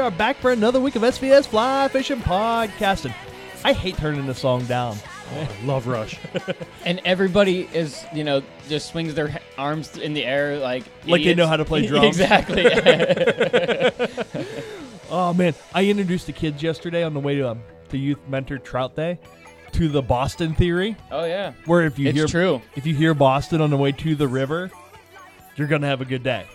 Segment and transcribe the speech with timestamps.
[0.00, 0.10] boys?
[0.10, 3.14] We are back for another week of SVS Fly Fishing Podcasting.
[3.64, 4.96] I hate turning the song down.
[5.64, 6.18] Love Rush.
[6.86, 11.34] And everybody is, you know, just swings their arms in the air like Like they
[11.34, 12.06] know how to play drums.
[12.06, 12.66] exactly.
[15.12, 18.58] Oh man, I introduced the kids yesterday on the way to um, to Youth Mentor
[18.58, 19.18] Trout Day
[19.72, 22.62] to the Boston theory, oh yeah, where if you it's hear true.
[22.76, 24.70] if you hear Boston on the way to the river,
[25.56, 26.46] you're gonna have a good day.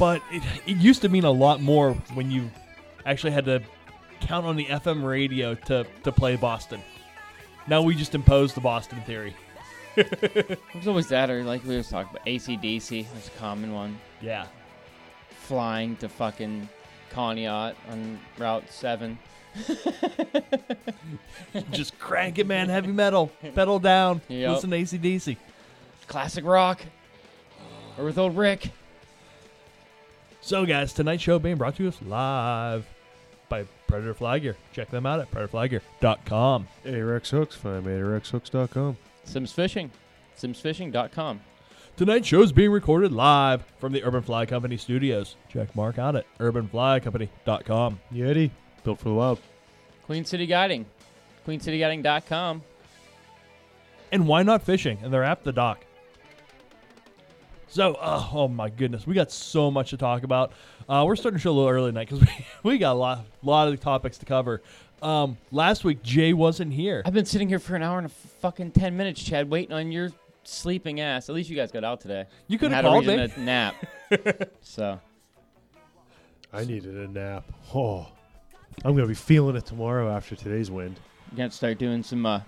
[0.00, 2.50] But it, it used to mean a lot more when you
[3.06, 3.62] actually had to
[4.20, 6.82] count on the FM radio to to play Boston.
[7.66, 9.34] Now we just impose the Boston theory.
[9.98, 13.06] It was always that, or like we was talking about ACDC.
[13.14, 13.98] That's a common one.
[14.20, 14.44] Yeah.
[15.30, 16.68] Flying to fucking
[17.10, 19.18] Conneaut on Route Seven.
[21.70, 22.68] just crank it, man.
[22.68, 24.20] Heavy metal, pedal down.
[24.28, 24.50] Yep.
[24.50, 25.38] Listen to ACDC.
[26.08, 26.82] Classic rock.
[27.96, 28.72] Or with old Rick.
[30.42, 32.86] So, guys, tonight's show being brought to us live
[33.48, 34.56] by Predator Fly Gear.
[34.72, 36.68] Check them out at predatorflygear.com.
[36.84, 37.56] Ahrex Hooks.
[37.56, 38.96] Find me at ahrexhooks.com.
[39.24, 39.90] Simms Fishing.
[40.38, 41.40] SimmsFishing.com.
[41.96, 45.36] Tonight's show is being recorded live from the Urban Fly Company studios.
[45.48, 48.00] Check Mark out at urbanflycompany.com.
[48.12, 48.50] Yeti.
[48.84, 49.40] Built for the wild.
[50.04, 50.84] Queen City Guiding.
[51.46, 52.62] QueenCityGuiding.com.
[54.12, 54.98] And Why Knot fishing?
[55.02, 55.85] And they're at the dock.
[57.68, 60.52] So, uh, oh my goodness, we got so much to talk about.
[60.88, 62.20] Uh, we're starting to show a little early tonight because
[62.62, 64.62] we, we got a lot, lot of topics to cover.
[65.02, 67.02] Um, last week, Jay wasn't here.
[67.04, 68.10] I've been sitting here for an hour and a
[68.40, 70.12] fucking 10 minutes, Chad, waiting on your
[70.44, 71.28] sleeping ass.
[71.28, 72.26] At least you guys got out today.
[72.46, 73.28] You could have had a called me.
[73.28, 73.74] to nap.
[74.60, 75.00] so,
[76.52, 77.44] I needed a nap.
[77.74, 78.08] Oh.
[78.84, 81.00] I'm going to be feeling it tomorrow after today's wind.
[81.32, 82.24] you got to start doing some.
[82.26, 82.40] Uh,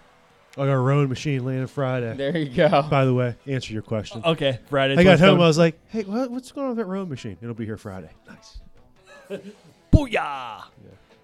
[0.57, 2.17] I got a rowing machine landing Friday.
[2.17, 2.83] there you go.
[2.91, 4.23] By the way, answer your question.
[4.25, 4.97] Okay, Friday.
[4.97, 5.41] I got home.
[5.41, 7.37] I was like, hey, what, what's going on with that rowing machine?
[7.41, 8.11] It'll be here Friday.
[8.27, 8.61] Nice.
[9.93, 10.65] Booyah!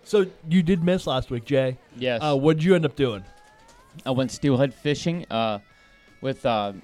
[0.04, 1.78] So you did miss last week, Jay.
[1.96, 2.20] Yes.
[2.22, 3.24] Uh, what'd you end up doing?
[4.04, 5.60] I went steelhead fishing uh,
[6.20, 6.74] with uh,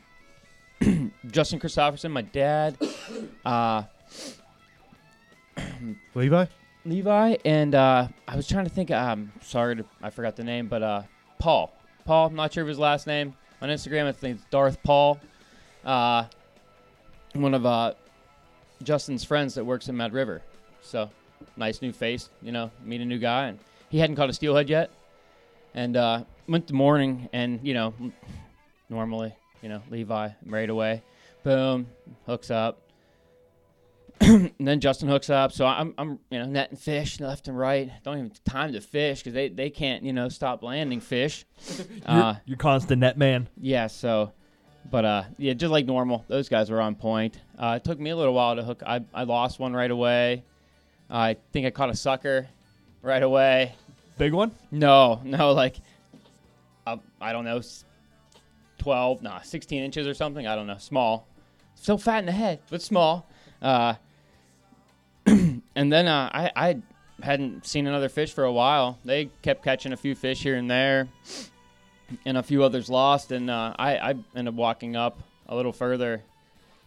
[1.31, 2.77] Justin Christopherson, my dad,
[3.45, 3.83] uh,
[6.15, 6.47] Levi?
[6.87, 8.91] Levi, and uh, I was trying to think.
[8.91, 11.03] Um, sorry, to, I forgot the name, but uh,
[11.39, 11.75] Paul.
[12.05, 12.27] Paul.
[12.27, 14.07] I'm not sure of his last name on Instagram.
[14.07, 15.21] I think it's Darth Paul.
[15.85, 16.25] Uh,
[17.35, 17.95] one of uh,
[18.83, 20.43] Justin's friends that works in Mad River.
[20.83, 21.11] So
[21.57, 22.29] nice new face.
[22.43, 23.59] You know, meet a new guy, and
[23.89, 24.91] he hadn't caught a steelhead yet.
[25.75, 27.95] And uh, went the morning, and you know,
[28.89, 31.03] normally, you know, Levi I'm right away,
[31.45, 31.87] boom,
[32.27, 32.81] hooks up.
[34.31, 35.51] and then Justin hooks up.
[35.53, 37.91] So I'm, I'm, you know, netting fish left and right.
[38.05, 41.45] Don't even have time to fish because they, they can't, you know, stop landing fish.
[42.07, 43.49] Uh, You're, you're constant net man.
[43.61, 43.87] yeah.
[43.87, 44.33] So,
[44.91, 47.39] but uh, yeah, just like normal, those guys were on point.
[47.59, 48.83] Uh, it took me a little while to hook.
[48.85, 50.45] I, I lost one right away.
[51.11, 52.49] I think I caught a sucker
[53.03, 53.75] right away.
[54.19, 54.53] Big one.
[54.71, 55.77] No, no, like,
[56.87, 57.61] uh, I don't know,
[58.79, 60.47] 12, nah, 16 inches or something.
[60.47, 61.27] I don't know, small.
[61.75, 63.29] So fat in the head, but small.
[63.61, 63.95] Uh,
[65.75, 66.83] and then uh, I, I
[67.23, 68.99] hadn't seen another fish for a while.
[69.05, 71.09] They kept catching a few fish here and there,
[72.25, 73.33] and a few others lost.
[73.33, 76.23] And uh, I, I ended up walking up a little further,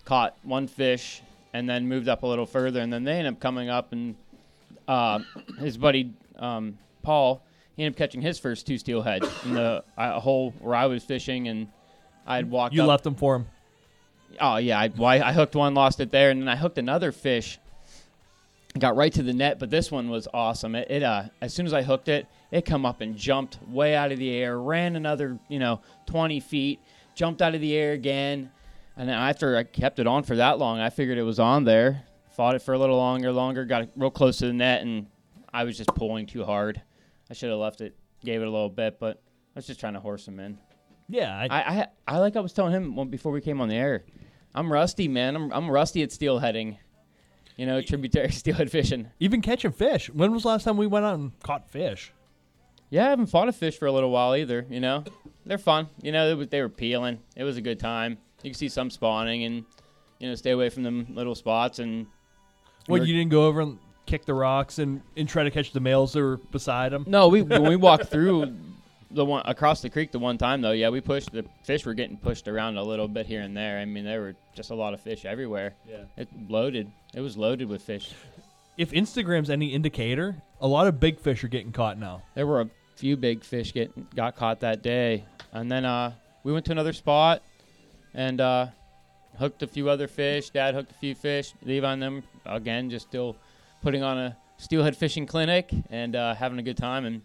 [0.06, 1.22] caught one fish,
[1.54, 2.80] and then moved up a little further.
[2.82, 4.16] And then they ended up coming up, and
[4.88, 5.20] uh,
[5.60, 7.44] his buddy um, Paul,
[7.76, 11.04] he ended up catching his first two steelhead in the uh, hole where I was
[11.04, 11.68] fishing, and
[12.26, 12.74] I had walked.
[12.74, 13.48] You up, left them for him.
[14.40, 16.78] Oh yeah, I, well, I I hooked one, lost it there, and then I hooked
[16.78, 17.60] another fish.
[18.78, 20.74] Got right to the net, but this one was awesome.
[20.74, 23.96] It, it uh, as soon as I hooked it, it come up and jumped way
[23.96, 26.80] out of the air, ran another you know 20 feet,
[27.14, 28.50] jumped out of the air again,
[28.98, 31.64] and then after I kept it on for that long, I figured it was on
[31.64, 32.04] there.
[32.36, 35.06] Fought it for a little longer, longer, got real close to the net, and
[35.54, 36.82] I was just pulling too hard.
[37.30, 39.22] I should have left it, gave it a little bit, but
[39.56, 40.58] I was just trying to horse him in.
[41.10, 41.36] Yeah.
[41.36, 44.04] I, I, I, I like I was telling him before we came on the air.
[44.56, 45.36] I'm rusty, man.
[45.36, 46.78] I'm, I'm rusty at steelheading.
[47.58, 49.10] You know, tributary steelhead fishing.
[49.20, 50.10] even catching fish.
[50.10, 52.12] When was the last time we went out and caught fish?
[52.90, 54.66] Yeah, I haven't fought a fish for a little while either.
[54.70, 55.04] You know,
[55.46, 55.90] they're fun.
[56.02, 57.20] You know, they, they were peeling.
[57.36, 58.18] It was a good time.
[58.44, 59.64] You can see some spawning and
[60.20, 62.08] you know stay away from them little spots and.
[62.88, 65.72] When We're- you didn't go over and kick the rocks and, and try to catch
[65.72, 67.06] the males that were beside them.
[67.08, 68.54] No, we when we walked through
[69.14, 71.94] the one across the creek the one time though, yeah, we pushed the fish were
[71.94, 73.80] getting pushed around a little bit here and there.
[73.80, 75.74] I mean, there were just a lot of fish everywhere.
[75.88, 76.04] Yeah.
[76.18, 76.92] It loaded.
[77.14, 78.14] It was loaded with fish.
[78.78, 82.24] If Instagram's any indicator, a lot of big fish are getting caught now.
[82.34, 86.14] There were a few big fish get got caught that day, and then uh,
[86.44, 87.44] we went to another spot
[88.14, 88.68] and uh,
[89.38, 90.50] hooked a few other fish.
[90.50, 91.54] Dad hooked a few fish.
[91.64, 93.36] Levi and them again just still
[93.82, 97.06] putting on a steelhead fishing clinic and uh, having a good time.
[97.06, 97.22] And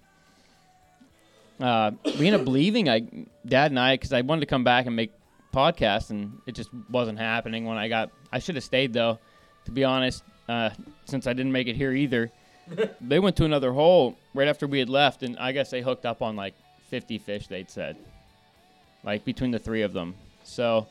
[1.61, 2.89] uh, we ended up leaving.
[2.89, 3.01] I,
[3.47, 5.13] Dad and I, because I wanted to come back and make
[5.53, 7.65] podcasts, and it just wasn't happening.
[7.65, 9.19] When I got, I should have stayed though.
[9.65, 10.71] To be honest, uh,
[11.05, 12.31] since I didn't make it here either,
[13.01, 16.07] they went to another hole right after we had left, and I guess they hooked
[16.07, 16.55] up on like
[16.89, 17.49] 50 fish.
[17.49, 17.97] They'd said,
[19.05, 20.15] like between the three of them.
[20.45, 20.87] So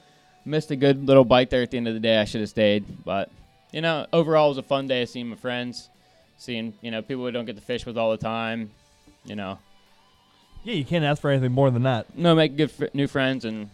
[0.45, 2.17] missed a good little bite there at the end of the day.
[2.17, 3.29] I should have stayed, but
[3.71, 5.89] you know, overall it was a fun day of seeing my friends,
[6.37, 8.71] seeing you know people we don't get to fish with all the time.
[9.25, 9.59] You know,
[10.67, 12.13] Yeah, you can't ask for anything more than that.
[12.17, 13.69] no, make good fr- new friends and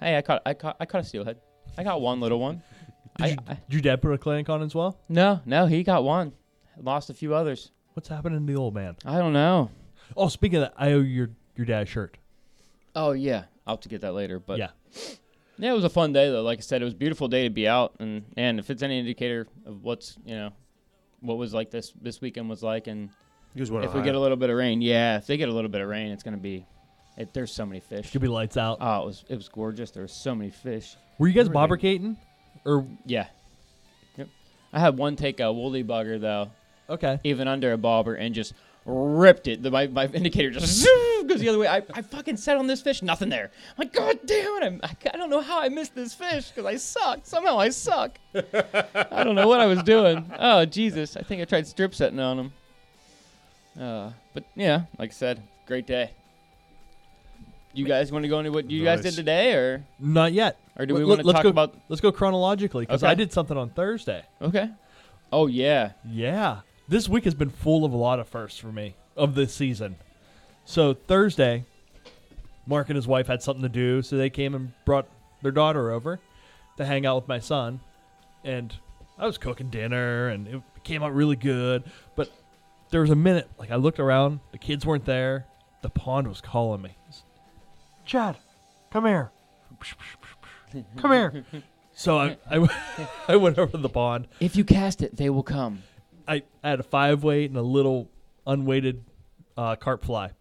[0.00, 1.36] hey, I caught I caught I caught a steelhead.
[1.78, 2.62] I got one little one.
[3.18, 4.98] Did, I, you, I, did your dad put a clinic on as well?
[5.08, 6.32] no, no, he got one.
[6.82, 7.70] Lost a few others.
[7.94, 8.96] What's happening to the old man?
[9.04, 9.70] I don't know.
[10.16, 12.16] Oh, speaking of that, I owe your your dad a shirt.
[12.96, 14.40] Oh yeah, I'll have to get that later.
[14.40, 14.70] But yeah,
[15.58, 16.42] yeah, it was a fun day though.
[16.42, 18.82] Like I said, it was a beautiful day to be out, and and if it's
[18.82, 20.50] any indicator of what's you know,
[21.20, 23.10] what was like this this weekend was like, and
[23.56, 25.52] You guys if we get a little bit of rain, yeah, if they get a
[25.52, 26.66] little bit of rain, it's gonna be.
[27.16, 28.10] It, there's so many fish.
[28.10, 28.76] could be lights out.
[28.82, 29.90] Oh, it was it was gorgeous.
[29.92, 30.94] There were so many fish.
[31.18, 32.18] Were you guys bobbercating?
[32.66, 33.28] Or Yeah.
[34.18, 34.28] Yep.
[34.74, 36.50] I had one take a woolly bugger though,
[36.90, 38.52] okay, even under a bobber, and just
[38.84, 39.62] ripped it.
[39.62, 41.66] The, my, my indicator just zoom goes the other way.
[41.66, 43.50] I, I fucking set on this fish, nothing there.
[43.70, 44.66] I'm like, God damn it!
[44.66, 47.20] I'm, I, I don't know how I missed this fish because I suck.
[47.22, 48.18] Somehow I suck.
[48.34, 50.30] I don't know what I was doing.
[50.38, 51.16] Oh Jesus!
[51.16, 52.52] I think I tried strip setting on him.
[53.78, 56.10] Uh, but yeah, like I said, great day.
[57.74, 60.58] You guys want to go into what you guys did today, or not yet.
[60.78, 61.74] or do we Let- want to let's talk go- about?
[61.88, 63.10] Let's go chronologically because Okay.
[63.10, 64.22] I did something on Thursday.
[64.40, 64.70] Okay.
[65.32, 65.92] Oh yeah.
[66.08, 66.60] Yeah.
[66.88, 69.96] This week has been full of a lot of firsts for me of this season.
[70.64, 71.64] So Thursday,
[72.66, 75.06] Mark and his wife had something to do, so they came and brought
[75.42, 76.18] their daughter over
[76.78, 77.80] to hang out with my son.
[78.44, 78.74] And
[79.18, 81.84] I was cooking dinner and it came out really good.
[82.86, 85.46] But there was a minute, like I looked around, the kids weren't there.
[85.82, 86.96] The pond was calling me.
[88.04, 88.36] Chad,
[88.92, 89.32] come here.
[90.96, 91.44] Come here.
[91.98, 94.28] So I, I, I went over to the pond.
[94.38, 95.82] If you cast it, they will come.
[96.28, 98.10] I, I had a five weight and a little
[98.46, 99.02] unweighted
[99.56, 100.32] uh, carp fly.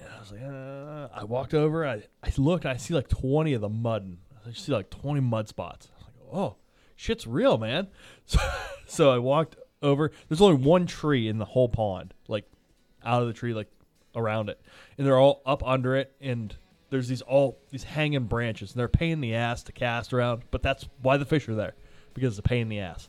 [0.00, 1.86] And I was like, uh, I walked over.
[1.86, 2.66] I, I looked.
[2.66, 4.02] I see like 20 of the mud.
[4.02, 5.86] and I see like 20 mud spots.
[5.92, 6.56] I was like, oh,
[6.96, 7.86] shit's real, man.
[8.26, 8.38] So,
[8.88, 10.10] so I walked over.
[10.28, 12.44] There's only one tree in the whole pond, like
[13.04, 13.68] out of the tree, like
[14.14, 14.60] around it.
[14.96, 16.12] And they're all up under it.
[16.20, 16.54] And
[16.90, 18.72] there's these all these hanging branches.
[18.72, 20.42] And they're in the ass to cast around.
[20.50, 21.74] But that's why the fish are there,
[22.14, 23.08] because it's a pain in the ass.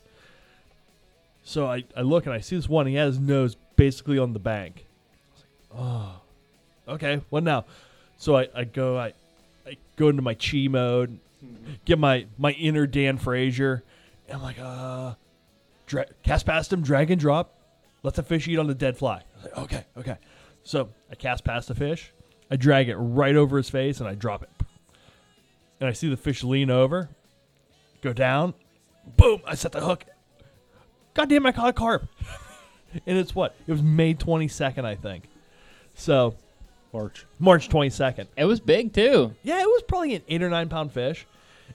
[1.43, 2.85] So I, I look and I see this one.
[2.85, 4.85] He has his nose basically on the bank.
[4.91, 7.21] I was like, oh, okay.
[7.29, 7.65] What now?
[8.17, 9.13] So I, I go I,
[9.65, 11.19] I go into my chi mode,
[11.85, 13.81] get my my inner Dan Frasier,
[14.27, 15.13] and I'm like, uh,
[15.89, 17.59] dra- cast past him, drag and drop,
[18.03, 19.17] let the fish eat on the dead fly.
[19.17, 20.17] I was like, okay, okay.
[20.63, 22.13] So I cast past the fish,
[22.49, 24.49] I drag it right over his face, and I drop it.
[25.79, 27.09] And I see the fish lean over,
[28.01, 28.53] go down,
[29.17, 29.41] boom!
[29.45, 30.05] I set the hook.
[31.13, 32.07] God damn, I caught a carp.
[33.05, 33.55] and it's what?
[33.67, 35.25] It was May 22nd, I think.
[35.95, 36.35] So,
[36.93, 37.25] March.
[37.39, 38.27] March 22nd.
[38.37, 39.33] It was big too.
[39.43, 41.25] Yeah, it was probably an eight or nine pound fish.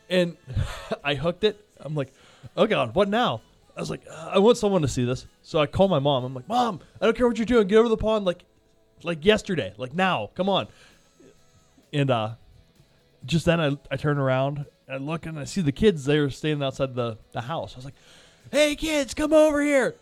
[0.09, 0.37] And
[1.04, 1.61] I hooked it.
[1.80, 2.12] I'm like,
[2.56, 3.42] oh God, what now?
[3.76, 5.26] I was like, uh, I want someone to see this.
[5.43, 6.25] So I call my mom.
[6.25, 7.66] I'm like, Mom, I don't care what you're doing.
[7.66, 8.45] Get over the pond like
[9.02, 9.75] like yesterday.
[9.76, 10.31] Like now.
[10.35, 10.69] Come on.
[11.93, 12.35] And uh
[13.25, 16.21] just then I, I turn around and I look and I see the kids they
[16.21, 17.75] were standing outside the, the house.
[17.75, 17.95] I was like,
[18.52, 19.97] Hey kids, come over here.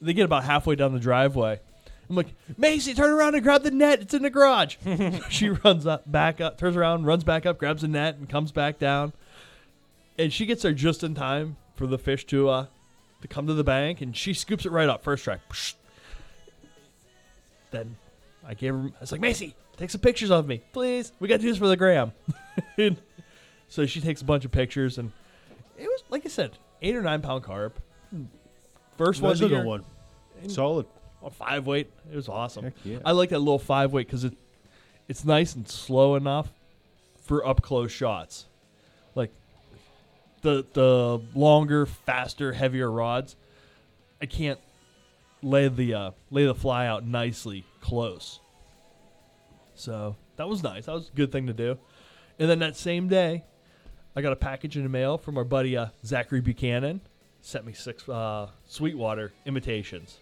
[0.00, 1.60] They get about halfway down the driveway.
[2.08, 4.00] I'm like, Macy, turn around and grab the net.
[4.00, 4.76] It's in the garage.
[5.28, 8.50] she runs up, back up, turns around, runs back up, grabs the net, and comes
[8.50, 9.12] back down.
[10.18, 12.66] And she gets there just in time for the fish to uh
[13.22, 15.38] to come to the bank, and she scoops it right up first try.
[17.70, 17.96] Then
[18.46, 18.80] I gave her.
[18.80, 21.12] I was like, Macy, take some pictures of me, please.
[21.20, 22.12] We got to do this for the gram.
[22.76, 22.96] And
[23.68, 25.12] so she takes a bunch of pictures, and
[25.76, 27.80] it was like I said, eight or nine pound carp.
[28.10, 28.24] Hmm.
[28.96, 29.84] First one, the one.
[30.48, 30.86] Solid.
[31.22, 31.88] A five weight.
[32.10, 32.72] It was awesome.
[32.84, 32.98] Yeah.
[33.04, 34.34] I like that little five weight because it
[35.08, 36.52] it's nice and slow enough
[37.22, 38.46] for up close shots.
[40.42, 43.36] Like the the longer, faster, heavier rods,
[44.20, 44.58] I can't
[45.42, 48.40] lay the uh, lay the fly out nicely close.
[49.74, 50.86] So that was nice.
[50.86, 51.78] That was a good thing to do.
[52.38, 53.44] And then that same day,
[54.14, 57.00] I got a package in the mail from our buddy uh, Zachary Buchanan.
[57.40, 60.18] Sent me six uh, Sweetwater imitations.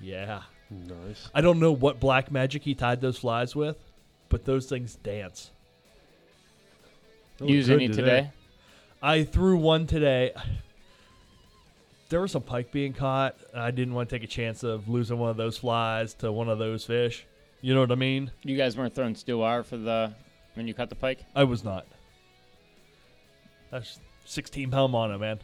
[0.00, 0.42] Yeah.
[0.70, 1.28] Nice.
[1.34, 3.76] I don't know what black magic he tied those flies with,
[4.28, 5.50] but those things dance.
[7.38, 8.30] They Use any today?
[9.04, 10.32] I threw one today.
[12.08, 13.36] there was some pike being caught.
[13.54, 16.48] I didn't want to take a chance of losing one of those flies to one
[16.48, 17.26] of those fish.
[17.60, 18.30] You know what I mean?
[18.44, 20.14] You guys weren't throwing steel wire for the
[20.54, 21.22] when you caught the pike.
[21.36, 21.86] I was not.
[23.70, 25.38] That's 16 pound mono, man.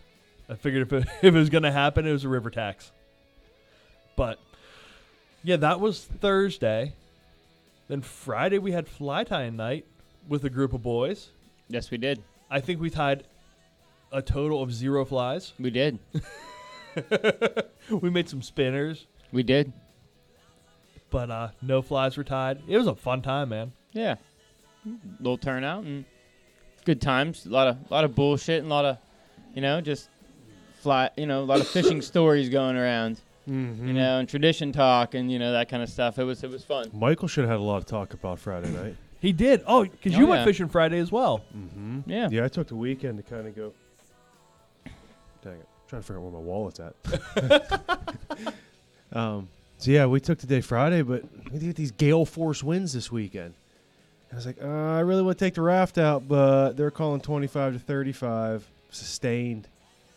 [0.48, 2.92] I figured if it, if it was going to happen, it was a river tax.
[4.16, 4.38] But
[5.44, 6.94] yeah, that was Thursday.
[7.88, 9.84] Then Friday we had fly tying night
[10.26, 11.28] with a group of boys.
[11.68, 12.22] Yes, we did.
[12.50, 13.24] I think we tied
[14.12, 15.52] a total of zero flies.
[15.58, 15.98] We did.
[17.90, 19.72] we made some spinners, We did.
[21.10, 22.62] but uh, no flies were tied.
[22.68, 23.72] It was a fun time, man.
[23.92, 24.16] Yeah.
[25.18, 26.04] Little turnout and
[26.84, 27.46] good times.
[27.46, 28.98] A lot of lot of bullshit and a lot of,
[29.54, 30.08] you know, just
[30.80, 31.10] fly.
[31.16, 33.20] You know, a lot of fishing stories going around.
[33.48, 33.86] Mm-hmm.
[33.88, 36.18] You know, and tradition talk and you know that kind of stuff.
[36.18, 36.86] It was it was fun.
[36.92, 38.96] Michael should have had a lot of talk about Friday night.
[39.20, 39.62] He did.
[39.66, 40.44] Oh, because Oh, you went yeah.
[40.46, 41.42] fishing Friday as well.
[41.56, 42.00] Mm-hmm.
[42.10, 42.28] Yeah.
[42.30, 43.72] Yeah, I took the weekend to kind of go.
[45.42, 45.68] Dang it!
[45.88, 46.94] trying to figure out where my wallet's at.
[49.12, 53.10] um, so yeah, we took today Friday, but we get these gale force winds this
[53.10, 53.54] weekend.
[54.32, 57.20] I was like, uh, I really want to take the raft out, but they're calling
[57.20, 59.66] 25 to 35 sustained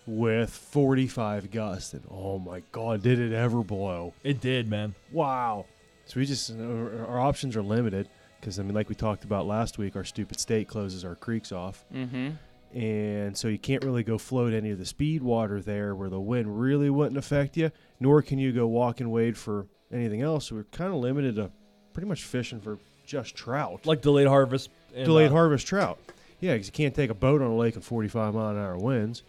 [0.06, 1.94] with 45 gusts.
[1.94, 4.13] And oh my God, did it ever blow!
[4.24, 4.94] It did, man.
[5.12, 5.65] Wow.
[6.06, 8.08] So we just our our options are limited
[8.39, 11.51] because I mean, like we talked about last week, our stupid state closes our creeks
[11.51, 12.32] off, Mm-hmm.
[12.74, 16.20] And so you can't really go float any of the speed water there where the
[16.20, 17.72] wind really wouldn't affect you.
[18.00, 20.48] Nor can you go walk and wade for anything else.
[20.48, 21.51] So we're kind of limited to
[21.94, 24.70] pretty much fishing for just trout, Like delayed harvest.
[24.96, 26.00] and, delayed uh, harvest trout.
[26.39, 28.77] Yeah, because you can't take a boat on a lake in 45 mile an hour
[28.77, 29.22] winds.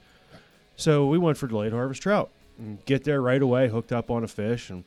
[0.77, 2.31] So we went for delayed harvest trout.
[2.59, 4.85] And get there right away, hooked up on a fish, and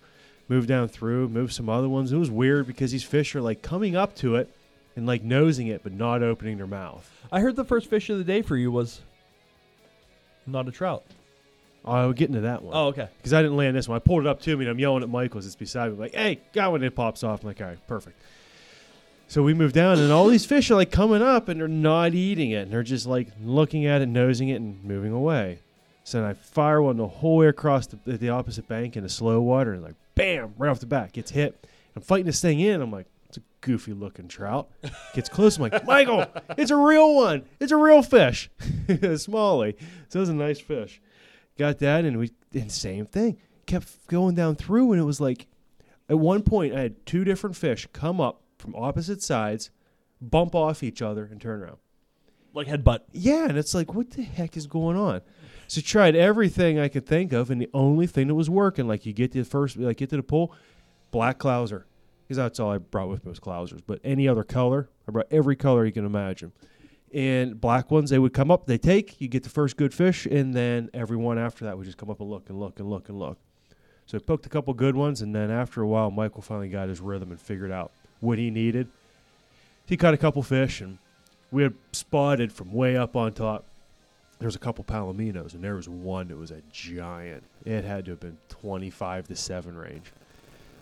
[0.48, 2.12] moved down through, moved some other ones.
[2.14, 4.50] It was weird because these fish are like coming up to it
[4.98, 7.10] and like nosing it, but not opening their mouth.
[7.32, 9.00] I heard the first fish of the day for you was
[10.48, 11.06] not a trout.
[11.86, 12.76] Oh, I'll get into that one.
[12.76, 13.08] Oh, okay.
[13.18, 13.96] because I didn't land this one.
[13.96, 15.98] I pulled it up to me and I'm yelling at Michael as it's beside me,
[16.00, 16.84] like, hey, got one.
[16.84, 17.42] It pops off.
[17.44, 18.20] I'm like, all right, perfect.
[19.30, 22.16] So we move down and all these fish are like coming up and they're not
[22.16, 22.64] eating it.
[22.64, 25.60] And they're just like looking at it, nosing it, and moving away.
[26.06, 29.14] So then I fire one the whole way across the, the opposite bank in into
[29.14, 31.68] slow water and like, bam, right off the bat, gets hit.
[31.96, 32.82] I'm fighting this thing in.
[32.82, 33.06] I'm like,
[33.62, 34.70] goofy looking trout.
[35.14, 35.58] Gets close.
[35.58, 36.26] I'm like, Michael,
[36.58, 37.44] it's a real one.
[37.60, 38.50] It's a real fish.
[39.18, 39.76] Smalley.
[40.10, 41.02] So it was a nice fish
[41.58, 43.36] got that and we and same thing
[43.66, 45.48] kept going down through and it was like
[46.08, 49.72] at one point i had two different fish come up from opposite sides
[50.22, 51.78] bump off each other and turn around
[52.54, 53.00] Like headbutt.
[53.12, 55.22] yeah and it's like what the heck is going on
[55.68, 59.08] so tried everything i could think of and the only thing that was working like
[59.08, 60.54] you get to the first like get to the pool
[61.10, 61.86] black clouser
[62.28, 63.82] because that's all i brought with me was clousers.
[63.86, 66.52] But any other color i brought every color you can imagine.
[67.14, 70.26] And black ones they would come up they take you get the first good fish
[70.26, 73.10] and then everyone after that would just come up and look and look and look
[73.10, 73.38] and look.
[74.06, 76.90] So I poked a couple good ones and then after a while michael finally got
[76.90, 78.88] his rhythm and figured out what he needed.
[79.86, 80.98] He caught a couple fish and
[81.52, 83.66] we had spotted from way up on top
[84.40, 87.44] there was a couple palominos and there was one that was a giant.
[87.66, 90.12] It had to have been 25 to 7 range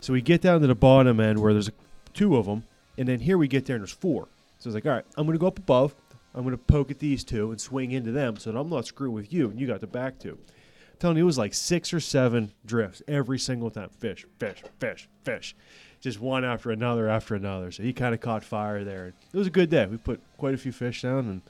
[0.05, 1.73] so we get down to the bottom end where there's a,
[2.13, 2.63] two of them
[2.97, 4.27] and then here we get there and there's four
[4.59, 5.93] so I was like, all right, I'm going to go up above.
[6.33, 8.85] I'm going to poke at these two and swing into them so that I'm not
[8.85, 10.37] screwing with you and you got the back two.
[10.39, 13.89] I'm telling you, it was like six or seven drifts every single time.
[13.99, 15.55] Fish, fish, fish, fish.
[16.01, 17.71] Just one after another after another.
[17.71, 19.07] So he kind of caught fire there.
[19.33, 19.85] It was a good day.
[19.85, 21.41] We put quite a few fish down and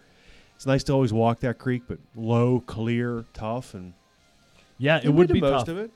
[0.55, 3.93] it's nice to always walk that creek, but low, clear, tough, and
[4.77, 5.69] Yeah, it we would did be most tough.
[5.69, 5.91] of it.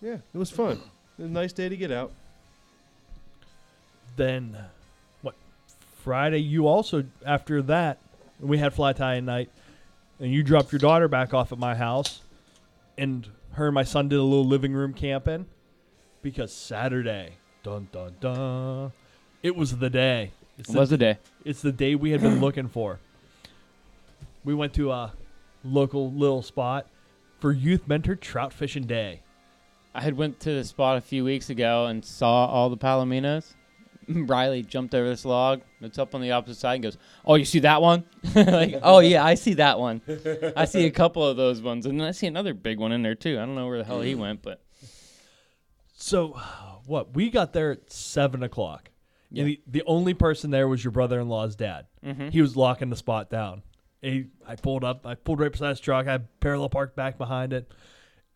[0.00, 0.80] Yeah, it was fun.
[1.20, 2.12] It was a nice day to get out.
[4.16, 4.56] Then,
[5.20, 5.34] what?
[6.02, 7.98] Friday, you also, after that,
[8.40, 9.50] we had fly tying night,
[10.18, 12.22] and you dropped your daughter back off at my house,
[12.96, 15.44] and her and my son did a little living room camping
[16.22, 18.92] because Saturday, dun dun dun,
[19.42, 20.30] it was the day.
[20.56, 21.18] It's It the, was a day.
[21.44, 22.98] it's the day we had been looking for.
[24.42, 25.12] We went to a
[25.62, 26.86] local little spot
[27.40, 29.20] for Youth Mentor Trout Fishing Day.
[29.94, 33.54] I had went to the spot a few weeks ago and saw all the palominos.
[34.08, 37.44] Riley jumped over this log that's up on the opposite side and goes, "Oh, you
[37.44, 38.04] see that one?
[38.34, 40.00] like, oh yeah, I see that one.
[40.56, 43.02] I see a couple of those ones, and then I see another big one in
[43.02, 43.38] there too.
[43.38, 44.60] I don't know where the hell he went, but
[45.96, 46.40] So,
[46.86, 47.14] what?
[47.14, 48.90] We got there at seven o'clock.
[49.30, 49.42] Yeah.
[49.42, 51.86] And the, the only person there was your brother-in-law's dad.
[52.04, 52.30] Mhm.
[52.32, 53.62] He was locking the spot down.
[54.02, 55.06] He, I pulled up.
[55.06, 56.08] I pulled right beside his truck.
[56.08, 57.70] I parallel parked back behind it.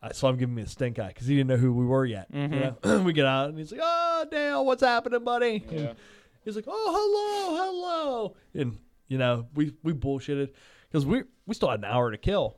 [0.05, 2.05] I saw him giving me a stink eye because he didn't know who we were
[2.05, 2.31] yet.
[2.31, 2.55] Mm-hmm.
[2.55, 2.99] you know?
[3.05, 5.93] we get out and he's like, "Oh, Dale, what's happening, buddy?" And Yeah.
[6.45, 10.51] he's like, "Oh, hello, hello." And you know, we we bullshitted
[10.91, 12.57] because we we still had an hour to kill.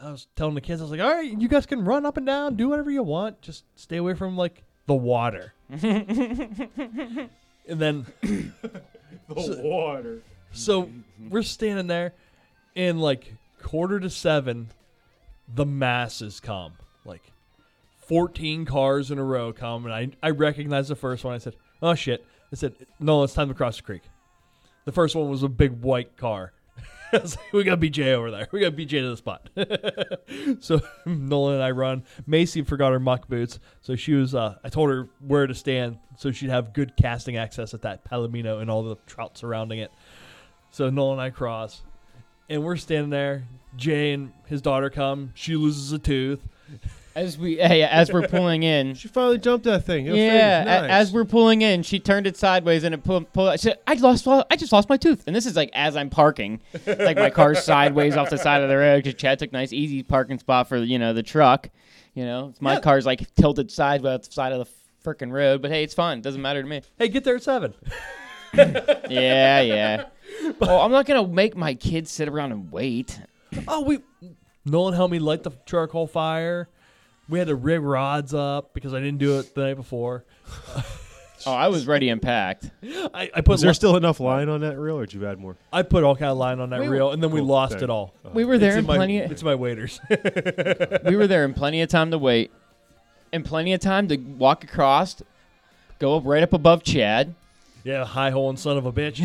[0.00, 2.16] I was telling the kids, I was like, all right, you guys can run up
[2.16, 5.52] and down, do whatever you want, just stay away from like the water.
[5.70, 7.28] and
[7.66, 8.06] then
[9.28, 10.22] The water.
[10.52, 10.90] so
[11.30, 12.14] we're standing there,
[12.74, 14.68] and like quarter to seven,
[15.52, 16.72] the masses come.
[17.04, 17.32] Like
[18.06, 21.34] 14 cars in a row come, and I, I recognized the first one.
[21.34, 22.24] I said, oh shit.
[22.52, 24.02] I said, no, it's time to cross the creek.
[24.84, 26.52] The first one was a big white car.
[27.12, 28.48] I was like, we got BJ over there.
[28.52, 29.48] We got BJ to the spot.
[30.62, 32.04] so Nolan and I run.
[32.26, 34.34] Macy forgot her muck boots, so she was.
[34.34, 38.04] Uh, I told her where to stand, so she'd have good casting access at that
[38.04, 39.92] palomino and all the trout surrounding it.
[40.70, 41.82] So Nolan and I cross,
[42.48, 43.46] and we're standing there.
[43.76, 45.32] Jay and his daughter come.
[45.34, 46.40] She loses a tooth.
[47.14, 50.06] As we, hey, as we're pulling in, She finally jumped that thing.
[50.06, 50.88] Go yeah, figure.
[50.88, 53.26] a- as we're pulling in, she turned it sideways and it pulled.
[53.52, 56.08] she said, "I lost, I just lost my tooth." And this is like as I'm
[56.08, 59.52] parking, like my car's sideways off the side of the road because Chad took a
[59.52, 61.68] nice easy parking spot for you know the truck.
[62.14, 62.80] You know, my Yeah.
[62.80, 64.72] car's like tilted sideways off the side of the
[65.06, 66.22] freaking road, but hey, it's fun.
[66.22, 66.80] Doesn't matter to me.
[66.98, 67.74] Hey, get there at seven.
[68.54, 70.04] Yeah, yeah.
[70.60, 73.20] well, I'm not gonna make my kids sit around and wait.
[73.68, 73.98] Oh, we.
[74.64, 76.68] Nolan helped me light the charcoal fire.
[77.28, 80.24] We had to rig rods up because I didn't do it the night before.
[81.44, 82.70] Oh, I was ready and packed.
[82.84, 85.26] I, I put Was there li- still enough line on that reel, or did you
[85.26, 85.56] add more?
[85.72, 87.48] I put all kind of line on that We- reel, and then we Cool.
[87.48, 88.14] lost Thank- it all.
[88.32, 89.18] We were there it's in in my, plenty.
[89.22, 89.98] Of, It's my waiters.
[91.04, 92.52] we were there in plenty of time to wait,
[93.32, 95.20] and plenty of time to walk across,
[95.98, 97.34] go up right up above Chad.
[97.84, 99.18] Yeah, high hole and son of a bitch.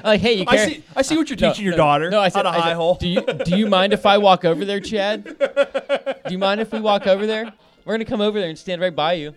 [0.04, 0.66] Like, hey, you I care?
[0.68, 0.84] see.
[0.96, 2.10] I see what you're No, teaching your no, daughter.
[2.10, 2.94] No, I said, how to I high said, hole.
[2.94, 5.24] Do you do you mind if I walk over there, Chad?
[6.26, 7.52] Do you mind if we walk over there?
[7.84, 9.34] We're gonna come over there and stand right by you.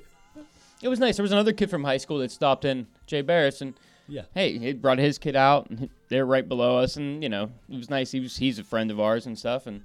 [0.81, 1.17] It was nice.
[1.17, 3.73] There was another kid from high school that stopped in, Jay Barris, and
[4.07, 4.23] Yeah.
[4.33, 7.75] hey, he brought his kid out, and they're right below us, and you know, it
[7.77, 8.11] was nice.
[8.11, 9.81] He was he's a friend of ours and stuff, and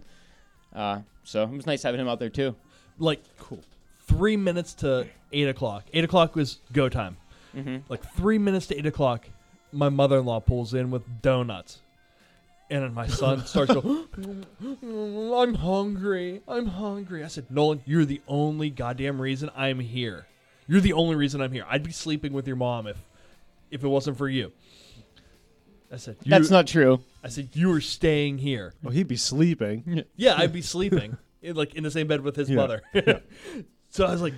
[0.74, 2.54] uh, so it was nice having him out there too.
[2.98, 3.60] like cool.
[4.06, 5.84] Three minutes to eight o'clock.
[5.92, 7.16] Eight o'clock was go time.
[7.52, 9.28] Hmm Like three minutes to eight o'clock,
[9.72, 11.80] my mother-in-law pulls in with donuts,
[12.70, 14.06] and then my son starts going,
[15.34, 16.42] "I'm hungry.
[16.48, 20.26] I'm hungry." I said, "Nolan, you're the only goddamn reason I'm here.
[20.66, 21.64] You're the only reason I'm here.
[21.68, 22.96] I'd be sleeping with your mom if,
[23.70, 24.52] if it wasn't for you."
[25.90, 27.00] I said, you, That's not true.
[27.24, 28.74] I said you were staying here.
[28.84, 30.04] Oh, he'd be sleeping.
[30.16, 32.56] Yeah, I'd be sleeping in, like in the same bed with his Yeah.
[32.56, 32.82] mother.
[33.88, 34.34] so I was like,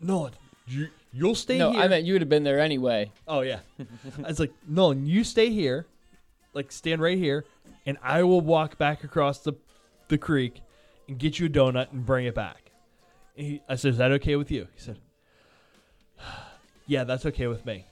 [0.00, 0.32] Nolan,
[0.66, 1.80] you you'll stay No, here.
[1.82, 3.10] I meant you would have been there anyway.
[3.26, 3.60] oh yeah.
[4.24, 5.86] I was like, Nolan, you stay here,
[6.54, 7.44] like stand right here,
[7.86, 9.54] and I will walk back across the
[10.08, 10.60] the creek
[11.08, 12.72] and get you a donut and bring it back.
[13.36, 14.66] And he, I said, Is that okay with you?
[14.74, 14.98] He said,
[16.86, 17.84] Yeah, that's okay with me.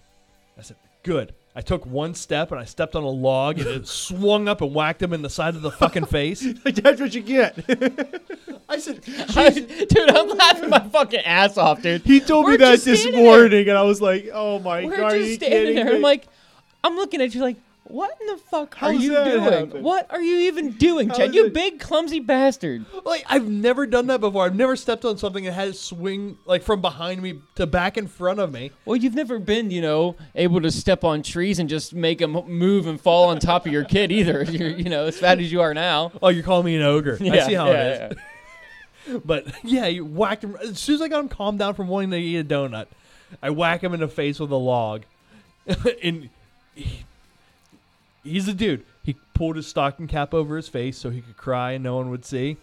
[0.59, 1.35] I said, Good.
[1.59, 4.73] I took one step and I stepped on a log and it swung up and
[4.73, 6.47] whacked him in the side of the fucking face.
[6.65, 7.59] That's what you get.
[8.69, 12.03] I said, dude, I'm laughing my fucking ass off, dude.
[12.03, 14.99] he told We're me that this standing morning, and I was like, "Oh my We're
[14.99, 15.87] god, are you standing kidding there.
[15.87, 16.29] me?" I'm like,
[16.85, 17.57] I'm looking at you like,
[17.89, 19.41] what in the fuck are you doing?
[19.41, 19.83] happen?
[19.83, 21.35] What are you even doing, Chad?
[21.35, 22.85] You it- big clumsy bastard.
[23.05, 24.45] Like I've never done that before.
[24.45, 27.97] I've never stepped on something that had to swing like from behind me to back
[27.97, 28.71] in front of me.
[28.85, 32.33] Well, you've never been, you know, able to step on trees and just make them
[32.47, 34.43] move and fall on top of your kid either.
[34.49, 36.13] You're, you know, as fat as you are now.
[36.23, 37.19] Oh, you're calling me an ogre.
[37.21, 38.19] I see how yeah, it is.
[39.25, 42.11] But yeah, you whacked him as soon as I got him calmed down from wanting
[42.11, 42.87] to eat a donut.
[43.43, 45.05] I whack him in the face with a log,
[46.03, 46.29] and
[46.75, 47.05] he,
[48.25, 48.85] he's a dude.
[49.03, 52.11] He pulled his stocking cap over his face so he could cry and no one
[52.11, 52.57] would see.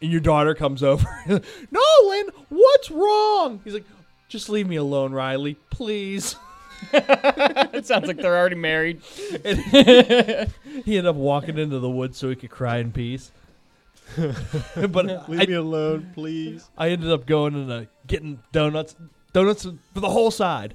[0.00, 1.04] And your daughter comes over.
[1.26, 3.60] Nolan, what's wrong?
[3.64, 3.84] He's like,
[4.28, 6.36] just leave me alone, Riley, please.
[6.92, 9.00] it sounds like they're already married.
[9.44, 9.58] And
[10.84, 13.32] he ended up walking into the woods so he could cry in peace.
[14.16, 16.68] but Leave I, me alone, please.
[16.78, 18.94] I ended up going and uh, getting donuts,
[19.32, 20.74] donuts for the whole side.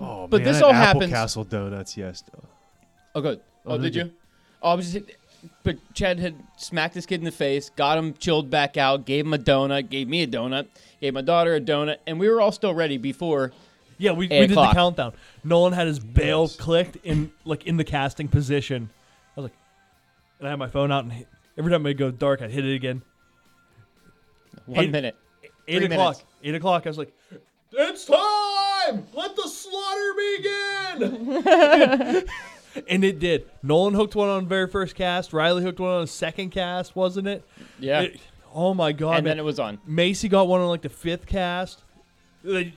[0.00, 2.22] Oh, But man, this all Apple happens- Castle donuts, yes.
[3.18, 3.40] Oh, good.
[3.66, 4.12] Oh, Oh, did did you?
[4.62, 5.06] Oh, I was just.
[5.62, 9.24] But Chad had smacked this kid in the face, got him chilled back out, gave
[9.24, 10.66] him a donut, gave me a donut,
[11.00, 13.52] gave my daughter a donut, and we were all still ready before.
[13.98, 14.74] Yeah, we, we Eight did the o'clock.
[14.74, 15.12] countdown.
[15.44, 16.56] Nolan had his bail Yes.
[16.56, 18.90] clicked in like in the casting position.
[19.36, 19.58] I was like,
[20.40, 22.50] and I had my phone out, and hit- every time it would go dark, I'd
[22.50, 23.02] hit it again.
[24.66, 25.16] One Eight- minute.
[25.68, 26.16] Eight Three o'clock.
[26.16, 26.24] minutes.
[26.42, 26.86] Eight o'clock.
[26.86, 27.12] I was like,
[27.72, 29.06] it's time.
[29.14, 30.14] Let the slaughter
[30.98, 32.24] begin.
[32.88, 33.46] and it did.
[33.62, 35.32] Nolan hooked one on the very first cast.
[35.32, 37.42] Riley hooked one on the second cast, wasn't it?
[37.78, 38.02] Yeah.
[38.02, 38.20] It-
[38.54, 39.32] oh my god, and man.
[39.32, 39.78] then it was on.
[39.86, 41.82] Macy got one on like the fifth cast.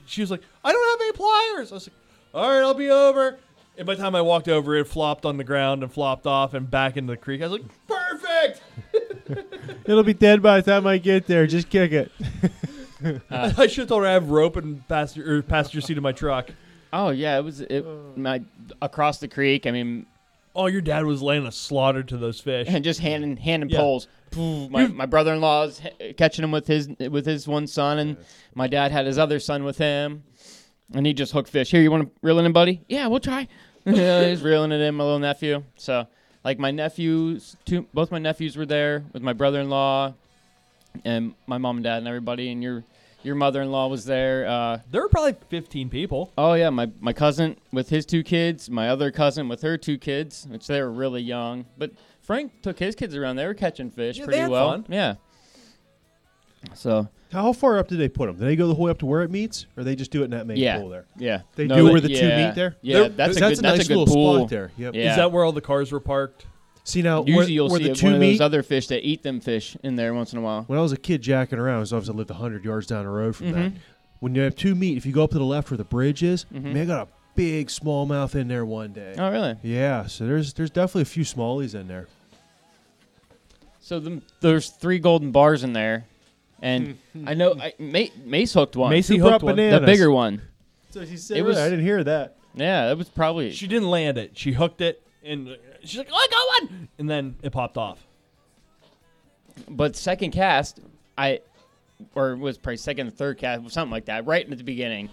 [0.06, 1.72] She was like, I don't have any pliers.
[1.72, 1.96] I was like,
[2.34, 3.38] all right, I'll be over.
[3.78, 6.52] And by the time I walked over, it flopped on the ground and flopped off
[6.52, 7.40] and back into the creek.
[7.40, 8.60] I was like, perfect.
[9.26, 9.88] perfect.
[9.88, 11.46] It'll be dead by the time I get there.
[11.46, 12.12] Just kick it.
[13.30, 16.12] I should have told her I have rope and passenger or passenger seat in my
[16.12, 16.50] truck.
[16.92, 17.90] Oh yeah, it was it uh.
[18.16, 18.42] my
[18.80, 19.66] across the creek.
[19.66, 20.06] I mean,
[20.54, 22.66] Oh, your dad was laying a slaughter to those fish.
[22.70, 23.78] and just handing handing Yeah.
[23.78, 24.08] poles.
[24.30, 28.16] Poof, My, my brother-in-law's h- catching him with his with his one son, and
[28.54, 30.24] my dad had his other son with him,
[30.94, 31.70] and he just hooked fish.
[31.70, 32.80] Here, you want to reel it in, buddy?
[32.88, 33.46] Yeah, we'll try.
[33.84, 35.64] yeah, he's reeling it in, my little nephew.
[35.76, 36.06] So,
[36.44, 40.14] like my nephews, two, both my nephews were there with my brother-in-law,
[41.04, 42.84] and my mom and dad and everybody, and your
[43.22, 44.46] your mother-in-law was there.
[44.46, 46.32] Uh, There were probably 15 people.
[46.38, 49.98] Oh yeah, my my cousin with his two kids, my other cousin with her two
[49.98, 51.66] kids, which they were really young.
[51.78, 53.36] But Frank took his kids around.
[53.36, 54.70] They were catching fish Yeah, pretty well.
[54.72, 54.86] fun.
[54.88, 55.14] Yeah.
[56.74, 58.36] So How far up did they put them?
[58.36, 60.20] Did they go the whole way up to where it meets, or they just do
[60.22, 60.78] it in that main Yeah.
[60.78, 61.06] pool there?
[61.18, 62.76] yeah, They No, do that- where the two meet there?
[62.82, 63.64] Yeah, There- that's a that's good.
[63.64, 64.36] a nice a good little pool.
[64.40, 64.70] spot there.
[64.76, 64.94] Yep.
[64.94, 65.10] Yeah.
[65.10, 66.46] Is that where all the cars were parked?
[66.84, 68.40] See now, Usually where, you'll where see the one two of those meet.
[68.40, 70.64] other fish that eat them fish in there once in a while.
[70.66, 73.10] when I was a kid jacking around, as obviously I lived hundred yards down the
[73.10, 73.72] road from that.
[73.72, 73.76] Mhm.
[74.20, 76.22] When you have two meat, if you go up to the left where the bridge
[76.24, 76.64] is, Mhm.
[76.74, 79.14] man, I got a big smallmouth in there one day.
[79.16, 79.56] Oh really?
[79.62, 82.08] Yeah, so there's there's definitely a few smallies in there.
[83.80, 86.04] So the, there's three golden bars in there,
[86.60, 89.56] and I know I, Ma- Mace hooked one, Macy Who brought hooked one.
[89.56, 89.80] bananas?
[89.80, 90.42] the bigger one.
[90.90, 92.36] So she said, It was- I didn't hear that.
[92.54, 93.50] Yeah, that was probably.
[93.52, 94.32] She didn't land it.
[94.36, 95.52] She hooked it, and uh,
[95.84, 98.06] she's like, "Oh, I got one!" And then it popped off.
[99.68, 100.80] But second cast,
[101.16, 101.40] I,
[102.14, 105.10] or it was probably second or third cast, something like that, right at the beginning.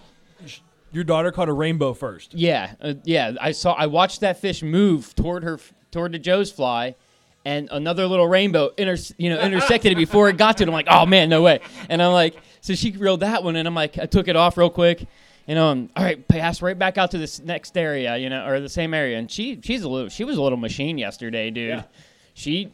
[0.92, 2.34] Your daughter caught a rainbow first.
[2.34, 3.32] Yeah, uh, yeah.
[3.40, 3.74] I saw.
[3.74, 6.96] I watched that fish move toward her, toward the Joe's fly,
[7.44, 10.68] and another little rainbow inter, you know, intersected it before it got to it.
[10.68, 11.60] I'm like, oh man, no way.
[11.88, 14.56] And I'm like, so she reeled that one, and I'm like, I took it off
[14.56, 15.06] real quick.
[15.50, 18.46] You know, and, all right, pass right back out to this next area, you know,
[18.46, 19.18] or the same area.
[19.18, 21.70] And she, she's a little, she was a little machine yesterday, dude.
[21.70, 21.82] Yeah.
[22.34, 22.72] She,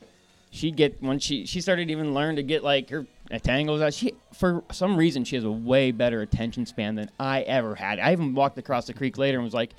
[0.51, 3.07] she get when she she started even learn to get like her
[3.43, 3.95] tangles out.
[3.95, 7.99] She for some reason she has a way better attention span than I ever had.
[7.99, 9.71] I even walked across the creek later and was like,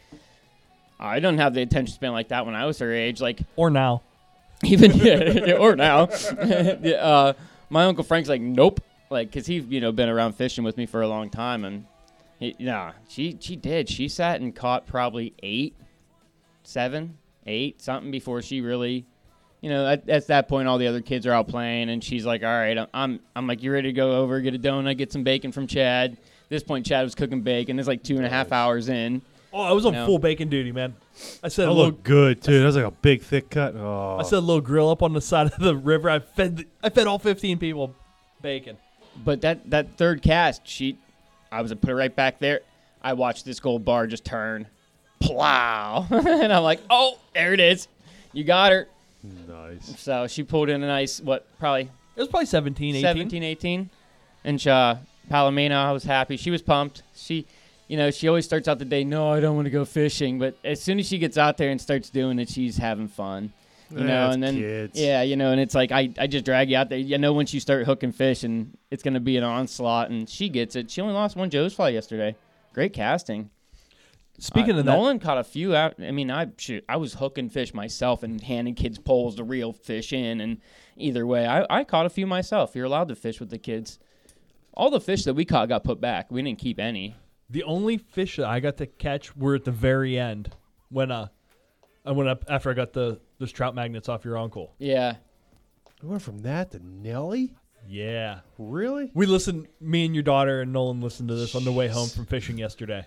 [1.00, 3.22] I don't have the attention span like that when I was her age.
[3.22, 4.02] Like Or now.
[4.64, 7.34] even yeah, or now, Yeah, uh,
[7.70, 8.82] my uncle Frank's like, nope,
[9.12, 11.86] like because he's you know been around fishing with me for a long time, and
[12.39, 13.89] he, nah, she she did.
[13.89, 15.76] She sat and caught probably eight,
[16.63, 19.06] seven, eight, something before she really.
[19.62, 22.26] You know, at, at that point, all the other kids are out playing, and she's
[22.26, 24.97] like, "All right, I'm, I'm, I'm like, you ready to go over, get a donut,
[24.97, 26.19] get some bacon from Chad." At
[26.50, 27.80] this point, Chad was cooking bacon.
[27.80, 29.21] It's like two and a half hours in.
[29.52, 30.06] Oh, I was on No.
[30.06, 30.93] full bacon duty, man.
[31.43, 32.60] I said a That little, good too.
[32.60, 33.76] That was like a big thick cut.
[33.76, 36.10] Oh, I said a little grill up on the side of the river.
[36.10, 37.95] I fed, the- I fed all 15 people
[38.41, 38.78] bacon.
[39.26, 41.00] But that that third cast, she,
[41.52, 42.62] I was to put it right back there.
[43.02, 44.68] I watched this gold bar just turn,
[45.20, 47.88] plow, and I'm like, oh, there it is,
[48.34, 48.88] you got her.
[49.48, 50.00] nice.
[50.00, 51.84] So she pulled in a nice what, probably
[52.16, 53.02] It was probably 17, 18.
[53.02, 53.90] 17, 18.
[54.44, 54.96] And uh,
[55.30, 56.38] Palomino, I was happy.
[56.38, 57.04] She was pumped.
[57.16, 57.46] She,
[57.88, 60.40] you know, she always starts out the day, no, I don't want to go fishing.
[60.40, 63.54] But as soon as she gets out there and starts doing it, she's having fun.
[63.89, 65.00] You know, That's and then kids.
[65.00, 66.97] yeah, you know, and it's like I, I just drag you out there.
[67.00, 70.50] You know, once you start hooking fish, and it's gonna be an onslaught, and she
[70.50, 70.91] gets it.
[70.91, 72.36] She only lost one Joe's fly yesterday.
[72.73, 73.50] Great casting.
[74.39, 75.95] Speaking Uh, of that, Nolan caught a few out.
[76.00, 79.71] I mean, I shoot, I was hooking fish myself and handing kids poles to reel
[79.73, 80.58] fish in, and
[80.95, 82.76] either way, I, I caught a few myself.
[82.76, 83.97] You're allowed to fish with the kids.
[84.76, 86.30] All the fish that we caught got put back.
[86.30, 87.15] We didn't keep any.
[87.50, 90.52] the only fish that I got to catch were at the very end
[90.89, 91.30] when uh,
[92.06, 94.73] I went up after I got the those trout magnets off your uncle.
[94.80, 95.15] Yeah,
[96.02, 97.54] We went from that to Nelly.
[97.88, 98.39] Yeah.
[98.58, 99.12] Really?
[99.13, 102.10] We listened, me and your daughter and Nolan listened to this on the way home
[102.10, 103.06] from fishing yesterday.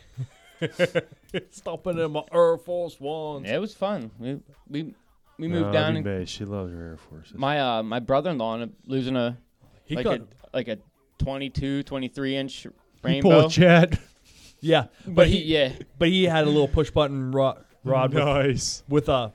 [1.51, 3.47] Stopping in my Air Force Ones.
[3.49, 4.11] Yeah, it was fun.
[4.19, 4.95] We we
[5.39, 5.97] we moved No, down.
[5.97, 7.35] Abby And May, she loves her Air Forces.
[7.35, 9.37] my uh my brother-in-law ended up losing a
[9.85, 10.79] He like caught, a like a
[11.19, 12.67] 22, 23 inch
[13.03, 13.29] rainbow.
[13.41, 13.99] pull a Chad.
[14.61, 18.83] yeah, but he yeah but he had a little push button rod, rod with, nice.
[18.89, 19.31] with uh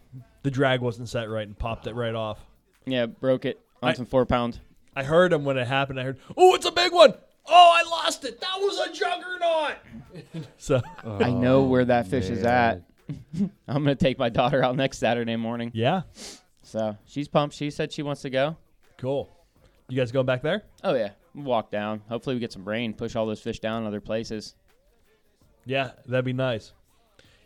[0.46, 2.40] the drag wasn't set right and popped it right off.
[2.86, 4.60] yeah broke it on I- some four pound.
[4.96, 6.00] I heard him when it happened.
[6.00, 7.14] I heard, "Oh, it's a big one!
[7.48, 8.40] Oh, I lost it!
[8.40, 12.84] That was a juggernaut!" so I know oh, where that fish is at.
[13.68, 15.72] I'm gonna take my daughter out next Saturday morning.
[15.74, 16.04] yeah,
[16.62, 17.56] So she's pumped.
[17.56, 18.56] She said she wants to go.
[18.98, 19.30] cool.
[19.90, 20.62] You guys going back there?
[20.84, 22.02] Oh yeah, we'll walk down.
[22.08, 24.56] Hopefully we get some rain, push all those fish down other places.
[25.66, 26.72] Yeah, that'd be nice.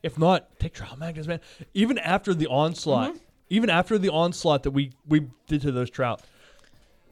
[0.04, 1.40] If not, take trout magnets, man.
[1.74, 3.24] Even after the onslaught, mm-hmm.
[3.50, 6.22] even after the onslaught that we we did to those trout,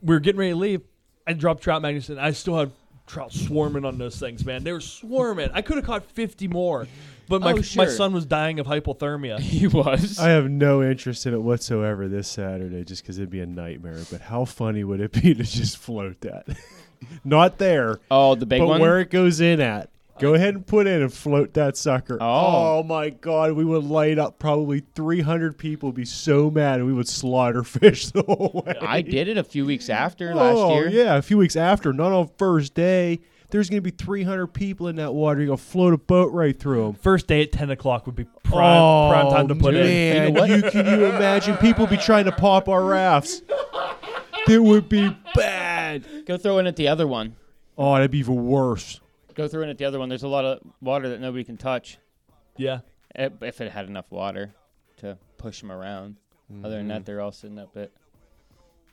[0.02, 0.82] we were getting ready to leave.
[1.26, 2.71] I dropped trout magnets and I still had
[3.08, 4.63] trout swarming on those things, man.
[4.63, 5.50] They were swarming.
[5.54, 6.88] I could have caught 50 more,
[7.28, 9.39] but my Oh, my son was dying of hypothermia.
[9.41, 10.19] he was.
[10.19, 14.00] I have no interest in it whatsoever this Saturday, just because it'd be a nightmare.
[14.12, 16.45] But how funny would it be to just float that?
[17.23, 18.82] Not there, oh, the big but one.
[18.82, 19.89] where it goes in at.
[20.20, 22.18] Go ahead and put in and float that sucker.
[22.20, 22.80] Oh.
[22.80, 25.90] oh my God, we would light up probably 300 people.
[25.90, 28.76] Would be so mad, and we would slaughter fish the whole way.
[28.82, 30.90] I did it a few weeks after oh, last year.
[30.90, 33.20] yeah, a few weeks after, not on first day.
[33.50, 35.40] There's gonna be 300 people in that water.
[35.40, 36.94] You're gonna float a boat right through them.
[36.96, 39.84] First day at 10 o'clock would be prime, prime time to put oh, in.
[39.84, 40.50] Oh, man, You know what?
[40.50, 43.42] you, can you imagine people be trying to pop our rafts?
[44.50, 46.26] It would be bad.
[46.26, 47.36] Go throw in at the other one.
[47.78, 49.00] Oh, that'd be even worse.
[49.38, 50.10] Go through in at the other one.
[50.10, 52.00] There's a lot of water that nobody can touch.
[52.58, 52.80] Yeah.
[53.15, 54.54] If it had enough water
[54.97, 56.15] to push them around.
[56.63, 57.91] Other than that, they're all sitting up at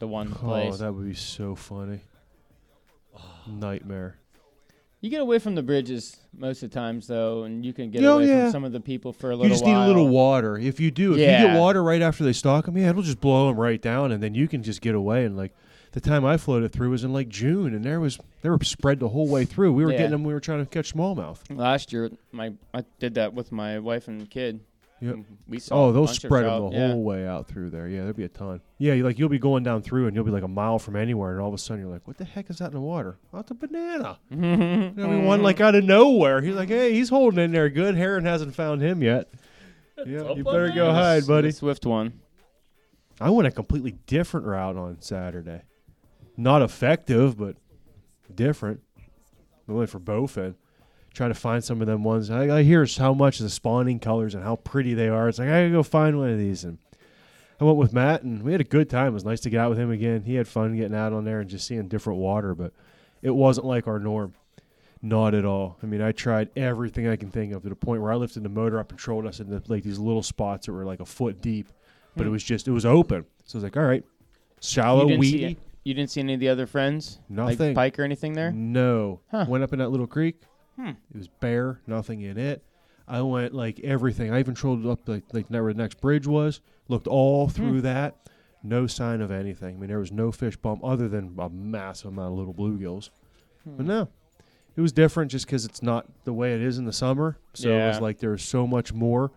[0.01, 0.47] the one Mm-hmm.
[0.47, 0.79] Oh, place.
[0.79, 2.01] that would be so funny.
[3.47, 4.17] Nightmare.
[5.01, 8.03] You get away from the bridges most of the times, though, and you can get
[8.05, 8.45] Oh, away yeah.
[8.45, 9.81] from some of the people for a little You just while.
[9.81, 10.57] need a little water.
[10.59, 13.21] If you do, if you get water right after they stalk them, yeah, it'll just
[13.21, 15.25] blow them right down, and then you can just get away.
[15.27, 15.53] And like
[15.95, 19.01] the time I floated through was in like June, and there was they were spread
[19.01, 19.73] the whole way through.
[19.73, 19.99] We were Yeah.
[19.99, 20.25] getting them.
[20.25, 21.39] We were trying to catch smallmouth.
[21.57, 24.61] Last year, my I did that with my wife and kid.
[25.01, 25.15] Yep.
[25.17, 25.35] Mm-hmm.
[25.49, 25.75] We saw.
[25.87, 26.89] Oh, they'll spread them the yeah.
[26.89, 27.89] whole way out through there.
[27.89, 28.61] Yeah, there'd be a ton.
[28.79, 31.33] Yeah, like you'll be going down through, and you'll be like a mile from anywhere,
[31.33, 33.19] and all of a sudden you're like, "What the heck is that in the water?
[33.33, 36.41] Oh, it's a banana." I mean, one like out of nowhere.
[36.41, 37.97] He's like, "Hey, he's holding in there good.
[37.97, 39.29] Heron hasn't found him yet."
[40.07, 41.53] Yeah, you better go hide, buddy.
[41.53, 42.21] Swift one.
[43.21, 45.63] I went a completely different route on Saturday.
[46.37, 47.57] Not effective, but
[48.35, 48.81] different.
[49.67, 50.55] We went for bowfin.
[51.15, 52.29] Try to find some of them ones.
[52.31, 55.29] I, I hear how much the spawning colors and how pretty they are.
[55.29, 56.65] It's like I gotta go find one of these.
[56.65, 56.79] And
[57.61, 59.09] I went with Matt, and we had a good time.
[59.09, 60.23] It was nice to get out with him again.
[60.25, 62.73] He had fun getting out on there and just seeing different water, but
[63.23, 64.35] it wasn't like our norm.
[65.03, 65.77] Not at all.
[65.83, 68.43] I mean, I tried everything I can think of to the point where I lifted
[68.43, 71.05] the motor up and trolled us into like these little spots that were like a
[71.05, 71.69] foot deep,
[72.17, 72.33] but it Hmm.
[72.33, 73.25] was just it was open.
[73.45, 74.05] So I was like, all right,
[74.63, 75.59] shallow, weedy?
[75.85, 77.21] You didn't see any of the other friends?
[77.29, 77.69] nothing.
[77.69, 78.51] Like pike or anything there?
[78.51, 79.21] No.
[79.31, 79.45] Huh.
[79.49, 80.41] Went up in that little creek.
[80.77, 80.89] Hmm.
[80.89, 82.65] It was bare, nothing in it.
[83.07, 84.33] I went like everything.
[84.33, 86.61] I even trolled up like like where the next bridge was.
[86.89, 88.17] Looked all through that.
[88.63, 89.77] No sign of anything.
[89.77, 93.11] I mean, there was no fish bump other than a massive amount of little bluegills.
[93.67, 94.09] But no,
[94.75, 97.37] it was different just because it's not the way it is in the summer.
[97.53, 99.31] So it was like there was so much more.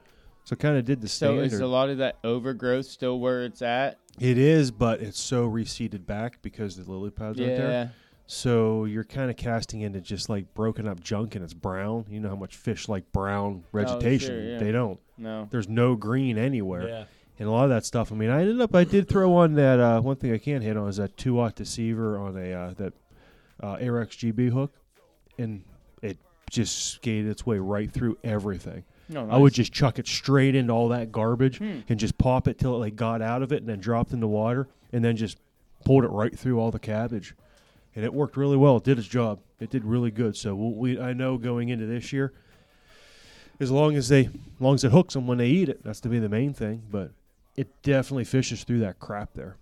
[0.47, 1.51] So kind of did the So standard.
[1.51, 3.99] is a lot of that overgrowth still where it's at?
[4.17, 7.69] it is, but it's so receded back because the lily pads aren't there.
[7.69, 7.87] Yeah.
[8.27, 12.05] So you're kind of casting into just like broken up junk and it's brown.
[12.09, 14.35] You know how much fish like brown vegetation.
[14.35, 14.57] Oh, sure, yeah.
[14.59, 14.97] They don't.
[15.17, 15.49] No.
[15.51, 16.87] There's no green anywhere.
[16.87, 17.03] Yeah.
[17.39, 18.13] And a lot of that stuff.
[18.13, 20.63] I mean, I ended up I did throw on that uh, one thing I can't
[20.63, 22.93] hit on is that two aught deceiver on a uh, that
[23.61, 24.71] uh, Ahrex GB hook,
[25.37, 25.65] and
[26.01, 26.17] it
[26.49, 28.85] just skated its way right through everything.
[29.09, 29.27] No.
[29.29, 31.79] I would just chuck it straight into all that garbage Hmm.
[31.87, 34.19] and just pop it till it like got out of it and then dropped in
[34.19, 35.37] the water and then just
[35.85, 37.33] pulled it right through all the cabbage.
[37.95, 38.77] And it worked really well.
[38.77, 39.39] It did its job.
[39.59, 40.35] It did really good.
[40.35, 42.33] So we'll, we I know going into this year,
[43.59, 45.99] as long as they, as long as it hooks them when they eat it, that's
[46.01, 46.83] to be the main thing.
[46.91, 47.11] But
[47.55, 49.55] it definitely fishes through that crap there.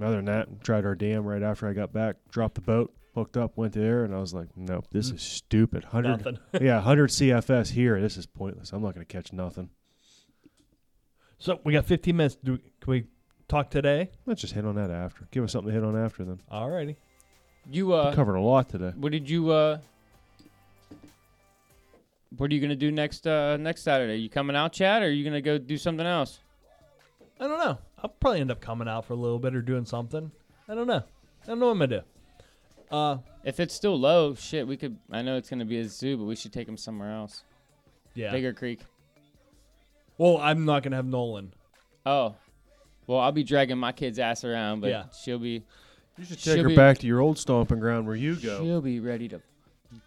[0.00, 2.14] Other than that, tried our dam right after I got back.
[2.30, 5.14] Dropped the boat, hooked up, went there, and I was like, nope, this Mm.
[5.16, 5.84] is stupid.
[5.84, 6.38] Hundred Nothing.
[6.60, 8.00] yeah, 100 CFS here.
[8.00, 8.72] This is pointless.
[8.72, 9.70] I'm not going to catch nothing.
[11.38, 12.36] So we got 15 minutes.
[12.42, 13.04] Do we, can we
[13.48, 14.10] talk today?
[14.26, 15.28] Let's just hit on that after.
[15.30, 16.40] Give us something to hit on after then.
[16.50, 16.96] Alrighty.
[17.70, 18.92] You We uh covered a lot today.
[18.96, 19.78] what did you uh
[22.36, 24.16] what are you gonna do next uh next Saturday?
[24.16, 26.38] You coming out, Chad, or are you gonna go do something else?
[27.40, 27.78] I don't know.
[28.02, 30.30] I'll probably end up coming out for a little bit or doing something.
[30.68, 31.02] I don't know.
[31.42, 32.02] I don't know what I'm gonna do.
[32.90, 36.16] Uh, If it's still low, shit, we could I know it's gonna be a zoo,
[36.16, 37.44] but we should take him somewhere else.
[38.14, 38.30] yeah.
[38.32, 38.80] Bigger creek.
[40.16, 41.52] Well, I'm not gonna have Nolan.
[42.04, 42.34] Oh.
[43.06, 45.04] Well, I'll be dragging my kid's ass around, but Yeah.
[45.10, 45.62] she'll be
[46.18, 48.60] You should She'll take her be- back to your old stomping ground where you go.
[48.62, 49.40] she'll be ready to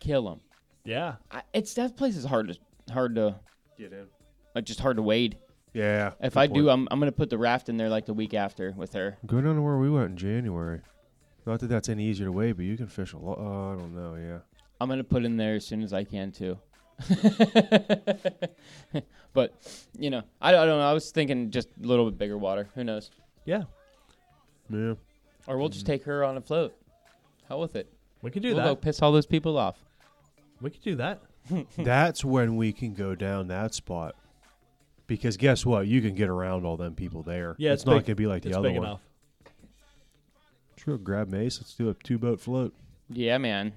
[0.01, 0.41] kill him.
[0.83, 1.15] Yeah.
[1.31, 3.35] I, it's that place is hard to hard to
[3.77, 4.07] Get in.
[4.53, 5.37] like just hard to wade.
[5.73, 6.11] Yeah.
[6.21, 6.69] If good I do.
[6.69, 9.17] I'm I'm gonna put the raft in there like the week after with her.
[9.25, 10.81] go down to where we went in January.
[11.45, 13.39] Not that that's any easier way, but you can fish a lot.
[13.39, 14.15] Uh, I don't know.
[14.15, 14.39] Yeah.
[14.79, 16.57] I'm gonna put in there as soon as I can too.
[19.33, 19.53] but
[19.97, 20.89] you know, I, I don't know.
[20.89, 22.69] I was thinking just a little bit bigger water.
[22.75, 23.11] Who knows?
[23.45, 23.63] Yeah.
[24.69, 24.93] Yeah.
[25.47, 26.75] Or we'll just take her on a float.
[27.47, 27.91] Hell with it.
[28.21, 28.65] We could do we'll that.
[28.65, 29.77] go piss all those people off.
[30.61, 31.21] We could do that.
[31.77, 34.15] that's when we can go down that spot.
[35.07, 35.87] Because guess what?
[35.87, 37.55] You can get around all them people there.
[37.57, 38.77] Yeah, it's, it's not going to be like the other one.
[38.77, 39.01] enough.
[40.83, 41.59] Sure, grab Mace.
[41.59, 42.73] Let's do a two boat float.
[43.09, 43.73] Yeah, man.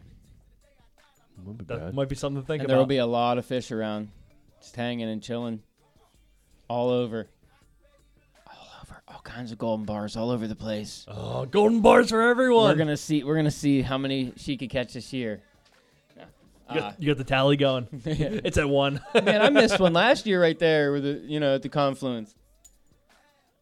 [1.39, 1.95] Wouldn't be That bad.
[1.95, 2.89] might be something to think and there will about.
[2.89, 4.09] be a lot of fish around,
[4.61, 5.63] just hanging and chilling,
[6.69, 7.29] all over.
[8.47, 11.05] All over, all kinds of golden bars all over the place.
[11.09, 12.71] oh, golden bars for everyone.
[12.71, 13.25] We're gonna see.
[13.25, 15.43] We're gonna see how many she could catch this year.
[16.17, 16.23] you,
[16.71, 17.89] Uh, got, you got the tally going.
[18.07, 19.01] it's at one.
[19.15, 22.35] man, I missed one last year right there with the you know at the confluence.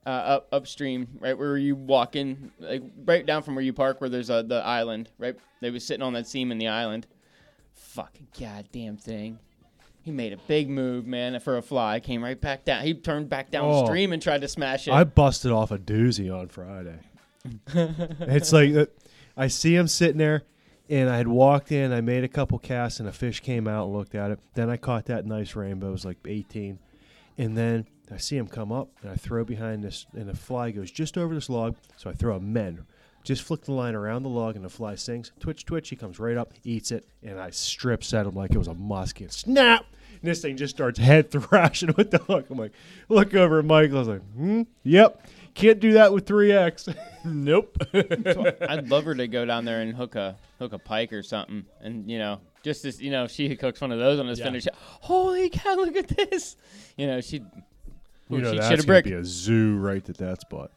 [0.04, 4.00] Uh, up upstream, right where you walk in, like right down from where you park,
[4.00, 5.36] where there's a the island, right?
[5.60, 7.06] They was sitting on that seam in the island.
[7.74, 9.38] Fucking goddamn thing.
[10.02, 12.00] He made a big move, man, for a fly.
[12.00, 12.82] Came right back down.
[12.82, 14.92] He turned back downstream and tried to smash it.
[14.92, 16.98] I busted off a doozy on Friday.
[17.72, 18.86] it's like uh,
[19.36, 20.42] I see him sitting there,
[20.88, 21.92] and I had walked in.
[21.92, 24.40] I made a couple casts, and a fish came out and looked at it.
[24.54, 25.90] Then I caught that nice rainbow.
[25.90, 26.80] It was like 18,
[27.38, 30.70] and then I see him come up, and I throw behind this, and the fly
[30.70, 31.76] goes just over this log.
[31.96, 32.84] So I throw a men.
[33.24, 35.30] Just flick the line around the log, and the fly sinks.
[35.38, 35.88] Twitch, twitch.
[35.88, 38.74] He comes right up, eats it, and I strip set him like it was a
[38.74, 39.30] muskie.
[39.30, 39.84] Snap!
[40.20, 42.46] And this thing just starts head thrashing with the hook.
[42.50, 42.72] I'm like,
[43.08, 43.96] look over at Michael.
[43.96, 45.24] I was like, hmm, yep.
[45.54, 46.96] Can't do that with 3X.
[47.24, 47.76] nope.
[48.68, 51.64] I'd love her to go down there and hook a hook a pike or something,
[51.80, 54.46] and you know, just as you know, she cooks one of those on this Yeah.
[54.46, 54.66] finish.
[54.74, 55.74] Holy cow!
[55.76, 56.56] Look at this.
[56.96, 57.44] You know, she'd.
[58.38, 59.04] You know, she'd that's shit a going brick.
[59.04, 60.70] to be a zoo right at that spot.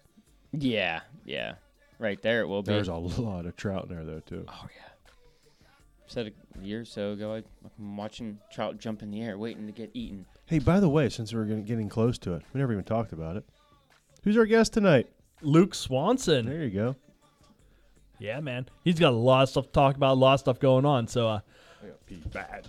[0.52, 1.54] Yeah, yeah,
[2.00, 2.72] right there it will be.
[2.72, 4.46] There's a lot of trout in there, though, too.
[4.48, 4.82] oh yeah.
[6.08, 7.38] Said a year or so ago, I,
[7.80, 10.26] I'm watching trout jump in the air, waiting to get eaten.
[10.46, 13.12] Hey, by the way, since we're getting- getting close to it, we never even talked
[13.12, 13.44] about it.
[14.24, 15.10] Who's our guest tonight?
[15.42, 16.46] Luke Swanson.
[16.46, 16.96] There you go.
[18.20, 18.68] Yeah, man.
[18.84, 21.08] He's got a lot of stuff to talk about, a lot of stuff going on.
[21.08, 21.40] So uh,
[22.32, 22.68] Bad.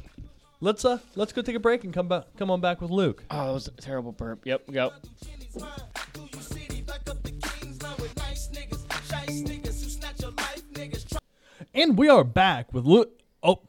[0.60, 3.24] Let's uh let's go take a break and come back come on back with Luke.
[3.30, 4.46] Oh, that was a terrible burp.
[4.46, 4.92] Yep, go.
[11.74, 13.20] And we are back with Luke.
[13.42, 13.60] Oh,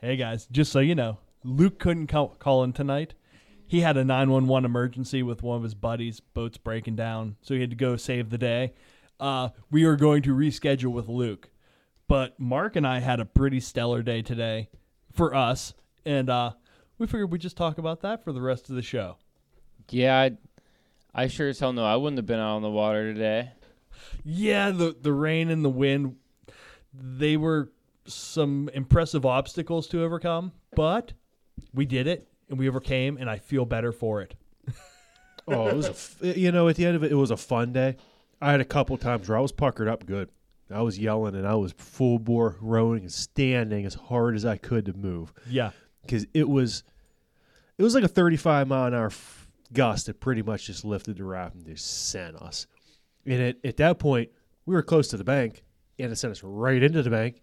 [0.00, 3.12] hey guys, just so you know, Luke couldn't call, call in tonight.
[3.66, 6.20] He had a 911 emergency with one of his buddies.
[6.20, 8.72] Boat's breaking down, so he had to go save the day.
[9.20, 11.50] Uh, we are going to reschedule with Luke,
[12.08, 14.68] but Mark and I had a pretty stellar day today
[15.12, 15.74] for us,
[16.04, 16.52] and uh,
[16.98, 19.16] we figured we'd just talk about that for the rest of the show.
[19.90, 20.32] Yeah, I,
[21.14, 23.50] I sure as hell know I wouldn't have been out on the water today.
[24.24, 26.16] Yeah, the the rain and the wind,
[26.94, 27.70] they were
[28.06, 31.12] some impressive obstacles to overcome, but
[31.74, 34.34] we did it and we overcame, and I feel better for it.
[35.48, 37.36] Oh, it was a f- you know, at the end of it, it was a
[37.36, 37.96] fun day.
[38.40, 40.28] I had a couple times where I was puckered up good.
[40.70, 44.56] I was yelling and I was full bore rowing and standing as hard as I
[44.56, 45.70] could to move Yeah,
[46.02, 46.82] because it was,
[47.78, 51.16] it was like a 35 mile an hour f- gust that pretty much just lifted
[51.16, 52.66] the raft and just sent us.
[53.26, 54.30] And at, at that point,
[54.66, 55.62] we were close to the bank
[55.98, 57.42] and it sent us right into the bank.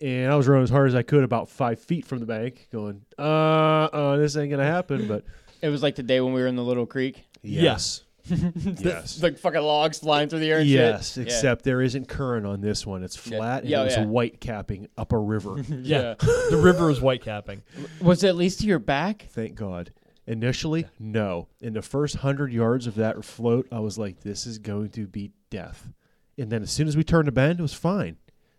[0.00, 2.68] And I was rowing as hard as I could, about five feet from the bank,
[2.72, 5.08] going, uh, uh this ain't gonna happen.
[5.08, 5.24] But
[5.60, 7.24] It was like the day when we were in the little creek.
[7.42, 8.04] yes,
[8.78, 11.14] yes, Like fucking logs flying through the air and yes.
[11.14, 11.26] shit.
[11.28, 11.34] Yeah.
[11.34, 13.02] Except there isn't current on this one.
[13.02, 13.38] It's Yeah.
[13.38, 14.04] flat and Yeah, it was yeah.
[14.06, 15.58] white capping up a river.
[15.68, 16.14] yeah.
[16.18, 17.62] the river is white capping.
[18.00, 19.26] Was it at least to your back?
[19.30, 19.92] Thank God.
[20.26, 21.48] Initially, no.
[21.60, 25.06] In the first hundred yards of that float, I was like, "This is going to
[25.06, 25.90] be death."
[26.36, 28.16] And then as soon as we turned the bend, it was fine.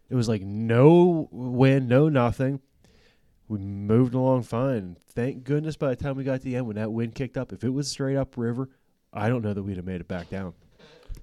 [0.10, 2.62] It was like no wind, no nothing.
[3.48, 4.98] We moved along fine.
[5.14, 7.54] Thank goodness by the time we got to the end, when that wind kicked up,
[7.54, 8.70] if it was straight up river,
[9.14, 10.54] I don't know that we'd have made it back down.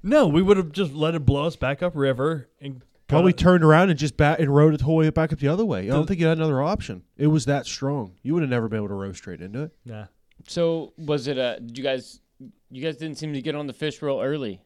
[0.02, 3.38] No, we would have just let it blow us back up river and Probably got-
[3.38, 5.64] turned around and just bat and rode it the whole way back up the other
[5.64, 5.80] way.
[5.84, 7.02] I don't The- think you had another option.
[7.16, 8.14] It was that strong.
[8.22, 9.72] You would have never been able to row straight into it.
[9.84, 10.06] Nah.
[10.48, 11.58] So was it a?
[11.60, 12.20] Did you guys?
[12.70, 14.60] You guys didn't seem to get on the fish real early,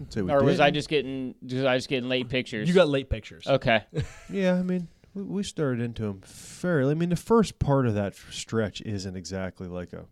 [0.00, 0.62] I'd say we or was did.
[0.64, 1.34] I just getting?
[1.42, 2.68] Was I just getting late pictures?
[2.68, 3.46] You got late pictures.
[3.46, 3.84] okay.
[4.30, 6.92] Yeah, I mean, we, we started into them fairly.
[6.92, 10.04] I mean, the first part of that stretch isn't exactly like a,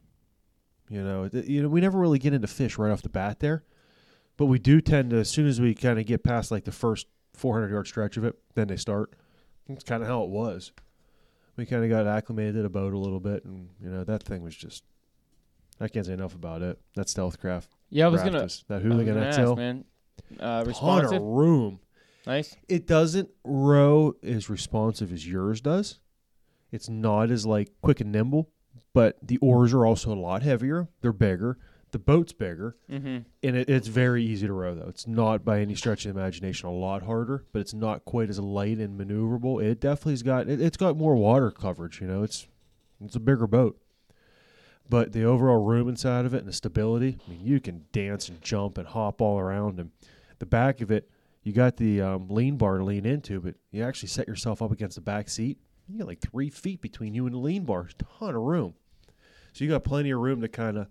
[0.90, 3.64] you know, you know, we never really get into fish right off the bat there,
[4.36, 6.72] but we do tend to as soon as we kind of get past like the
[6.72, 9.14] first 400 yard stretch of it, then they start.
[9.68, 10.72] That's kind of how it was.
[11.56, 14.22] We kind of got acclimated to the boat a little bit, and you know that
[14.24, 14.82] thing was just.
[15.82, 16.78] I can't say enough about it.
[16.96, 17.70] That stealth craft.
[17.88, 18.42] Yeah, I was gonna.
[18.44, 19.54] is- that I hooligan gonna ask, XL.
[19.54, 19.84] man.
[20.38, 21.80] Uh, Ton of room.
[22.26, 22.54] Nice.
[22.68, 25.98] it doesn't row as responsive as yours does.
[26.70, 28.50] It's not as like quick and nimble,
[28.92, 30.88] but the oars are also a lot heavier.
[31.00, 31.58] They're bigger.
[31.92, 33.18] The boat's bigger, Mm-hmm.
[33.42, 34.88] and it, it's very easy to row though.
[34.88, 38.30] It's not by any stretch of the imagination a lot harder, but it's not quite
[38.30, 39.60] as light and maneuverable.
[39.60, 42.00] It definitely's got it, it's got more water coverage.
[42.00, 42.46] You know, it's
[43.04, 43.76] it's a bigger boat,
[44.88, 47.18] but the overall room inside of it and the stability.
[47.26, 49.90] I mean, you can dance and jump and hop all around, and
[50.38, 51.10] the back of it
[51.42, 54.70] You got the um, lean bar to lean into, but you actually set yourself up
[54.70, 55.58] against the back seat.
[55.88, 57.88] You got like three feet between you and the lean bar.
[58.18, 58.74] Ton of room.
[59.52, 60.88] So you got plenty of room to kind of.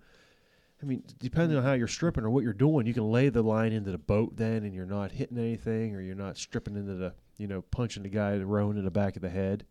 [0.81, 3.41] I mean, depending on how you're stripping or what you're doing, you can lay the
[3.41, 6.93] line into the boat then, and you're not hitting anything, or you're not stripping into
[6.93, 9.65] the, you know, punching the guy rowing in the back of the head,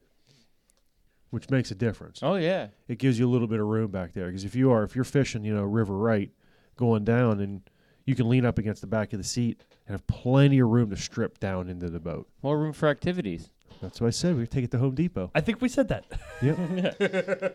[1.30, 2.68] which makes a difference Oh yeah.
[2.88, 4.26] it gives you a little bit of room back there.
[4.26, 6.30] Because if you are, if you're fishing, you know, river right,
[6.76, 7.62] going down, and
[8.04, 10.90] you can lean up against the back of the seat and have plenty of room
[10.90, 12.28] to strip down into the boat.
[12.42, 13.50] More room for activities.
[13.80, 14.36] That's what I said.
[14.36, 15.30] We take it to Home Depot.
[15.34, 16.04] I think we said that.
[16.42, 16.54] Yeah.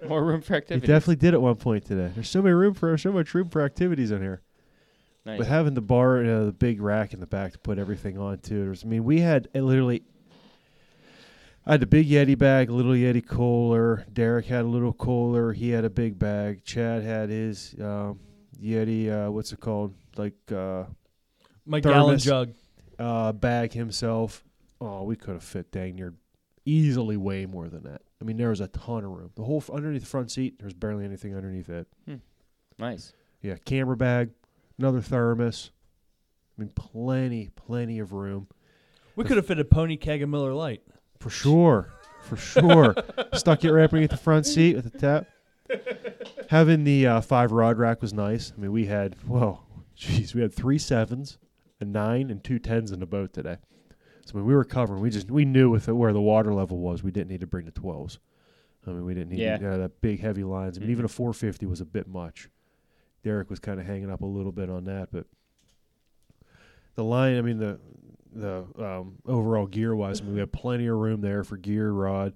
[0.07, 0.69] More room for activities.
[0.69, 0.87] We activities.
[0.87, 2.11] definitely did at one point today.
[2.13, 4.41] There's so many room for so much room for activities in here.
[5.25, 5.37] Nice.
[5.37, 8.17] But having the bar, you know, the big rack in the back to put everything
[8.17, 8.65] onto.
[8.65, 10.03] There's, I mean, we had uh, literally.
[11.65, 14.05] I had the big Yeti bag, little Yeti cooler.
[14.11, 15.53] Derek had a little cooler.
[15.53, 16.65] He had a big bag.
[16.65, 18.19] Chad had his um,
[18.61, 19.09] Yeti.
[19.09, 19.93] Uh, what's it called?
[20.17, 20.83] Like uh,
[21.65, 22.23] My gallon Thermos.
[22.25, 22.53] jug.
[22.99, 24.43] uh, bag himself.
[24.85, 26.13] Oh, we could have fit dang near
[26.65, 28.01] easily way more than that.
[28.21, 29.31] I mean, there was a ton of room.
[29.35, 31.87] The whole f- underneath the front seat, there's barely anything underneath it.
[32.77, 33.13] nice.
[33.41, 34.31] Yeah, camera bag,
[34.79, 35.71] another thermos.
[36.57, 38.47] I mean, plenty, plenty of room
[39.15, 40.83] We could have fit a pony keg of Miller Lite.
[41.19, 41.93] for sure.
[42.23, 42.95] For sure.
[43.33, 45.27] Stuck it right up underneath the front seat with the tap.
[46.49, 48.53] Having the uh, five rod rack was nice.
[48.55, 49.65] I mean, we had, well,
[49.97, 51.37] jeez, we had three sevens,
[51.81, 53.57] a nine, and two tens in the boat today.
[54.33, 55.01] I mean, we were covering.
[55.01, 57.47] We just we knew with it where the water level was, we didn't need to
[57.47, 58.19] bring the twelves.
[58.85, 59.57] I mean, we didn't need Yeah.
[59.57, 60.77] you know, that big heavy lines.
[60.77, 60.93] I mean, Mhm.
[60.93, 62.49] even a 450 was a bit much.
[63.23, 65.25] Derek was kind of hanging up a little bit on that, but
[66.95, 67.37] the line.
[67.37, 67.79] I mean, the
[68.35, 71.91] the um, overall gear wise, I mean, we have plenty of room there for gear,
[71.91, 72.33] rod,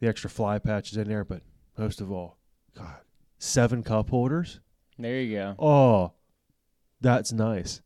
[0.00, 1.42] the extra fly patches in there, but
[1.76, 2.38] most of all,
[2.74, 2.96] God,
[3.38, 4.60] seven cup holders.
[4.98, 5.54] There you go.
[5.58, 6.12] Oh,
[7.02, 7.82] that's nice.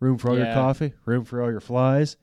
[0.00, 2.16] Room for all your coffee, room for all your flies.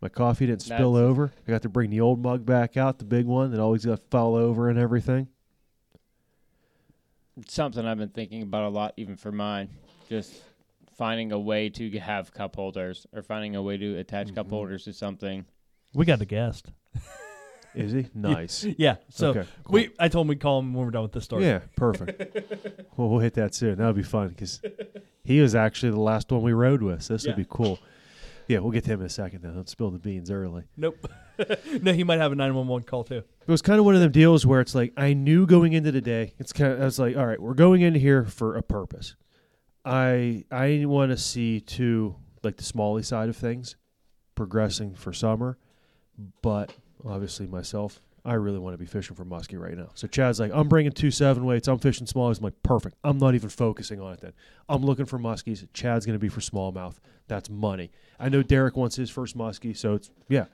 [0.00, 1.32] My coffee didn't spill That's- over.
[1.46, 4.00] I got to bring the old mug back out, the big one that always got
[4.10, 5.28] fall over and everything.
[7.36, 9.70] It's something I've been thinking about a lot, even for mine.
[10.08, 10.32] Just
[10.96, 14.50] finding a way to have cup holders or finding a way to attach cup Mhm.
[14.50, 15.44] holders to something.
[15.94, 16.70] We got a guest.
[17.74, 18.06] Is he?
[18.14, 18.64] Nice.
[18.78, 18.96] Yeah.
[19.08, 19.44] So okay.
[19.68, 21.44] we, I told him we'd call him when we're done with this story.
[21.44, 22.36] Yeah, perfect.
[22.96, 23.78] well, we'll hit that soon.
[23.78, 24.60] That'll be fun because
[25.24, 27.02] he was actually the last one we rode with.
[27.02, 27.32] So this Yeah.
[27.32, 27.80] will be cool.
[28.46, 29.42] Yeah, we'll get to him in a second.
[29.42, 30.64] Then don't spill the beans early.
[30.76, 31.10] Nope.
[31.82, 33.18] no, he might have a 911 call too.
[33.18, 35.92] It was kind of one of them deals where it's like I knew going into
[35.92, 36.34] the day.
[36.38, 39.16] It's kind of I was like, all right, we're going in here for a purpose.
[39.84, 43.76] I I want to see to like the smalley side of things
[44.34, 45.58] progressing for summer,
[46.42, 46.72] but
[47.04, 49.90] obviously myself, I really want to be fishing for muskie right now.
[49.94, 51.68] So Chad's like, I'm bringing two seven weights.
[51.68, 52.38] I'm fishing smallies.
[52.38, 52.96] I'm like, perfect.
[53.04, 54.32] I'm not even focusing on it then.
[54.68, 55.66] I'm looking for muskies.
[55.74, 56.96] Chad's going to be for smallmouth.
[57.28, 57.90] That's money.
[58.20, 60.46] I know Derek wants his first muskie, so it's yeah,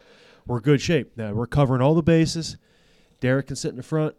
[0.47, 1.17] we're good shape.
[1.17, 2.57] Now we're covering all the bases.
[3.21, 4.15] Derek can sit in the front.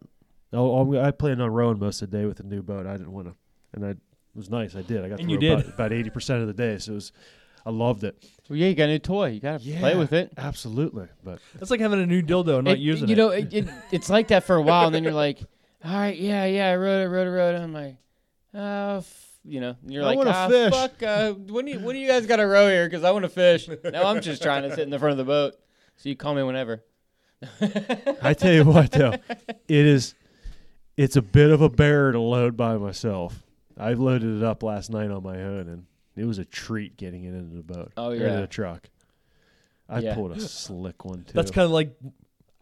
[0.53, 2.85] Oh, oh I'm- planned on rowing most of the day with the new boat.
[2.85, 3.35] I didn't want to,
[3.73, 3.97] and I it
[4.35, 4.75] was nice.
[4.75, 5.03] I did.
[5.03, 5.59] I got And to you row did.
[5.65, 7.11] about- about eighty percent of the day, so it was.
[7.63, 8.27] I loved it.
[8.49, 9.27] Well, yeah, you got a new toy.
[9.27, 10.33] You got to play with it.
[10.35, 13.17] Absolutely, but That's like having a new dildo and not It- using you it.
[13.17, 15.39] You know, it, it, it's like that for a while, and then you're like,
[15.85, 17.59] all right, yeah, yeah, I rode it, rode it, rode it.
[17.59, 17.97] I'm like,
[18.55, 21.71] oh, f-, you know, and you're I like, wanna ah, fish." fuck, uh, when do
[21.71, 22.87] you, when do you guys got to row here?
[22.87, 23.67] Because I want to fish.
[23.83, 25.55] now I'm just trying to sit in the front of the boat.
[25.97, 26.83] So you call me whenever.
[28.21, 29.13] I tell you what, though,
[29.47, 30.13] it is.
[30.97, 33.43] It's a bit of a bear to load by myself.
[33.77, 35.85] I loaded it up last night on my own, and
[36.15, 37.91] it was a treat getting it into the boat.
[37.97, 38.41] Oh, or yeah.
[38.41, 38.89] the truck.
[39.89, 40.13] I Yeah.
[40.15, 41.33] pulled a slick one too.
[41.33, 41.95] That's kind of like.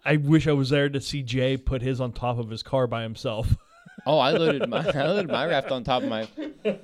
[0.06, 2.88] I wish I was there to see Jay put his on top of his car
[2.88, 3.54] by himself.
[4.06, 6.28] Oh, I loaded my I loaded my raft on top of my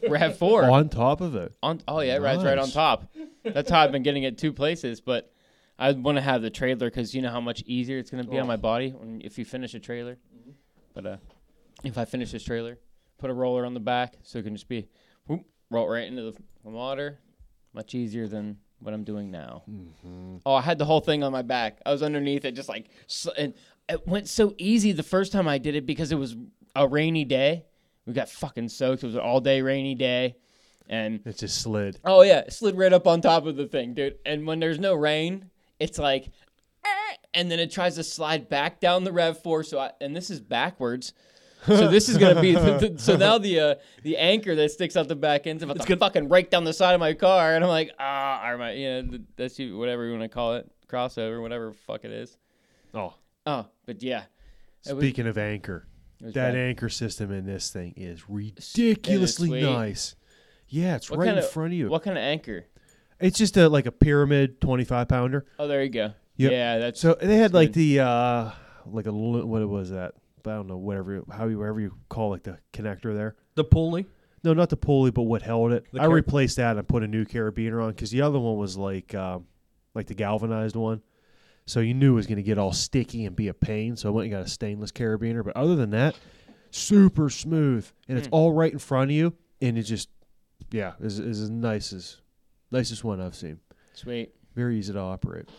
[0.08, 0.70] Rav Four.
[0.70, 1.54] on top of it.
[1.64, 2.74] On oh yeah, it rides right on Nice.
[2.74, 3.14] top.
[3.44, 5.02] That's how I've been getting it two places.
[5.02, 5.32] But
[5.78, 8.30] I want to have the trailer because you know how much easier it's going to
[8.30, 8.48] be on Oh.
[8.48, 10.18] my body when if you finish a trailer.
[10.94, 11.18] But uh,
[11.84, 12.80] if I finish this trailer,
[13.18, 14.88] put a roller on the back so it can just be
[15.28, 16.32] whoop, roll right into the,
[16.64, 17.20] the water.
[17.74, 19.64] Much easier than what I'm doing now.
[19.70, 20.38] Mm-hmm.
[20.46, 21.80] Oh, I had the whole thing on my back.
[21.86, 23.54] I was underneath it, just like, sl- and
[23.90, 26.38] it went so easy the first time I did it because it was
[26.76, 27.66] a rainy day.
[28.06, 29.04] We got fucking soaked.
[29.04, 30.36] It was an all day rainy day,
[30.88, 32.00] and It just slid.
[32.06, 34.18] oh yeah, it slid right up on top of the thing, dude.
[34.26, 35.50] And when there's no rain,
[35.80, 36.28] it's like,
[36.86, 39.64] "Eh," and then it tries to slide back down the Rav Four.
[39.64, 41.14] So I, and this is backwards.
[41.66, 44.96] So this is gonna be the, the- so now the uh, the anchor that sticks
[44.96, 47.00] out the back end is about It's to gonna- fucking break down the side of
[47.00, 50.12] my car, and I'm like ah, or my you know the, that's you whatever you
[50.12, 52.38] want to call it crossover, whatever fuck it is.
[52.94, 53.16] Oh,
[53.48, 54.26] Oh, but yeah,
[54.88, 55.88] It was- speaking of anchor,
[56.22, 56.56] that bad.
[56.56, 60.16] anchor system in this thing is ridiculously nice.
[60.68, 61.90] Yeah, it's What right kinda- in front of you.
[61.90, 62.66] What kind of anchor?
[63.20, 65.46] It's just a like a pyramid twenty five pounder.
[65.60, 66.12] Oh, there you go.
[66.38, 66.52] Yep.
[66.52, 67.76] Yeah, that's So they had like good.
[67.76, 68.52] the uh
[68.86, 70.14] like a li- what was that?
[70.46, 73.36] I don't know whatever how you whatever you call like the connector there.
[73.56, 74.06] The pulley.
[74.44, 75.86] No, not the pulley, but what held it.
[75.92, 78.58] The I car- replaced that and put a new carabiner on because the other one
[78.58, 79.46] was like um,
[79.96, 81.02] like the galvanized one.
[81.68, 83.96] So you knew it was going to get all sticky and be a pain.
[83.96, 85.44] So I went and got a stainless carabiner.
[85.44, 86.16] But other than that,
[86.72, 88.34] super smooth and it's Hmm.
[88.36, 89.34] all right in front of you.
[89.62, 90.10] And it just,
[90.72, 92.18] yeah, is is as nice as
[92.72, 93.60] nicest one I've seen.
[93.94, 94.32] sweet.
[94.56, 95.50] Very easy to operate.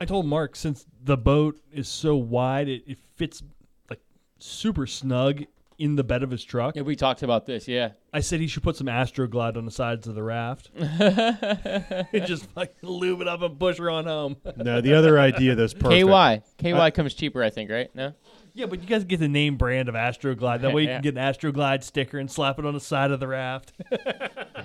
[0.00, 3.42] I told Mark since the boat is so wide, it, it fits
[3.90, 4.00] like
[4.38, 5.44] super snug
[5.80, 6.76] in the bed of his truck.
[6.76, 7.66] Yeah, we talked about this.
[7.66, 7.92] Yeah.
[8.12, 10.70] I said he should put some Astroglide on the sides of the raft.
[10.76, 14.36] and just fucking lube it up and push her on home.
[14.56, 16.06] No, the other idea that's perfect.
[16.06, 16.42] KY.
[16.72, 17.88] KY comes cheaper, I think, right?
[17.94, 18.12] No.
[18.52, 20.60] Yeah, but you guys get the name brand of Astroglide.
[20.60, 21.00] That way you Yeah.
[21.00, 23.72] can get an Astroglide sticker and slap it on the side of the raft.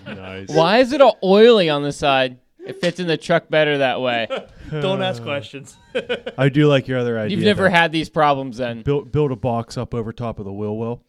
[0.06, 0.50] Nice.
[0.50, 2.40] Why is it all oily on the side?
[2.66, 4.28] It fits in the truck better that way.
[4.72, 5.78] Don't ask questions.
[6.38, 7.38] I do like your other idea.
[7.38, 7.70] You've never though.
[7.76, 8.82] had these problems then.
[8.82, 11.04] build build a box up over top of the wheel well,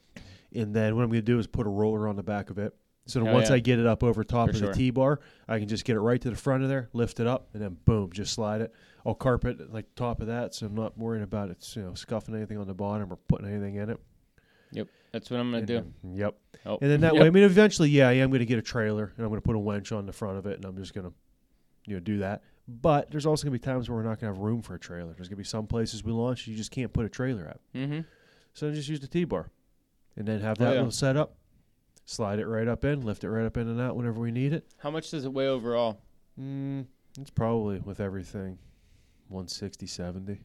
[0.54, 2.59] and then what I'm going to do is put a roller on the back of
[2.59, 2.74] it.
[3.09, 3.54] So then Oh, once yeah.
[3.57, 4.68] I get it up over top For of sure.
[4.72, 7.20] the T bar, I can just get it right to the front of there, lift
[7.20, 8.74] it up, and then boom, just slide it.
[9.07, 12.34] I'll carpet like top of that, so I'm not worrying about it, you know, scuffing
[12.34, 14.00] anything on the bottom or putting anything in it.
[14.72, 14.88] Yep.
[15.12, 15.74] That's what I'm gonna And do.
[15.74, 16.34] then- yep.
[16.66, 16.78] Oh.
[16.82, 17.20] And then that Yep.
[17.22, 19.40] way, I mean, eventually, yeah, I am going to get a trailer, and I'm going
[19.40, 21.12] to put a winch on the front of it, and I'm just going to,
[21.87, 22.43] you know, do that.
[22.68, 24.74] But there's also going to be times where we're not going to have room for
[24.74, 25.12] a trailer.
[25.14, 27.61] There's going to be some places we launch you just can't put a trailer at.
[27.74, 28.01] Mm-hmm.
[28.55, 29.51] So just use the T bar,
[30.16, 30.76] and then have Oh, that yeah.
[30.78, 31.37] little setup.
[32.05, 34.53] Slide it right up in, lift it right up in and out whenever we need
[34.53, 34.66] it.
[34.78, 36.01] How much does it weigh overall?
[36.41, 36.87] Mm,
[37.20, 38.59] it's probably with everything,
[39.28, 40.41] 160, 70.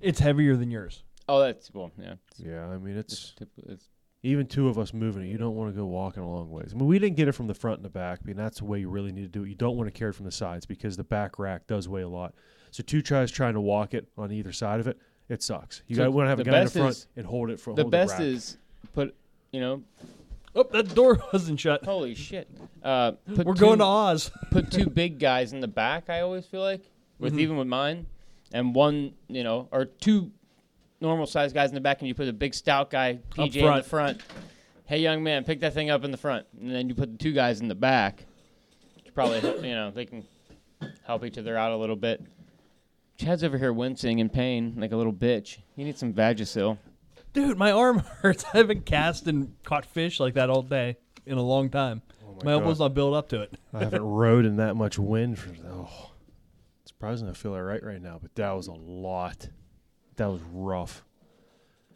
[0.00, 1.02] It's heavier than yours.
[1.28, 2.14] Oh, that's well, yeah.
[2.38, 3.88] Yeah, I mean It's, it's tip- it's
[4.22, 5.26] even two of us moving it.
[5.28, 6.72] You don't want to go walking a long ways.
[6.74, 8.20] I mean, we didn't get it from the front and the back.
[8.22, 9.48] I mean, that's the way you really need to do it.
[9.48, 12.02] You don't want to carry it from the sides because the back rack does weigh
[12.02, 12.34] a lot.
[12.70, 14.98] So two tries trying to walk it on either side of it,
[15.28, 15.82] it sucks.
[15.86, 17.50] You So got want to have a the guy in the front is- and hold
[17.50, 18.20] it for the hold best rack.
[18.22, 18.58] is
[18.94, 19.14] put
[19.52, 19.82] you know
[20.54, 21.84] Oh, that door wasn't shut.
[21.84, 22.48] holy shit.
[22.82, 24.30] Uh, We're two, going to Oz.
[24.50, 26.08] put two big guys in the back.
[26.08, 26.80] I always feel like
[27.18, 27.40] with Mhm.
[27.40, 28.06] even with mine,
[28.54, 30.30] and one you know or two
[31.00, 33.52] normal sized guys in the back, and you put a big stout guy PJ in
[33.52, 33.86] the front.
[33.86, 34.20] front.
[34.84, 37.18] Hey, young man, pick that thing up in the front, and then you put the
[37.18, 38.24] two guys in the back.
[39.14, 40.24] Probably you know they can
[41.06, 42.22] help each other out a little bit.
[43.18, 45.58] Chad's over here wincing in pain like a little bitch.
[45.74, 46.76] He needs some Vagisil.
[47.32, 48.44] Dude, my arm hurts.
[48.52, 52.02] I haven't cast and caught fish like that all day in a long time.
[52.26, 53.54] Oh my elbow's not built up to it.
[53.72, 56.12] I haven't rode in that much wind for oh,
[56.82, 59.48] it's surprising I feel all right right now, but that was a lot.
[60.16, 61.04] That was rough.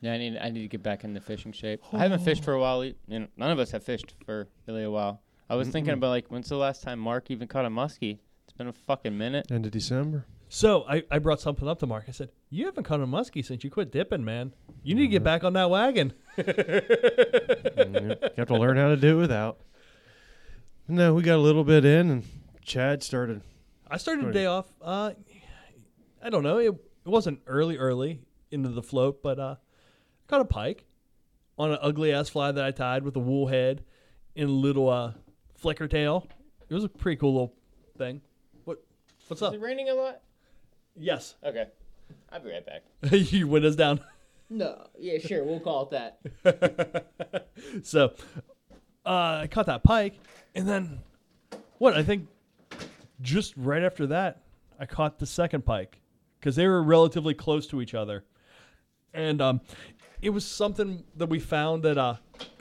[0.01, 1.83] Yeah, I need I need to get back into fishing shape.
[1.93, 2.85] I haven't fished for a while.
[2.85, 5.21] You know, none of us have fished for really a while.
[5.49, 8.19] I was thinking about like when's the last time Mark even caught a muskie?
[8.45, 9.51] It's been a fucking minute.
[9.51, 10.27] End of December.
[10.53, 12.07] So I, I brought something up to Mark.
[12.09, 14.53] I said, You haven't caught a muskie since you quit dipping, man.
[14.83, 16.13] You need to get back on that wagon.
[16.37, 19.61] Mm, you have to learn how to do it without.
[20.89, 22.25] No, we got a little bit in, and
[22.65, 23.43] Chad started.
[23.89, 24.67] I started the day off.
[24.83, 25.13] Uh,
[26.23, 26.59] I don't know.
[26.59, 26.75] It, it
[27.11, 30.85] wasn't early, early into the float, but uh, I caught a pike
[31.59, 33.85] on an ugly ass fly that I tied with a wool head
[34.37, 35.13] and a little uh,
[35.57, 36.27] flicker tail.
[36.69, 37.55] It was a pretty cool little
[37.99, 38.21] thing.
[38.65, 38.83] What?
[39.29, 39.55] What's Is up?
[39.55, 40.21] Is it raining a lot?
[40.97, 41.35] Yes.
[41.45, 41.67] Okay,
[42.33, 42.83] I'll be right back.
[43.13, 44.01] Your window's down.
[44.49, 47.47] No, yeah, sure, we'll call it that.
[47.85, 48.15] so
[49.07, 50.15] uh, I caught that pike,
[50.55, 51.01] and then
[51.79, 51.95] what?
[51.95, 52.27] I think
[53.21, 54.43] just right after that,
[54.79, 56.00] I caught the second pike
[56.41, 58.25] because they were relatively close to each other,
[59.13, 59.61] and um,
[60.23, 62.17] it was something that we found that uh,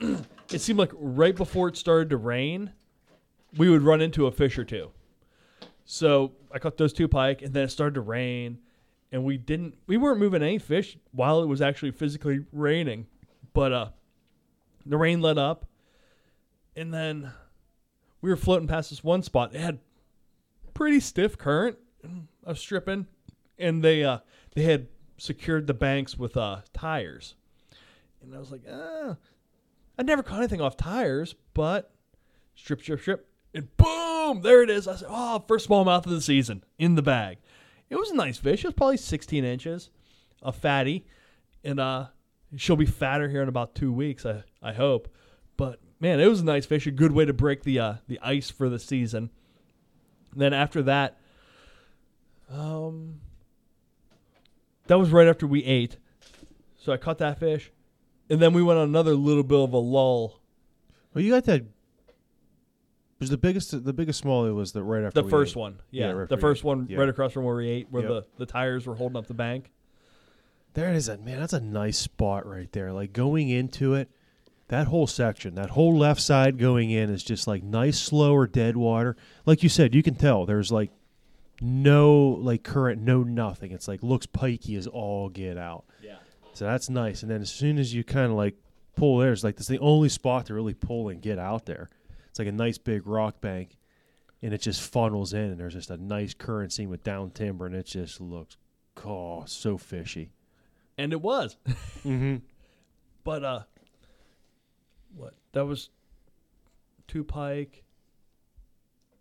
[0.52, 2.72] it seemed like right before it started to rain,
[3.56, 4.90] we would run into a fish or two.
[5.84, 8.58] So I caught those two pike, and then it started to rain,
[9.10, 13.06] and we didn't, we weren't moving any fish while it was actually physically raining,
[13.52, 13.88] but uh,
[14.86, 15.66] the rain let up,
[16.76, 17.32] and then
[18.20, 19.54] we were floating past this one spot.
[19.54, 19.78] It had
[20.74, 21.76] pretty stiff current.
[22.04, 23.06] I was stripping,
[23.60, 24.18] and they uh
[24.54, 24.88] they had
[25.18, 27.34] secured the banks with uh tires,
[28.22, 29.16] and I was like, ah,
[29.98, 31.92] I never caught anything off tires, but
[32.54, 34.88] strip, strip, strip, and boom, there it is.
[34.88, 37.38] I said, oh, first smallmouth of the season in the bag.
[37.88, 38.64] It was a nice fish.
[38.64, 39.90] It was probably 16 inches,
[40.42, 41.06] a fatty,
[41.64, 42.06] and uh,
[42.56, 44.24] she'll be fatter here in about two weeks.
[44.24, 45.08] I I hope,
[45.56, 46.86] but man, it was a nice fish.
[46.86, 49.30] A good way to break the uh, the ice for the season.
[50.34, 51.18] then after that,
[52.48, 53.20] um,
[54.90, 55.98] that was right after we ate,
[56.76, 57.70] so I caught that fish,
[58.28, 60.40] and then we went on another little bit of a lull.
[61.14, 61.64] Well, you got that
[63.20, 63.84] was the biggest.
[63.84, 65.60] The biggest smallie was the right after The we first ate.
[65.60, 66.64] one, yeah, Yeah, right the after we first ate.
[66.64, 66.98] one Yeah.
[66.98, 68.10] right across from where we ate, where Yep.
[68.10, 69.70] the the tires were holding up the bank.
[70.74, 71.06] There it is.
[71.06, 72.92] That man, that's a nice spot right there.
[72.92, 74.08] Like going into it,
[74.68, 78.76] that whole section, that whole left side going in is just like nice, slower dead
[78.76, 79.16] water.
[79.46, 80.90] Like you said, you can tell there's like
[81.60, 83.72] no like current, no nothing.
[83.72, 85.84] It's like looks pikey as all get out.
[86.02, 86.16] Yeah,
[86.54, 87.22] So that's nice.
[87.22, 88.56] And then as soon as you kind of like
[88.96, 91.66] pull there, it's like this is the only spot to really pull and get out
[91.66, 91.90] there.
[92.28, 93.76] It's like a nice big rock bank,
[94.42, 97.66] and it just funnels in, and there's just a nice current seam with down timber,
[97.66, 98.56] and it just looks,
[99.04, 100.30] oh, so fishy.
[100.96, 101.56] and it was.
[102.04, 102.36] Mm-hmm.
[103.24, 103.62] But uh,
[105.14, 105.34] what?
[105.52, 105.90] That was
[107.08, 107.84] two pike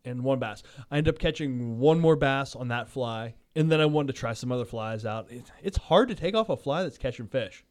[0.05, 0.63] and one bass.
[0.89, 4.19] I ended up catching one more bass on that fly, and then I wanted to
[4.19, 5.31] try some other flies out.
[5.31, 7.63] It, it's hard to take off a fly that's catching fish.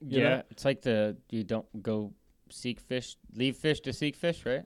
[0.00, 0.42] Yeah, know?
[0.50, 2.12] it's like the you don't go
[2.50, 4.62] seek fish, leave fish to seek fish, right?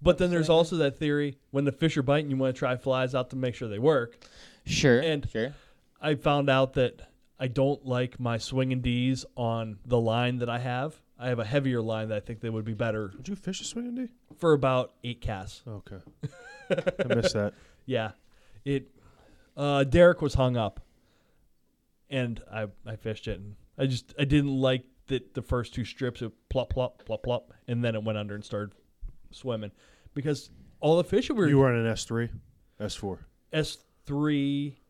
[0.00, 2.76] But then there's also that theory when the fish are biting, you want to try
[2.76, 4.16] flies out to make sure they work.
[4.64, 5.54] sure and- sure.
[6.00, 7.00] I found out that
[7.38, 11.00] I don't like my swinging D's on the line that I have.
[11.18, 13.60] I have a heavier line that I think they would be better Did you fish
[13.60, 14.08] a swinging D?
[14.36, 15.62] for about eight casts.
[15.66, 15.96] Okay.
[16.70, 17.54] I missed that.
[17.88, 18.10] Yeah,
[18.64, 18.90] it.
[19.56, 20.80] Uh, Derek was hung up,
[22.10, 25.84] and I I fished it, and I just I didn't like that the first two
[25.84, 28.72] strips of plop plop plop plop, and then it went under and started
[29.30, 29.70] swimming
[30.14, 30.50] because
[30.80, 32.28] all the fish were You were on an S three,
[32.80, 34.80] S four S three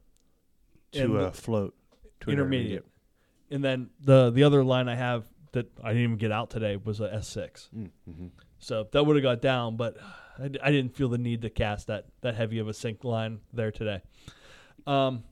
[0.92, 1.74] to the- uh, float
[2.20, 2.86] to an intermediate.
[3.50, 5.24] And then the the other line I have
[5.57, 7.68] that I didn't even get out today was a S6.
[7.74, 8.26] Mm-hmm.
[8.59, 9.96] So that would have got down, but
[10.38, 13.70] I didn't feel the need to cast that that heavy of a sink line there
[13.72, 14.02] today.
[14.86, 15.24] Um,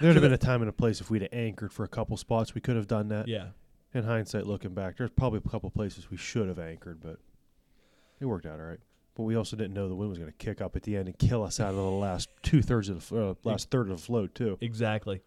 [0.00, 2.16] There'd have been a time and a place if we'd have anchored for a couple
[2.16, 2.54] spots.
[2.54, 3.28] We could have done that.
[3.28, 3.48] yeah,
[3.92, 7.18] In hindsight, looking back, there's probably a couple places we should have anchored, but
[8.20, 8.80] it worked out all right.
[9.14, 11.06] But we also didn't know the wind was going to kick up at the end
[11.06, 13.96] and kill us out of the last two thirds of the uh, last third of
[13.98, 14.58] the float too.
[14.60, 15.22] exactly.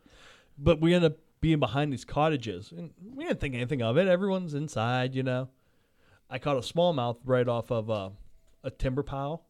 [0.58, 4.08] But we ended up being behind these cottages, and we didn't think anything of it.
[4.08, 5.50] Everyone's inside, you know.
[6.30, 8.10] I caught a smallmouth right off of uh,
[8.64, 9.46] a timber pile,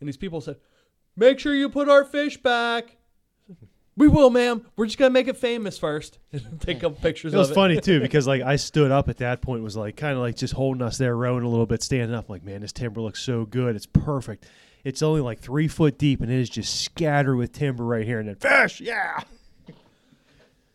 [0.00, 0.56] and these people said,
[1.16, 2.96] "Make sure you put our fish back."
[3.96, 4.64] We will, ma'am.
[4.76, 6.18] We're just gonna make it famous first.
[6.60, 9.16] Take a couple pictures It was of funny too because like I stood up at
[9.16, 11.82] that point was like kind of like just holding us there rowing a little bit
[11.82, 14.46] standing up like man this timber looks so good it's perfect
[14.84, 18.20] it's only like three foot deep and it is just scattered with timber right here
[18.20, 19.18] and then fish yeah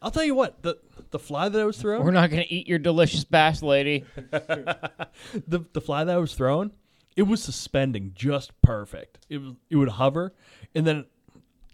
[0.03, 0.77] I'll tell you what the
[1.11, 4.03] the fly that I was throwing, We're not gonna eat your delicious bass, lady.
[4.17, 6.71] the the fly that I was throwing,
[7.15, 9.25] it was suspending just perfect.
[9.29, 10.33] It was it would hover,
[10.75, 11.05] and then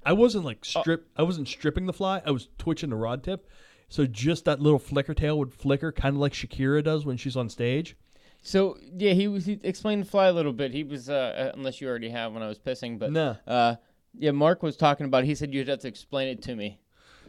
[0.06, 1.08] I wasn't like strip.
[1.18, 2.22] I wasn't stripping the fly.
[2.26, 3.48] I was twitching the rod tip,
[3.90, 7.36] so just that little flicker tail would flicker, kind of like Shakira does when she's
[7.36, 7.98] on stage.
[8.44, 10.72] So yeah, he was he explained the fly a little bit.
[10.72, 13.36] He was uh, uh, unless you already have when I was pissing, but No.
[13.48, 13.76] uh,
[14.18, 15.24] yeah, Mark was talking about.
[15.24, 16.80] He said you'd have to explain it to me.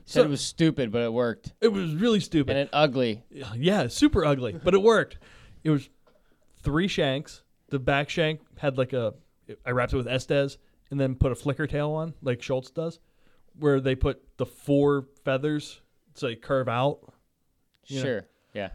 [0.07, 2.51] Said So- it was stupid, but it worked, It was really stupid.
[2.51, 3.23] and it ugly.
[3.57, 5.19] yeah, super ugly, but it worked.
[5.65, 5.89] It was
[6.63, 7.43] three shanks.
[7.69, 9.15] The back shank had like a.
[9.67, 10.57] I wrapped it with Estaz
[10.91, 12.99] and then put a flicker tail on, like Schultz does,
[13.59, 15.81] where they put the four feathers
[16.15, 17.01] so they curve out.
[17.85, 18.71] Sure, yeah.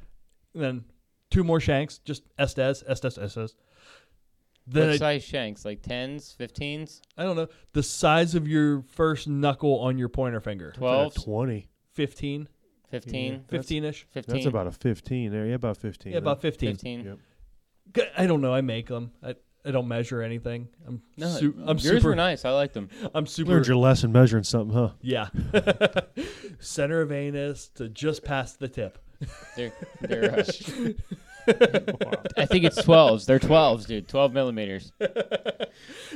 [0.54, 0.84] And then
[1.30, 3.56] two more shanks, just Estaz, Estaz, Estaz.
[4.68, 5.64] Then what I, size shanks?
[5.66, 10.40] Like tens, fifteens, I don't know the size of your first knuckle on your pointer
[10.42, 10.72] finger.
[10.72, 12.48] twelves, 20 15,
[12.90, 14.04] fifteen, That's- 15ish.
[14.12, 14.36] fifteen.
[14.36, 16.72] that's about a 15 there yeah about 15 Yeah, about 15.
[16.72, 17.04] fifteen.
[17.06, 17.18] Yep.
[17.96, 18.54] G- I don't know.
[18.54, 19.12] I make them.
[19.24, 20.68] I, I don't measure anything.
[20.88, 22.10] I'm No, su- I'm yours super.
[22.10, 22.44] were nice.
[22.46, 22.90] I liked them.
[23.14, 23.52] I'm super.
[23.52, 25.28] learned your lesson measuring something huh Yeah.
[26.60, 28.98] Center of anus to just past the tip.
[29.56, 30.44] They're, they're uh,
[32.38, 33.26] I think it's twelves.
[33.26, 34.08] They're twelves, dude.
[34.08, 34.92] Twelve millimeters.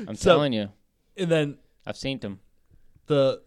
[0.08, 0.70] I'm So- telling you,
[1.18, 2.40] And then I've seen them.
[3.08, 3.42] the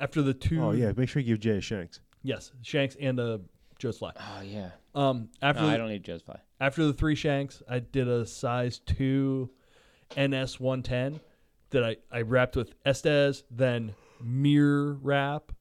[0.00, 3.20] after the two oh yeah make sure you give Jay a shanks yes shanks and
[3.20, 3.40] a
[3.78, 4.12] Joe's fly.
[4.18, 4.70] Oh yeah.
[4.94, 6.40] Um after No, the, I don't need Joe's fly.
[6.60, 9.50] after the three shanks, I did a size two
[10.18, 11.20] NS one ten
[11.70, 15.52] that I I wrapped with Estaz, then mirror wrap,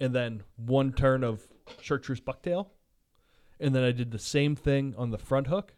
[0.00, 1.46] and then one turn of
[1.80, 2.68] chartreuse bucktail,
[3.60, 5.74] and then I did the same thing on the front hook,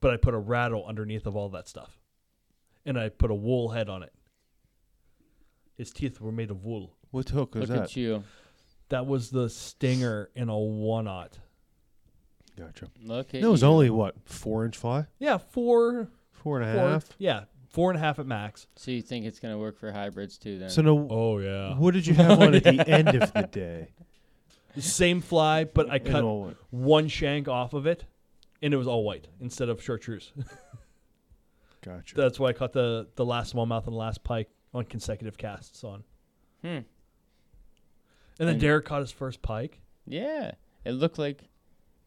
[0.00, 1.98] but I put a rattle underneath of all that stuff,
[2.86, 4.12] and I put a wool head on it.
[5.76, 6.96] His teeth were made of wool.
[7.10, 8.24] what hook was Look that at you.
[8.88, 11.38] That was the stinger in a one aught.
[12.58, 13.68] gotcha Look at it was you.
[13.68, 17.98] only what four inch fly Yeah, four, four and a four, half yeah, four and
[17.98, 18.66] a half at max.
[18.76, 20.58] So you think it's gonna work for hybrids too?
[20.58, 20.70] Then.
[20.70, 21.76] so no Oh yeah.
[21.76, 23.88] what did you have on at the end of the day
[24.76, 26.56] Same fly, but I cut all what?
[26.70, 28.04] one shank off of it,
[28.62, 30.32] and it was all white instead of chartreuse.
[31.82, 32.14] Gotcha.
[32.16, 35.84] That's why I caught the the last smallmouth and the last pike on consecutive casts
[35.84, 36.02] on.
[36.62, 36.68] Hmm.
[36.68, 36.86] And
[38.38, 39.80] then And- Derek caught his first pike.
[40.06, 40.52] Yeah,
[40.84, 41.42] it looked like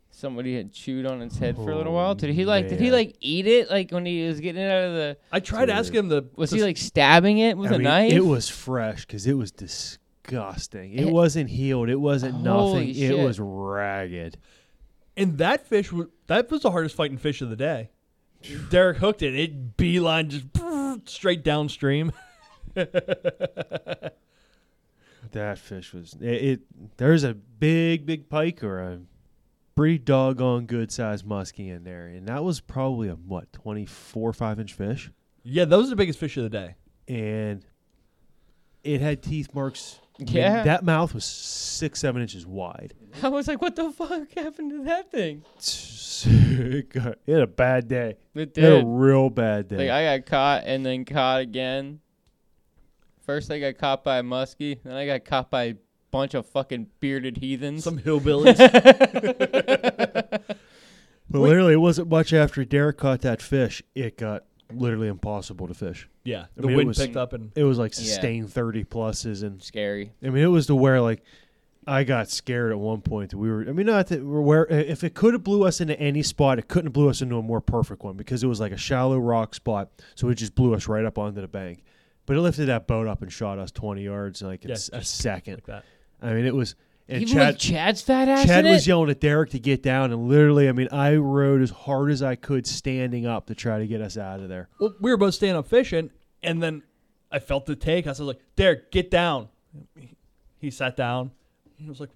[0.09, 2.15] somebody had chewed on its head for a little Oh, while.
[2.15, 2.67] Did he like?
[2.67, 2.93] Did he man.
[2.93, 3.69] like eat it?
[3.69, 5.17] Like when he was getting it out of the?
[5.31, 5.75] I tried Dude.
[5.75, 8.13] asking him the Was the he like stabbing it with I a mean, knife?
[8.13, 9.51] It was fresh because it was
[10.23, 10.93] disgusting.
[10.93, 11.09] It Eh.
[11.11, 11.89] wasn't healed.
[11.89, 12.93] It wasn't nothing.
[12.93, 13.11] shit.
[13.11, 14.37] It was ragged.
[15.17, 17.89] And that fish was that was the hardest fighting fish of the day.
[18.69, 19.35] Derek hooked it.
[19.35, 20.45] It beeline just
[21.09, 22.11] straight downstream.
[25.33, 26.25] That fish was it.
[26.25, 26.61] it
[26.97, 28.99] there's a big, big pike or a
[29.75, 34.33] pretty doggone good sized muskie in there, and that was probably a what twenty four
[34.33, 35.09] five inch fish,
[35.43, 36.75] Yeah, those are the biggest fish of the day.
[37.07, 37.65] and
[38.83, 39.99] it had teeth marks.
[40.21, 40.63] I mean, Yeah.
[40.63, 42.93] that mouth was six seven inches wide.
[43.23, 45.43] I was like, what the fuck happened to that thing?
[46.23, 48.17] it, got, it had a bad day.
[48.35, 49.77] It It had a real bad day.
[49.77, 51.99] Like I got caught and then caught again.
[53.21, 55.75] First I got caught by a muskie, then I got caught by a
[56.11, 57.83] bunch of fucking bearded heathens.
[57.83, 58.57] Some hillbillies.
[61.29, 63.81] But literally, it wasn't much after Derek caught that fish.
[63.95, 64.43] It got
[64.75, 66.07] literally impossible to fish.
[66.23, 68.03] yeah, I the mean, it wind was- picked up and It was like Yeah.
[68.05, 70.11] sustained thirty pluses, and Scary.
[70.23, 71.21] I mean, it was to where like
[71.87, 73.31] I got scared at one point.
[73.31, 73.65] That we were.
[73.67, 76.59] I mean, not that we're where if it could have blew us into any spot,
[76.59, 78.77] it couldn't have blew us into a more perfect one because it was like a
[78.77, 79.89] shallow rock spot.
[80.15, 81.83] So it just blew us right up onto the bank.
[82.27, 84.89] But it lifted that boat up and shot us twenty yards like in Yeah, s-
[84.93, 85.55] a just second.
[85.55, 85.85] like that.
[86.21, 86.75] I mean, it was.
[87.11, 88.89] And Even Chad, with Chad's fat ass Chad in was it?
[88.89, 92.23] yelling at Derek to get down, and literally, I mean, I rode as hard as
[92.23, 94.69] I could standing up to try to get us out of there.
[94.79, 96.09] Well, we were both standing up fishing,
[96.41, 96.83] and then
[97.29, 98.07] I felt the take.
[98.07, 99.49] I was like, "Derek, get down."
[100.57, 101.31] He sat down.
[101.75, 102.11] He was like,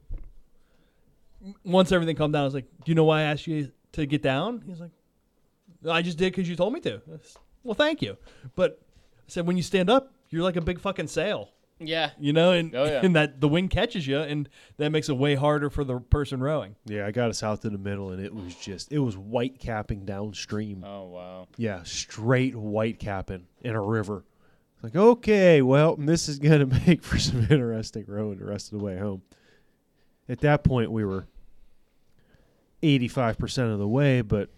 [1.65, 4.05] once everything calmed down, I was like, "Do you know why I asked you to
[4.05, 4.91] get down?" He was like,
[5.89, 7.19] "I just did because you told me to." Said,
[7.65, 8.15] well, thank you,
[8.55, 8.79] but
[9.17, 11.49] I said when you stand up, you're like a big fucking sail,
[11.79, 12.11] Yeah.
[12.19, 13.01] you know, and Oh, yeah.
[13.03, 14.47] and that the wind catches you, and
[14.77, 16.75] that makes it way harder for the person rowing.
[16.85, 19.59] Yeah, I got us out to the middle, and it was just, it was white
[19.59, 20.83] capping downstream.
[20.85, 21.47] Oh wow.
[21.57, 24.23] Yeah, straight white capping in a river.
[24.75, 28.71] It's like, okay, well, this is going to make for some interesting rowing the rest
[28.71, 29.21] of the way home.
[30.29, 31.27] At that point, we were
[32.83, 34.49] 85% of the way, but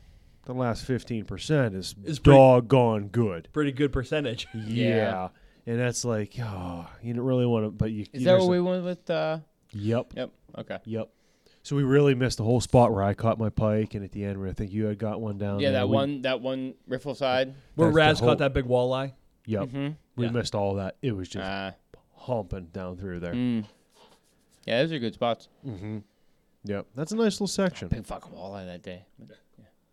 [0.46, 3.50] the last 15% is, Is pretty- doggone good.
[3.54, 4.48] Pretty good percentage.
[4.54, 4.88] Yeah.
[4.88, 5.28] Yeah.
[5.68, 8.02] And that's like, oh, you don't really want to, but you.
[8.02, 9.10] Is you- that there's what a- we went with?
[9.10, 9.40] Uh,
[9.74, 10.14] Yep.
[10.16, 10.32] yep.
[10.58, 10.78] Okay.
[10.86, 11.10] Yep.
[11.62, 14.24] So we really missed the whole spot where I caught my pike, and at the
[14.24, 15.60] end where I think you had got one down.
[15.60, 15.82] yeah, there.
[15.82, 16.22] that We- one.
[16.22, 17.54] That one riffle side.
[17.76, 19.12] Where Raz whole- caught that big walleye.
[19.46, 19.64] Yep.
[19.68, 19.88] Mm-hmm.
[20.16, 20.32] We Yeah.
[20.32, 20.96] missed all that.
[21.02, 21.74] It was just Ah.
[22.16, 23.34] humping down through there.
[23.34, 23.66] mm.
[24.66, 25.50] Yeah, those are good spots.
[25.66, 26.00] Mm-hmm.
[26.66, 26.88] Yep.
[26.96, 27.88] That's a nice little section.
[27.90, 29.06] Big fucking walleye that day.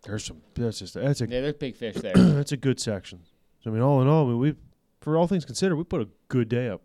[0.05, 0.41] There's some.
[0.55, 0.95] That's just.
[0.95, 1.25] That's a.
[1.29, 2.13] Yeah, there's big fish there.
[2.15, 3.21] that's a good section.
[3.63, 4.55] So, I mean, all in all, I mean, we,
[5.05, 6.83] for all things considered, we put a good day up.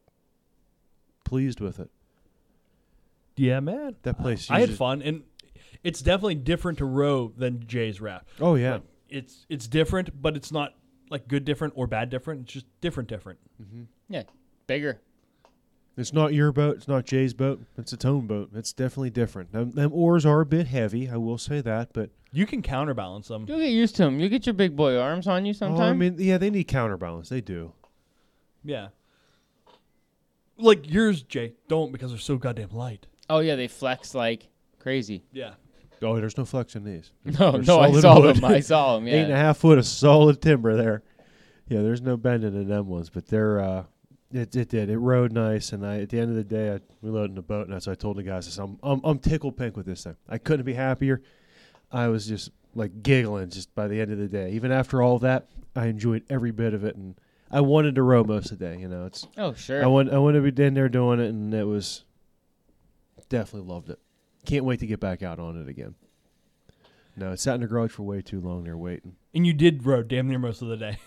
[1.23, 1.89] Pleased with it.
[3.37, 3.95] Yeah, man.
[4.03, 4.51] That place.
[4.51, 5.23] I had usually- fun, and
[5.83, 8.27] it's definitely different to row than Jay's rap.
[8.41, 8.73] Oh yeah.
[8.73, 10.75] Like, it's it's different, but it's not
[11.09, 12.41] like good different or bad different.
[12.41, 13.39] It's just different different.
[13.61, 13.83] Mm-hmm.
[14.09, 14.23] yeah,
[14.67, 14.99] bigger.
[15.97, 16.77] It's not your boat.
[16.77, 17.61] It's not Jay's boat.
[17.77, 18.51] It's its own boat.
[18.55, 19.51] It's definitely different.
[19.51, 21.09] Them, them oars are a bit heavy.
[21.09, 23.45] I will say that, but You can counterbalance them.
[23.49, 24.17] You'll get used to them.
[24.19, 25.89] You get your big boy arms on you oh, sometime.
[25.89, 27.27] I mean, yeah, they need counterbalance.
[27.27, 27.73] They do.
[28.63, 28.89] Yeah.
[30.57, 33.07] Like yours, Jay, don't because they're so goddamn light.
[33.29, 34.47] oh yeah, they flex like
[34.79, 35.23] crazy.
[35.31, 35.53] Yeah.
[36.01, 37.11] Oh, there's no flex in these.
[37.39, 38.35] No, They're no, I solid saw wood.
[38.37, 38.45] them.
[38.45, 39.07] I saw them.
[39.09, 39.37] Eight Yeah.
[39.37, 41.03] half foot of solid timber there.
[41.67, 43.83] Yeah, there's no bending in them ones, but they're uh,
[44.31, 44.89] it, it did.
[44.89, 47.35] It rode nice, and I at the end of the day, I we loaded in
[47.35, 48.47] the boat, and that's what I told the guys.
[48.47, 50.15] I said, I'm, I'm I'm tickled pink with this thing.
[50.27, 51.21] I couldn't be happier.
[51.91, 54.51] I was just like giggling just by the end of the day.
[54.51, 57.15] Even after all that, I enjoyed every bit of it, and
[57.51, 58.79] I wanted to row most of the day.
[58.79, 59.83] You know, it's Oh sure.
[59.83, 62.03] I want I want to be in there doing it, and it was
[63.29, 63.99] definitely loved it.
[64.45, 65.95] Can't wait to get back out on it again.
[67.15, 69.15] No, it sat in the garage for way too long there waiting.
[69.33, 70.97] And you did row damn near most of the day.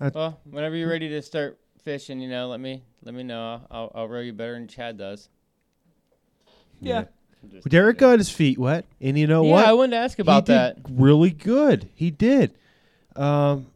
[0.14, 3.60] well, whenever you're ready to start fishing, you know, let me let me know.
[3.70, 5.28] I'll I'll row you better than Chad does.
[6.80, 7.04] Yeah.
[7.50, 9.60] Just- Derek got his feet wet, and you know yeah, what?
[9.64, 10.82] Yeah, I wanted to ask about he that.
[10.82, 11.88] did really good.
[11.94, 12.54] He did.
[13.16, 13.66] Um,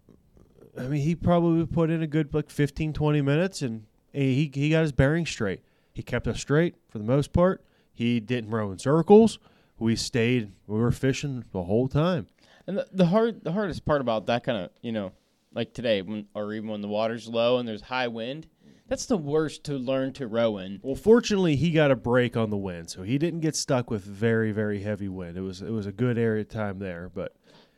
[0.78, 4.70] I mean, he probably put in a good like 15, 20 minutes, and he he
[4.70, 5.60] got his bearings straight.
[5.92, 7.64] He kept us straight for the most part.
[7.92, 9.38] He didn't row in circles.
[9.78, 10.52] We stayed.
[10.66, 12.26] We were fishing the whole time.
[12.66, 15.12] And the, the hard the hardest part about that kind of you know,
[15.52, 18.48] like today when or even when the water's low and there's high wind,
[18.88, 20.80] that's the worst to learn to row in.
[20.82, 24.02] Well, fortunately, he got a break on the wind, so he didn't get stuck with
[24.02, 25.36] very, very heavy wind.
[25.36, 27.36] It was it was a good area time there, but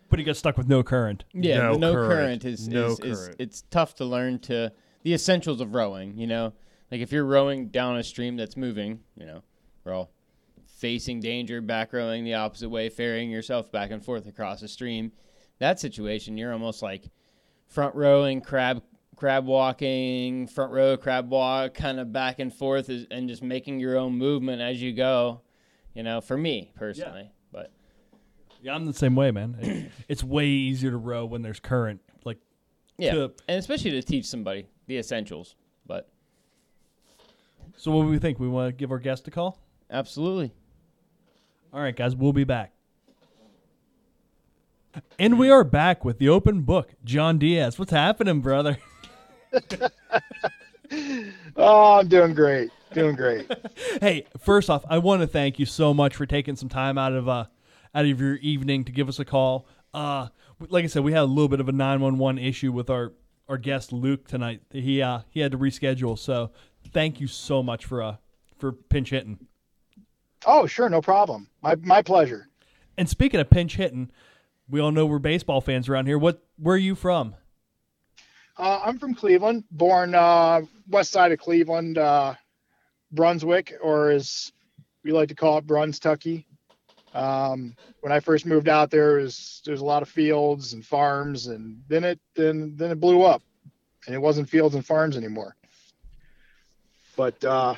[0.08, 1.24] But he got stuck with no current.
[1.32, 2.42] Yeah, No no current.
[2.42, 3.36] current, is, No is, is current.
[3.40, 6.16] it's tough to learn to the essentials of rowing.
[6.16, 6.52] You know,
[6.90, 9.42] like if you're rowing down a stream that's moving, you know,
[9.84, 10.10] we're all
[10.66, 15.10] facing danger, back rowing the opposite way, ferrying yourself back and forth across a stream.
[15.58, 17.08] That situation, you're almost like
[17.66, 18.82] front rowing, crab
[19.16, 23.80] crab walking, front row crab walk, kind of back and forth, is, and just making
[23.80, 25.40] your own movement as you go.
[25.94, 27.35] You know, for me personally, but
[28.66, 29.56] Yeah, I'm the same way, man.
[29.60, 32.00] It- it's way easier to row when there's current.
[32.24, 32.38] Like,
[32.98, 35.54] yeah, To- and especially to teach somebody the essentials.
[35.86, 36.08] But
[37.76, 38.40] so what do we think?
[38.40, 39.58] We want to give our guest a call?
[39.88, 40.52] absolutely.
[41.72, 42.72] All right, guys, we'll be back.
[45.18, 47.78] And we are back with the open book, John Diaz.
[47.78, 48.78] What's happening, brother?
[51.56, 52.70] Oh, I'm doing great.
[52.92, 53.50] Doing great.
[54.00, 57.12] Hey, first off, I want to thank you so much for taking some time out
[57.12, 57.46] of uh
[57.96, 59.66] out of your evening to give us a call.
[59.94, 60.28] Uh,
[60.68, 62.90] like I said, we had a little bit of a nine one one issue with
[62.90, 63.14] our
[63.48, 64.60] our guest Luke tonight.
[64.70, 66.50] He uh he had to reschedule, so
[66.92, 68.16] thank you so much for uh
[68.58, 69.38] for pinch hitting.
[70.44, 71.48] Oh, sure, no problem.
[71.62, 72.48] My my pleasure.
[72.98, 74.10] And speaking of pinch hitting,
[74.68, 76.18] we all know we're baseball fans around here.
[76.18, 77.34] What where are you from?
[78.58, 82.34] Uh, I'm from Cleveland, born uh, west side of Cleveland, uh,
[83.12, 84.52] Brunswick, or as
[85.04, 86.44] we like to call it, Brunstucky.
[87.16, 91.46] Um, when I first moved out there, was there's a lot of fields and farms,
[91.46, 93.42] and then it then then it blew up,
[94.06, 95.56] and it wasn't fields and farms anymore.
[97.16, 97.74] But uh,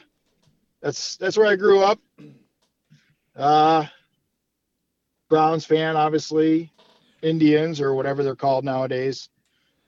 [0.81, 2.01] that's that's where I grew up.
[3.37, 3.87] Uh,
[5.29, 6.73] Browns fan, obviously,
[7.23, 9.29] Indians or whatever they're called nowadays.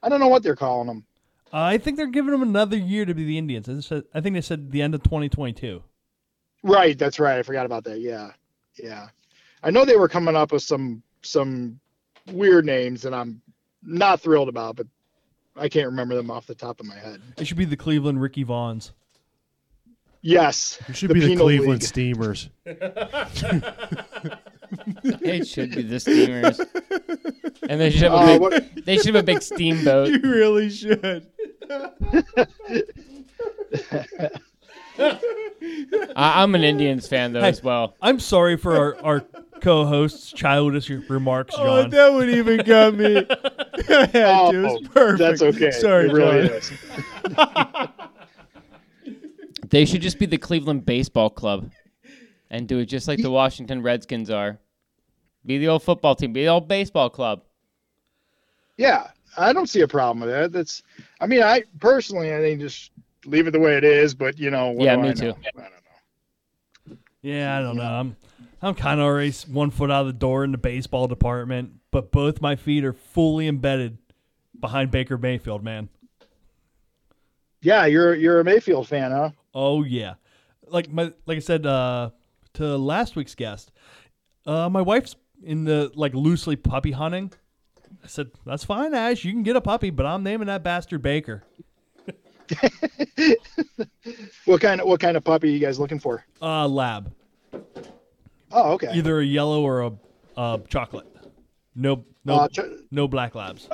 [0.01, 1.05] I don't know what they're calling them.
[1.53, 3.68] Uh, I think they're giving them another year to be the Indians.
[3.68, 5.82] I, said, I think they said the end of 2022.
[6.62, 7.38] Right, that's right.
[7.38, 7.98] I forgot about that.
[8.01, 8.30] Yeah,
[8.78, 9.09] yeah.
[9.62, 11.78] I know they were coming up with some some
[12.32, 13.40] weird names that I'm
[13.82, 14.86] not thrilled about, but
[15.56, 17.20] I can't remember them off the top of my head.
[17.38, 18.92] It should be the Cleveland Ricky Vaughns.
[20.22, 21.82] Yes, It should The be the Penal Cleveland League.
[21.82, 22.48] Steamers.
[25.02, 26.61] It should be the steamers,
[27.68, 30.08] and they should have a Uh, big, what, they should have a big steamboat.
[30.11, 31.26] You really should.
[34.98, 37.48] I, I'm an Indians fan though Hey.
[37.48, 37.94] as well.
[38.00, 39.24] I'm sorry for our, our
[39.61, 43.16] co-host's childish remarks, Oh, that would even got me.
[43.88, 44.56] I had to.
[44.56, 45.18] It was Oh, perfect.
[45.18, 45.70] that's okay.
[45.70, 46.56] Sorry, it really John.
[46.56, 46.72] is.
[49.70, 51.70] They should just be the Cleveland Baseball Club,
[52.50, 54.58] and do it just like the Washington Redskins are.
[55.46, 56.32] Be the old football team.
[56.32, 57.42] Be the old baseball club.
[58.76, 60.50] Yeah, I don't see a problem with that.
[60.50, 60.82] That's,
[61.20, 62.90] I mean, I personally, I think just
[63.26, 64.12] leave it the way it is.
[64.12, 65.26] But you know, what Yeah, do me I too.
[65.28, 65.38] know?
[65.56, 65.70] I don't
[66.90, 66.96] know.
[67.22, 67.82] Yeah, I don't know.
[67.84, 68.16] I'm
[68.62, 72.12] I'm kind of already one foot out of the door in the baseball department, but
[72.12, 73.98] both my feet are fully embedded
[74.58, 75.88] behind Baker Mayfield, man.
[77.62, 79.30] Yeah, you're you're a Mayfield fan, huh?
[79.54, 80.14] Oh yeah,
[80.68, 82.11] like my like I said uh,
[82.54, 83.70] to last week's guest,
[84.46, 87.32] uh, my wife's in the like loosely puppy hunting.
[88.02, 89.24] I said that's fine, Ash.
[89.24, 91.44] You can get a puppy, but I'm naming that bastard Baker.
[94.44, 96.24] What kind of what kind of puppy are you guys looking for?
[96.42, 97.12] Uh, lab,
[98.53, 98.88] Oh, okay.
[98.94, 99.92] either a yellow or a,
[100.36, 101.07] a chocolate.
[101.74, 103.68] No, no, Uh, cho- no black labs.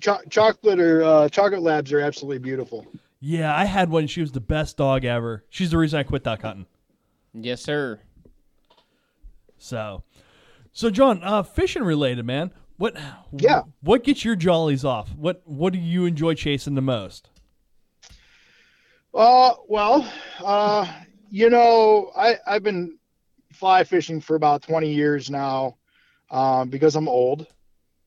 [0.00, 2.86] cho- chocolate or uh, chocolate labs are absolutely beautiful.
[3.20, 4.06] Yeah, I had one.
[4.06, 5.44] She was the best dog ever.
[5.50, 6.66] She's the reason I quit duck hunting.
[7.34, 8.00] Yes, sir.
[9.58, 10.04] So,
[10.72, 12.52] so John, uh, fishing related, man.
[12.76, 12.94] What?
[13.32, 13.62] Yeah.
[13.80, 15.14] What gets your jollies off?
[15.16, 17.30] What What do you enjoy chasing the most?
[19.14, 20.10] Uh, well,
[20.44, 20.86] uh,
[21.30, 22.95] you know, I I've been
[23.56, 25.76] fly fishing for about 20 years now,
[26.30, 27.46] um, because I'm old.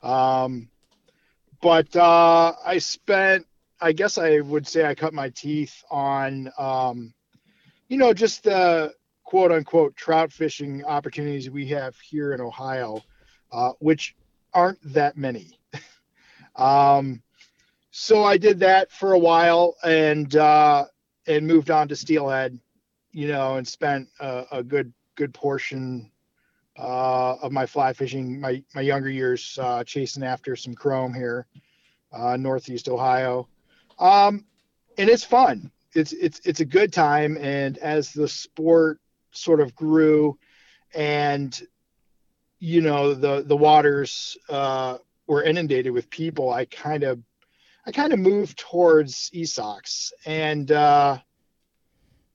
[0.02, 0.68] Um,
[1.60, 3.46] but uh, I spent,
[3.80, 7.12] I guess I would say I cut my teeth on, um,
[7.88, 8.94] you know, just the
[9.24, 13.02] quote unquote trout fishing opportunities we have here in Ohio,
[13.52, 14.16] uh, which
[14.54, 15.58] aren't that many.
[16.56, 17.22] um,
[17.90, 20.86] so I did that for a while and uh,
[21.26, 22.58] and moved on to steelhead,
[23.12, 26.10] you know, and spent a, a good good portion
[26.78, 31.46] uh, of my fly fishing my my younger years uh, chasing after some chrome here,
[32.10, 33.46] uh, northeast Ohio,
[33.98, 34.46] um,
[34.96, 35.70] and it's fun.
[35.92, 38.98] It's it's it's a good time, and as the sport
[39.30, 40.38] sort of grew,
[40.94, 41.60] and
[42.58, 44.96] you know the the waters uh,
[45.26, 47.20] were inundated with people, I kind of
[47.84, 51.18] I kind of moved towards Esox, and uh,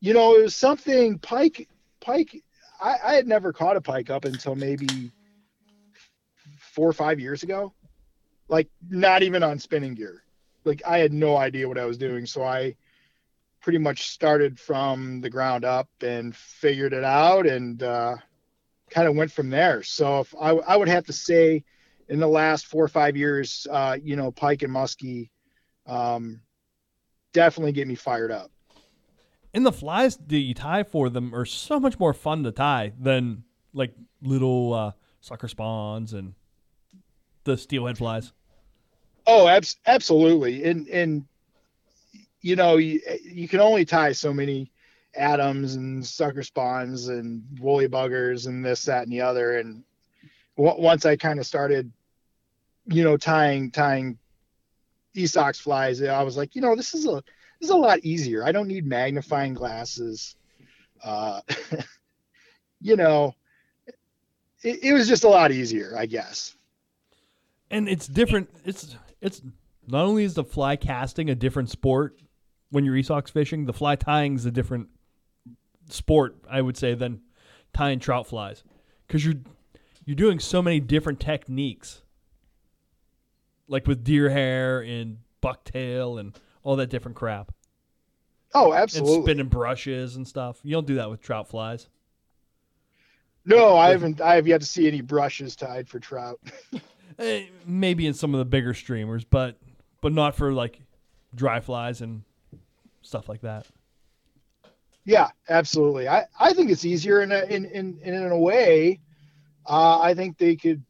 [0.02, 1.68] you know it was something pike
[2.00, 2.44] pike.
[2.82, 5.12] I, I had never caught a pike up until maybe
[6.60, 7.74] four or five years ago.
[8.48, 10.24] Like not even on spinning gear.
[10.64, 12.76] Like I had no idea what I was doing, so I
[13.62, 18.16] pretty much started from the ground up and figured it out and uh,
[18.92, 19.82] kind of went from there.
[19.82, 21.64] So if I, I would have to say,
[22.08, 25.32] in the last four or five years, uh, you know, Pike and Muskie
[25.88, 26.42] um,
[27.34, 28.52] definitely get me fired up.
[29.56, 32.92] And the flies that you tie for them are so much more fun to tie
[33.00, 34.92] than like little uh,
[35.22, 36.34] sucker spawns and
[37.46, 38.34] the steelhead flies.
[39.26, 40.66] Oh, abs- absolutely.
[40.66, 41.26] And and
[42.42, 44.74] you know, you, you can only tie so many
[45.16, 49.58] Adams and sucker spawns and woolly buggers and this, that, and the other.
[49.58, 49.86] And
[50.58, 51.90] w- once I kind of started,
[52.88, 54.18] you know, tying tying
[55.16, 57.24] Esox flies, I was like, you know, this is a
[57.66, 58.46] is a lot easier.
[58.46, 60.36] I don't need magnifying glasses.
[61.04, 61.42] Uh,
[62.82, 63.34] you know,
[64.64, 66.56] it, it was just a lot easier, I guess.
[67.70, 68.50] And it's different.
[68.64, 69.42] It's it's
[69.88, 72.18] not only is the fly casting a different sport
[72.70, 74.90] when you're Esox fishing, the fly tying is a different
[75.90, 77.22] sport, I would say, than
[77.74, 78.64] tying trout flies,
[79.08, 79.36] because you're
[80.04, 82.02] you're doing so many different techniques,
[83.68, 87.54] like with deer hair and bucktail and all that different crap,
[88.56, 89.24] Oh, and absolutely.
[89.24, 90.60] spinning brushes and stuff.
[90.64, 91.90] You don't do that with trout flies.
[93.46, 94.22] No, I haven't.
[94.22, 96.40] I have yet to see any brushes tied for trout.
[97.18, 99.58] Eh, maybe in some of the bigger streamers, but
[100.02, 100.82] but not for like
[101.34, 102.24] dry flies and
[103.04, 103.66] stuff like that.
[105.06, 106.10] Yeah, absolutely.
[106.10, 109.00] I, I think it's easier in a, in, in in a way.
[109.66, 110.84] Uh, I think they could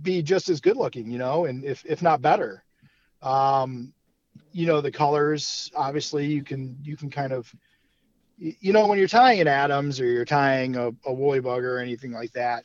[0.00, 2.64] be just as good looking, you know, and if if not better.
[3.20, 3.93] Um,
[4.54, 5.70] you know, the colors.
[5.74, 7.52] Obviously, you can you can kind of,
[8.38, 11.78] you know, when you're tying an Adams or you're tying a, a woolly bug or
[11.78, 12.64] anything like that,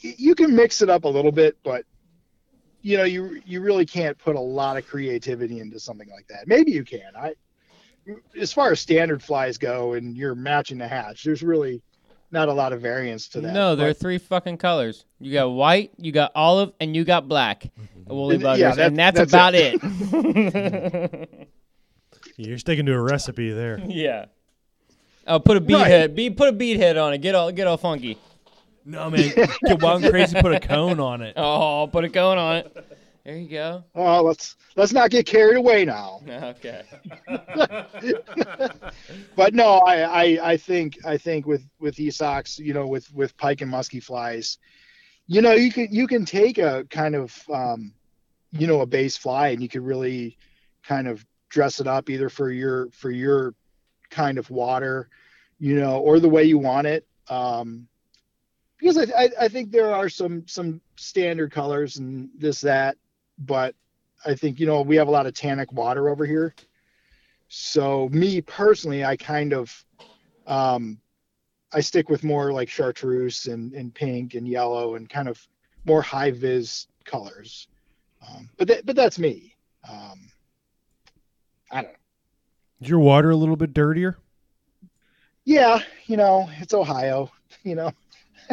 [0.00, 1.84] you can mix it up a little bit, but
[2.82, 6.48] you know, you you really can't put a lot of creativity into something like that.
[6.48, 7.12] Maybe you can.
[7.16, 7.34] I
[8.38, 11.82] as far as standard flies go and you're matching the hatch, there's really
[12.30, 13.52] not a lot of variance to that.
[13.54, 15.04] No, there are three fucking colors.
[15.18, 17.62] You got white, you got olive, and you got black.
[17.64, 18.14] Mm-hmm.
[18.14, 19.80] Woolly And- buggers, yeah, that- and that's, that's about it.
[19.82, 21.48] it.
[22.36, 23.80] You're sticking to a recipe there.
[23.86, 24.26] yeah.
[25.26, 25.86] Oh, put a bead Right.
[25.88, 26.14] head.
[26.14, 27.18] Bead, put a bead head on it.
[27.18, 28.16] Get all, get all funky.
[28.84, 30.40] No man, get wild and crazy.
[30.40, 31.34] Put a cone on it.
[31.36, 32.97] Oh, put a cone on it.
[33.28, 33.84] There you go.
[33.94, 36.22] Oh, let's let's not get carried away now.
[36.30, 36.82] Okay.
[39.36, 43.36] But no, I, I I think I think with with Esox, you know, with with
[43.36, 44.56] pike and musky flies,
[45.26, 47.92] you know, you can you can take a kind of um,
[48.52, 50.38] you know, a base fly and you can really
[50.82, 53.54] kind of dress it up either for your for your
[54.08, 55.10] kind of water,
[55.58, 57.06] you know, or the way you want it.
[57.28, 57.88] Um,
[58.78, 62.96] because I, I I think there are some some standard colors and this that,
[63.38, 63.74] but
[64.24, 66.54] I think you know we have a lot of tannic water over here.
[67.48, 69.84] So me personally, I kind of
[70.46, 70.98] um,
[71.72, 75.46] I stick with more like chartreuse and, and pink and yellow and kind of
[75.84, 77.68] more high vis colors.
[78.26, 79.54] Um, but that, but that's me.
[79.88, 80.30] Um,
[81.70, 81.98] I don't know.
[82.80, 84.18] Is your water a little bit dirtier?
[85.44, 87.30] Yeah, you know, it's Ohio.
[87.64, 87.92] You know,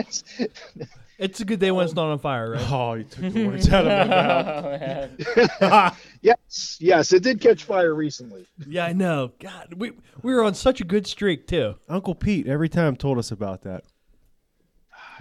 [1.18, 2.72] It's- It's a good day when it's not on fire, right?
[2.72, 5.62] Oh, you took the words out of my mouth.
[5.72, 5.92] man.
[6.22, 8.46] yes, yes, it did catch fire recently.
[8.68, 9.32] Yeah, I know.
[9.40, 9.92] God, we
[10.22, 11.76] we were on such a good streak too.
[11.88, 13.84] Uncle Pete every time told us about that.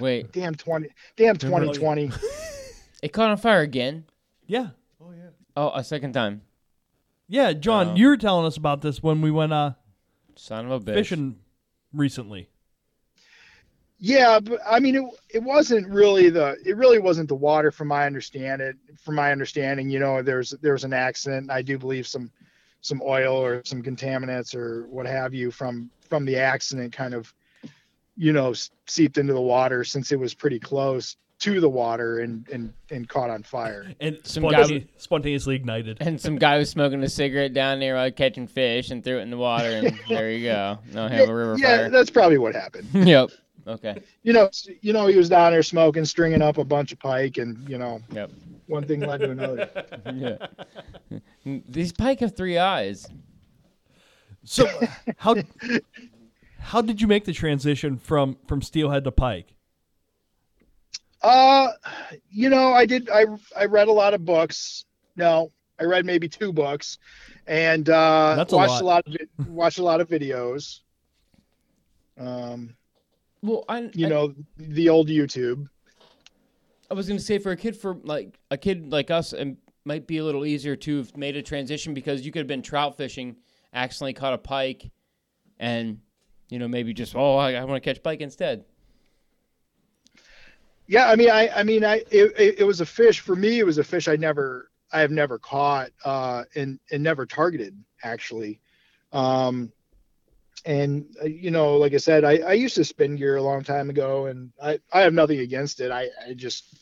[0.00, 2.10] Wait, Damn twenty, damn twenty twenty.
[3.02, 4.04] it caught on fire again.
[4.46, 4.70] Yeah,
[5.00, 5.28] Oh yeah.
[5.56, 6.42] Oh, a second time.
[7.28, 7.52] yeah.
[7.52, 7.94] John, Oh.
[7.94, 9.72] you were telling us about this when we went uh
[10.36, 10.94] Son of a bitch.
[10.94, 11.36] fishing
[11.92, 12.48] recently.
[14.06, 17.88] Yeah, but I mean, it it wasn't really the it really wasn't the water, from
[17.88, 18.76] my understand it.
[19.02, 21.50] From my understanding, you know, there's there was an accident.
[21.50, 22.30] I do believe some
[22.82, 27.32] some oil or some contaminants or what have you from from the accident kind of
[28.14, 28.52] you know
[28.86, 33.08] seeped into the water since it was pretty close to the water and and and
[33.08, 33.90] caught on fire.
[34.00, 35.96] And Some spontane- guy- spontaneously ignited.
[36.00, 39.22] And some guy was smoking a cigarette down there while catching fish and threw it
[39.22, 40.78] in the water, and there you go.
[40.92, 41.88] No have a river yeah, fire.
[41.88, 42.88] that's probably what happened.
[42.92, 43.30] yep.
[43.66, 44.02] Okay.
[44.22, 44.50] You know,
[44.82, 47.78] you know, he was down there smoking, stringing up a bunch of pike, and you
[47.78, 48.30] know, Yep.
[48.66, 49.70] one thing led to another.
[50.14, 51.20] Yeah.
[51.66, 53.06] These pike have three eyes.
[54.44, 54.66] So
[55.16, 55.36] how
[56.58, 59.54] how did you make the transition from from steelhead to pike?
[61.22, 61.68] Uh,
[62.30, 63.08] you know, I did.
[63.08, 63.24] I
[63.58, 64.84] I read a lot of books.
[65.16, 66.98] No, I read maybe two books,
[67.46, 69.06] and uh, That's a watched a lot.
[69.08, 70.80] lot of watched a lot of videos.
[72.18, 72.76] Um,
[73.44, 75.68] Well, I you I- know, the old YouTube.
[76.90, 80.06] I was gonna say for a kid for like a kid like us, it might
[80.06, 82.96] be a little easier to have made a transition because you could have been trout
[82.96, 83.36] fishing,
[83.74, 84.90] accidentally caught a pike,
[85.58, 85.98] and
[86.48, 88.64] you know maybe just oh I, I want to catch pike instead.
[90.86, 93.58] Yeah, I mean, I, I mean, I, it, it, it was a fish for me.
[93.58, 97.76] It was a fish I never, I have never caught, uh, and and never targeted
[98.02, 98.60] actually.
[99.12, 99.72] Um,
[100.64, 103.62] and uh, you know, like I said, I, I used to spin gear a long
[103.62, 105.90] time ago, and I, I have nothing against it.
[105.90, 106.78] I, I just,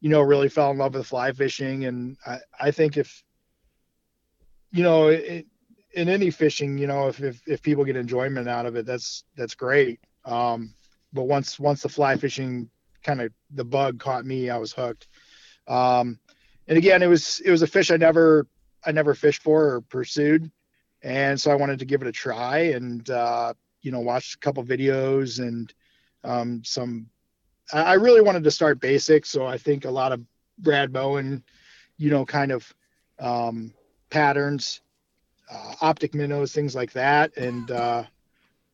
[0.00, 3.22] you know, really fell in love with fly fishing, and I, I think if,
[4.70, 5.46] you know, it,
[5.94, 9.24] in any fishing, you know, if, if if people get enjoyment out of it, that's
[9.36, 10.00] that's great.
[10.24, 10.74] Um,
[11.12, 12.68] but once once the fly fishing
[13.02, 15.08] kind of the bug caught me, I was hooked.
[15.68, 16.18] Um,
[16.66, 18.46] and again, it was it was a fish I never
[18.84, 20.50] I never fished for or pursued,
[21.04, 23.52] and so I wanted to give it a try and uh,
[23.82, 25.72] you know watched a couple videos and
[26.24, 27.08] um, some.
[27.72, 30.20] I really wanted to start basic, so I think a lot of
[30.58, 31.42] Brad Bohen,
[31.96, 32.74] you know, kind of
[33.18, 33.72] um,
[34.10, 34.82] patterns,
[35.50, 38.04] uh, optic minnows, things like that, and uh,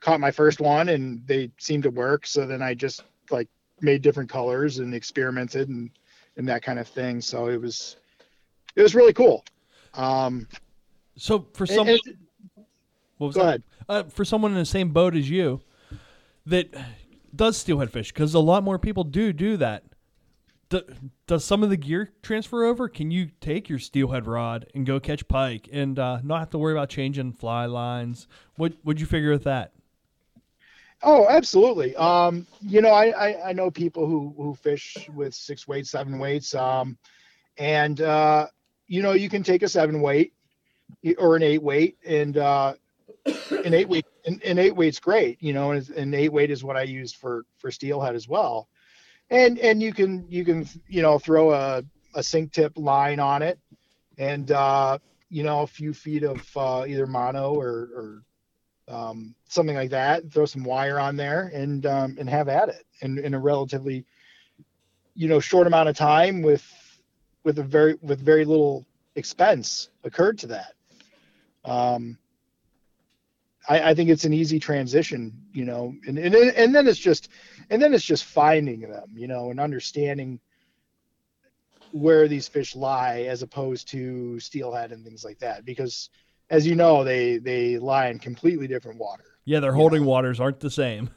[0.00, 2.26] caught my first one, and they seemed to work.
[2.26, 3.48] So then I just like
[3.80, 5.90] made different colors and experimented and
[6.36, 7.20] and that kind of thing.
[7.20, 7.96] So it was
[8.74, 9.44] it was really cool.
[9.94, 10.48] Um,
[11.20, 11.86] So for some,
[13.18, 13.48] what was go that?
[13.48, 13.62] ahead.
[13.88, 15.60] Uh, for someone in the same boat as you,
[16.46, 16.68] that
[17.36, 19.84] does steelhead fish, because a lot more people do do that.
[20.70, 20.82] Do,
[21.26, 22.88] does some of the gear transfer over?
[22.88, 26.58] Can you take your steelhead rod and go catch pike and uh, not have to
[26.58, 28.26] worry about changing fly lines?
[28.56, 29.72] What would you figure with that?
[31.02, 31.94] Oh, absolutely.
[31.96, 36.18] Um, you know, I, I, I know people who, who fish with six weights, seven
[36.18, 36.54] weights.
[36.54, 36.96] Um,
[37.58, 38.46] and, uh,
[38.86, 40.32] you know, you can take a seven weight
[41.18, 42.74] or an eight weight and, uh,
[43.64, 46.64] an eight weight, an, an eight weight's great, you know, and an eight weight is
[46.64, 48.68] what I used for, for steelhead as well.
[49.30, 51.82] And, and you can, you can, you know, throw a,
[52.14, 53.58] a sink tip line on it
[54.18, 54.98] and, uh,
[55.28, 58.22] you know, a few feet of, uh, either mono or, or,
[58.88, 60.32] um, something like that.
[60.32, 64.04] Throw some wire on there and um, and have at it in, in a relatively,
[65.14, 66.66] you know, short amount of time with
[67.44, 68.84] with a very with very little
[69.14, 70.74] expense occurred to that.
[71.64, 72.18] Um,
[73.68, 77.28] I, I think it's an easy transition, you know, and, and and then it's just
[77.68, 80.40] and then it's just finding them, you know, and understanding
[81.92, 86.08] where these fish lie as opposed to steelhead and things like that because
[86.50, 89.24] as you know, they they lie in completely different water.
[89.44, 90.08] Yeah, their holding know.
[90.08, 91.10] waters aren't the same.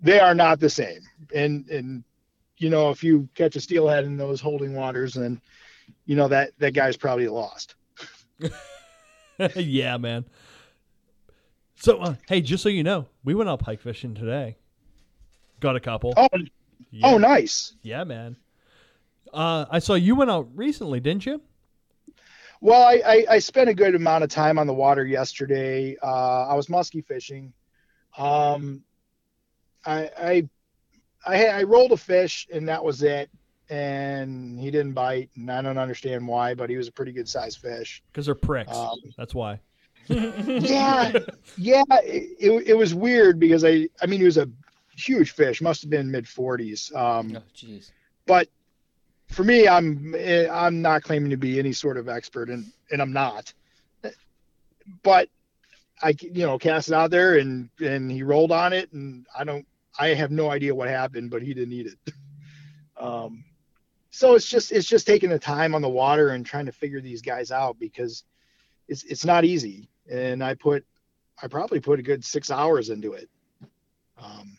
[0.00, 1.00] They are not the same.
[1.34, 2.04] And and
[2.58, 5.40] you know, if you catch a steelhead in those holding waters, then
[6.04, 7.74] you know that that guy's probably lost.
[9.56, 10.24] yeah, man.
[11.76, 14.56] So, uh, hey, just so you know, we went out pike fishing today.
[15.60, 16.12] Got a couple.
[16.16, 16.28] Oh,
[16.90, 17.06] yeah.
[17.06, 17.74] oh, nice.
[17.82, 18.36] Yeah, man.
[19.32, 21.40] Uh, I saw you went out recently, didn't you?
[22.60, 25.96] Well, I, I, I spent a good amount of time on the water yesterday.
[26.02, 27.52] Uh, I was musky fishing.
[28.18, 28.82] Um,
[29.86, 30.48] I I
[31.24, 33.30] I, I rolled a fish and that was it.
[33.70, 37.28] And he didn't bite, and I don't understand why, but he was a pretty good
[37.28, 38.02] sized fish.
[38.12, 38.76] Because they're pricks.
[38.76, 39.60] Um, That's why.
[40.08, 41.12] yeah,
[41.56, 41.82] yeah.
[42.02, 44.48] It, it, it was weird because I I mean he was a
[44.96, 46.90] huge fish, must have been mid forties.
[46.96, 47.92] Um, Oh jeez.
[48.26, 48.48] but
[49.28, 53.00] for me, I'm eh, I'm not claiming to be any sort of expert, and and
[53.00, 53.52] I'm not.
[55.04, 55.28] But
[56.02, 59.44] I you know cast it out there, and and he rolled on it, and I
[59.44, 59.64] don't
[59.96, 62.14] I have no idea what happened, but he didn't eat it.
[62.96, 63.44] Um,
[64.10, 67.00] so it's just it's just taking the time on the water and trying to figure
[67.00, 68.24] these guys out because
[68.88, 70.84] it's it's not easy, and I put
[71.42, 73.28] I probably put a good six hours into it.
[74.18, 74.58] Um,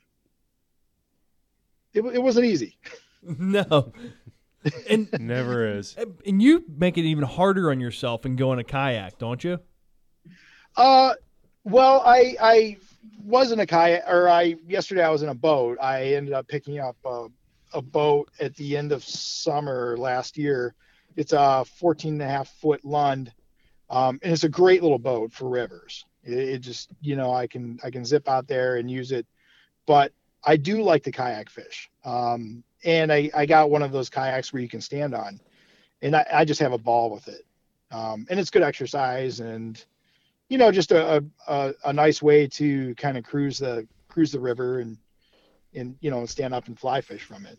[1.93, 2.77] it, it wasn't easy.
[3.21, 3.91] no.
[4.89, 5.95] And Never is.
[6.25, 9.59] and you make it even harder on yourself and go in a kayak, don't you?
[10.77, 11.13] Uh,
[11.63, 12.77] well, I I
[13.23, 15.77] was in a kayak, or I yesterday I was in a boat.
[15.81, 17.27] I ended up picking up a,
[17.73, 20.73] a boat at the end of summer last year.
[21.15, 23.31] It's a 14 and a half foot Lund,
[23.89, 26.05] um, and it's a great little boat for rivers.
[26.23, 29.25] It, it just you know I can I can zip out there and use it,
[29.85, 31.89] but I do like the kayak fish.
[32.05, 35.39] Um, and I I got one of those kayaks where you can stand on,
[36.01, 37.45] and I, I just have a ball with it.
[37.91, 39.83] Um, and it's good exercise and
[40.51, 44.39] you know, just a, a, a nice way to kind of cruise the cruise the
[44.39, 44.97] river and
[45.73, 47.57] and you know stand up and fly fish from it.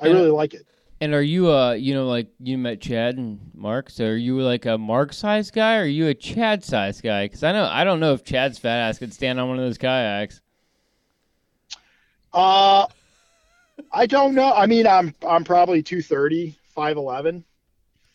[0.00, 0.14] I Yeah.
[0.14, 0.66] really like it.
[1.00, 3.90] And are you uh you know like you met Chad and Mark?
[3.90, 7.26] So are you like a Mark size guy or are you a Chad size guy?
[7.26, 9.64] Because I know I don't know if Chad's fat ass could stand on one of
[9.64, 10.40] those kayaks.
[12.32, 12.86] Uh,
[13.92, 14.52] I don't know.
[14.52, 17.44] I mean, I'm I'm probably 230, 5'11.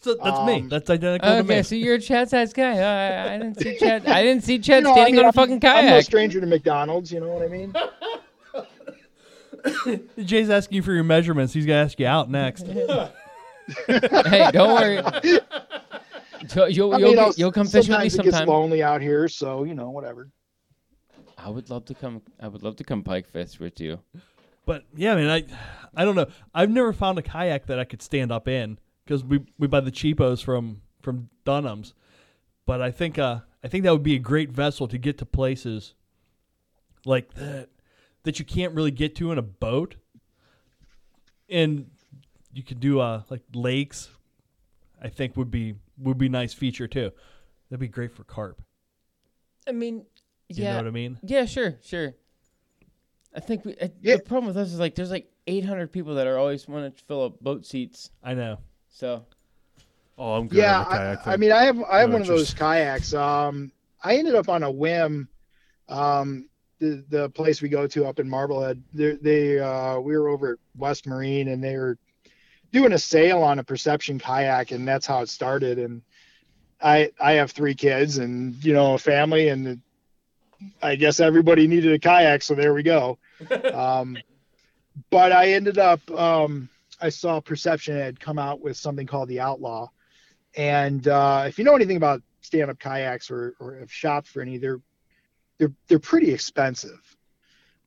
[0.02, 0.62] So that's me.
[0.62, 1.64] Um, That's identical to Okay, me.
[1.64, 2.80] so you're a Chad size guy.
[2.80, 4.06] Uh, I, I didn't see Chad.
[4.06, 6.00] I didn't see Chad You know, I standing mean, on a I'm- fucking I'm no
[6.02, 7.12] stranger to McDonald's.
[7.12, 7.74] You know what I mean?
[10.24, 11.54] Jay's asking you for your measurements.
[11.54, 12.66] He's gonna ask you out next.
[13.88, 15.02] hey, don't worry.
[16.48, 18.48] So You'll, I you'll, mean, get- I'll- you'll come fish with me sometimes it gets
[18.48, 20.30] lonely out here, so you know, whatever.
[21.38, 22.22] I would love to come.
[22.40, 24.00] I would love to come pike fish with you.
[24.66, 25.44] But yeah, man, I,
[26.02, 26.28] I don't know.
[26.56, 29.82] I've never found a kayak that I could stand up in because we we buy
[29.82, 31.94] the cheapos from from Dunham's.
[32.66, 35.26] But I think uh I think that would be a great vessel to get to
[35.26, 35.94] places
[37.06, 37.68] like that
[38.24, 39.96] that you can't really get to in a boat.
[41.50, 41.90] And
[42.54, 44.10] you could do uh like lakes.
[45.02, 47.12] I think would be would be a nice feature too.
[47.70, 48.62] That'd be great for carp.
[49.68, 50.06] I mean,
[50.50, 51.18] You yeah, know what I mean?
[51.24, 52.16] yeah, sure, sure.
[53.36, 54.16] I think we, uh, Yeah.
[54.18, 57.04] the problem with us is like there's like 800 people that are always want to
[57.06, 58.10] fill up boat seats.
[58.24, 58.58] I know.
[58.90, 59.26] So
[60.18, 61.34] Oh, I'm good Yeah, on the kayak I.
[61.34, 63.14] I mean, I have I have No one of those kayaks.
[63.14, 63.72] Um,
[64.04, 65.30] I ended up on a whim.
[65.88, 66.49] Um,
[66.80, 70.54] the the place we go to up in Marblehead, they, they uh, we were over
[70.54, 71.98] at West Marine, and they were
[72.72, 75.80] doing a sale on a Perception kayak, and that's how it started.
[75.80, 76.02] And
[76.82, 79.82] I I have three kids, and you know, a family, and
[80.82, 83.18] I guess everybody needed a kayak, so there we go.
[83.74, 84.18] Um,
[85.10, 86.68] but I ended up um,
[87.02, 89.88] I saw Perception had come out with something called the Outlaw.
[90.56, 94.58] And uh, if you know anything about stand-up kayaks or, or have shopped for any,
[94.58, 94.82] they're
[95.60, 97.00] they're they're pretty expensive.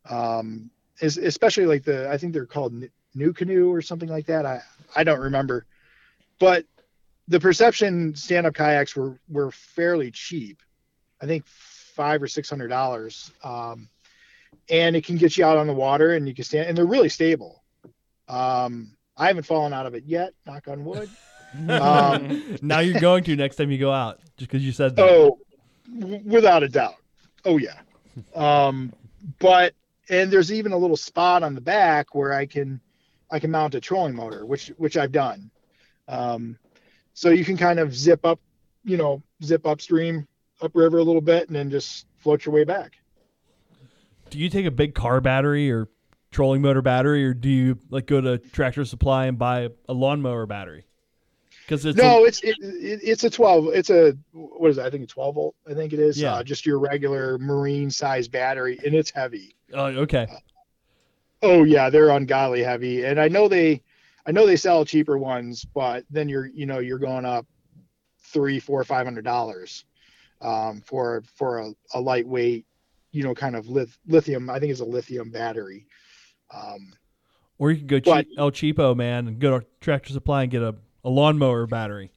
[0.08, 0.70] Um,
[1.00, 2.74] es- especially like the I think they're called
[3.16, 4.46] NuCanoe or something like that.
[4.46, 4.60] I
[4.94, 5.66] I don't remember,
[6.38, 6.64] but
[7.28, 10.62] the Perception stand-up kayaks were were fairly cheap.
[11.20, 13.32] I think five or six hundred dollars.
[13.42, 13.88] Um,
[14.68, 16.84] and it can get you out on the water and you can stand and they're
[16.86, 17.62] really stable.
[18.28, 21.08] Um, I haven't fallen out of it yet, knock on wood.
[21.68, 25.02] Um, now you're going to next time you go out just because you said that.
[25.06, 25.38] Oh,
[26.00, 26.94] w- without a doubt.
[27.44, 27.80] Oh yeah.
[28.34, 28.92] Um,
[29.38, 29.74] but
[30.08, 32.80] and there's even a little spot on the back where I can
[33.30, 35.50] I can mount a trolling motor, which which I've done.
[36.08, 36.58] Um,
[37.14, 38.40] so you can kind of zip up,
[38.84, 40.26] you know, zip upstream,
[40.60, 42.92] upriver a little bit, and then just float your way back.
[44.30, 45.88] do you take a big car battery or
[46.30, 50.46] trolling motor battery, or do you like go to Tractor Supply and buy a lawnmower
[50.46, 50.84] battery?
[51.64, 53.68] Because it's no, it's it, it, it's a 12.
[53.74, 54.84] It's a what is it?
[54.84, 55.54] I think a 12 volt.
[55.68, 56.20] I think it is.
[56.20, 56.34] Yeah.
[56.34, 59.56] Uh, just your regular marine size battery, and it's heavy.
[59.72, 60.26] a, oh, okay.
[61.42, 63.82] Oh yeah, they're ungodly heavy, and I know they,
[64.26, 67.46] I know they sell cheaper ones, but then you're, you know, you're going up
[68.18, 69.84] three, four, five hundred dollars
[70.40, 72.64] um, for for a, a lightweight,
[73.10, 74.50] you know, kind of lith- lithium.
[74.50, 75.86] I think it's a lithium battery.
[76.54, 76.92] Um,
[77.58, 80.50] Or you can go But- cheap, El Cheapo, man, and go to Tractor Supply and
[80.50, 80.74] get a,
[81.04, 82.12] a lawnmower battery.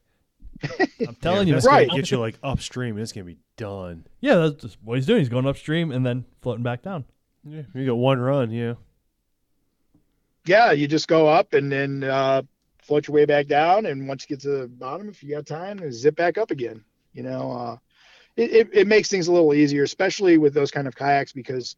[1.06, 1.74] I'm telling you, that's man.
[1.74, 1.88] Right.
[1.88, 4.06] gonna get you like upstream, and it's gonna be done.
[4.20, 5.20] Yeah, that's just what he's doing.
[5.20, 7.04] He's going upstream and then floating back down.
[7.44, 8.50] Yeah, you got one run.
[8.50, 8.74] Yeah,
[10.46, 12.42] yeah, you just go up and then uh,
[12.82, 15.46] float your way back down, and once you get to the bottom, if you got
[15.46, 16.84] time, then zip back up again.
[17.12, 17.76] You know, uh,
[18.36, 21.76] it, it it makes things a little easier, especially with those kind of kayaks because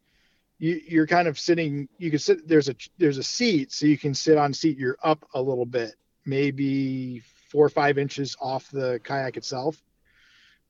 [0.59, 1.89] you you're kind of sitting.
[1.99, 4.79] You can sit there's a there's a seat, so you can sit on seat.
[4.79, 5.95] You're up a little bit,
[6.29, 9.83] maybe four or five inches off the kayak itself,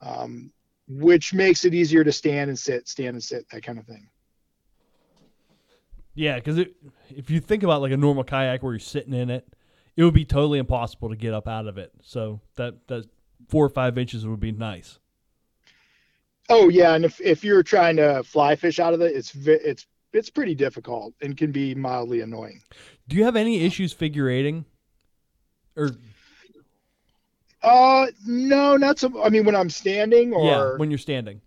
[0.00, 0.50] um,
[0.88, 4.08] which makes it easier to stand and sit, stand and sit, that kind of thing.
[6.14, 6.58] Yeah, because
[7.10, 9.46] if you think about like a normal kayak where you're sitting in it,
[9.96, 11.92] it would be totally impossible to get up out of it.
[12.02, 13.04] So that that
[13.48, 14.98] four or five inches would be nice.
[16.48, 19.86] Oh yeah, and if if you're trying to fly fish out of it, it's it's
[20.12, 22.62] it's pretty difficult and can be mildly annoying.
[23.06, 24.64] Do you have any issues figure eighting?
[25.78, 25.90] Or
[27.62, 29.22] Uh, no, not so.
[29.22, 31.40] I mean, when I'm standing, or yeah, when you're standing.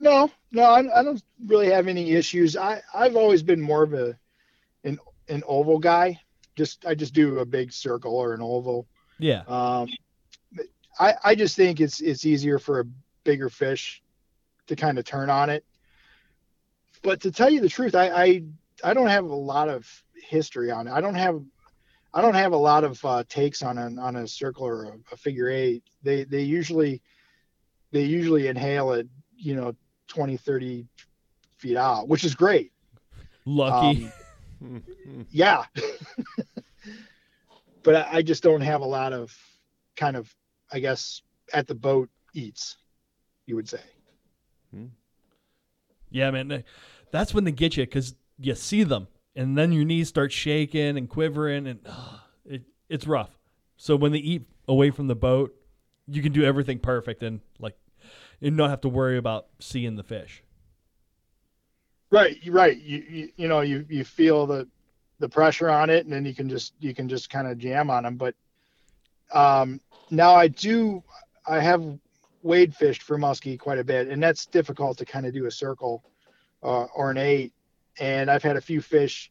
[0.00, 2.56] no, no, I, I don't really have any issues.
[2.56, 4.18] I I've always been more of a
[4.82, 6.20] an an oval guy.
[6.56, 8.86] Just I just do a big circle or an oval.
[9.18, 9.42] Yeah.
[9.46, 9.88] Um,
[10.98, 12.84] I I just think it's it's easier for a
[13.24, 14.02] bigger fish
[14.66, 15.64] to kind of turn on it.
[17.02, 18.42] But to tell you the truth, I I,
[18.82, 20.92] I don't have a lot of history on it.
[20.92, 21.42] I don't have
[22.14, 24.92] I don't have a lot of uh, takes on a on a circle or a,
[25.12, 25.82] a figure eight.
[26.02, 27.02] They they usually
[27.90, 29.74] they usually inhale it, you know,
[30.08, 30.86] 20, 30
[31.58, 32.72] feet out, which is great.
[33.44, 34.10] Lucky.
[34.60, 34.82] Um,
[35.30, 35.64] yeah.
[37.84, 39.32] but I, I just don't have a lot of
[39.96, 40.34] kind of,
[40.72, 41.22] I guess,
[41.52, 42.78] at the boat eats,
[43.46, 43.80] you would say.
[46.10, 46.64] yeah, man.
[47.12, 50.96] That's when they get you because you see them and then your knees start shaking
[50.96, 53.30] and quivering, and uh, it it's rough.
[53.76, 55.54] So when they eat away from the boat,
[56.06, 57.76] you can do everything perfect and like
[58.40, 60.42] and not have to worry about seeing the fish.
[62.10, 62.76] Right, right.
[62.76, 64.68] You, you you know you you feel the
[65.18, 67.90] the pressure on it, and then you can just you can just kind of jam
[67.90, 68.16] on them.
[68.16, 68.34] But
[69.32, 69.80] um,
[70.10, 71.02] now I do
[71.46, 71.98] I have
[72.42, 75.50] wade fished for muskie quite a bit, and that's difficult to kind of do a
[75.50, 76.04] circle
[76.62, 77.52] uh, or an eight.
[77.98, 79.30] And I've had a few fish,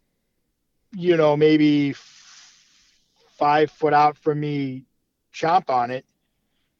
[0.94, 2.94] you know, maybe f-
[3.38, 4.85] five foot out from me,
[5.34, 6.06] chomp on it,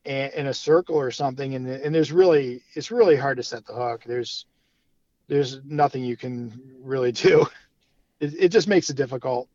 [0.06, 1.56] and in a circle or something.
[1.56, 4.04] And and there's really it's really hard to set the hook.
[4.06, 4.46] There's
[5.28, 7.46] there's nothing you can really do.
[8.20, 9.50] It, it just makes it difficult.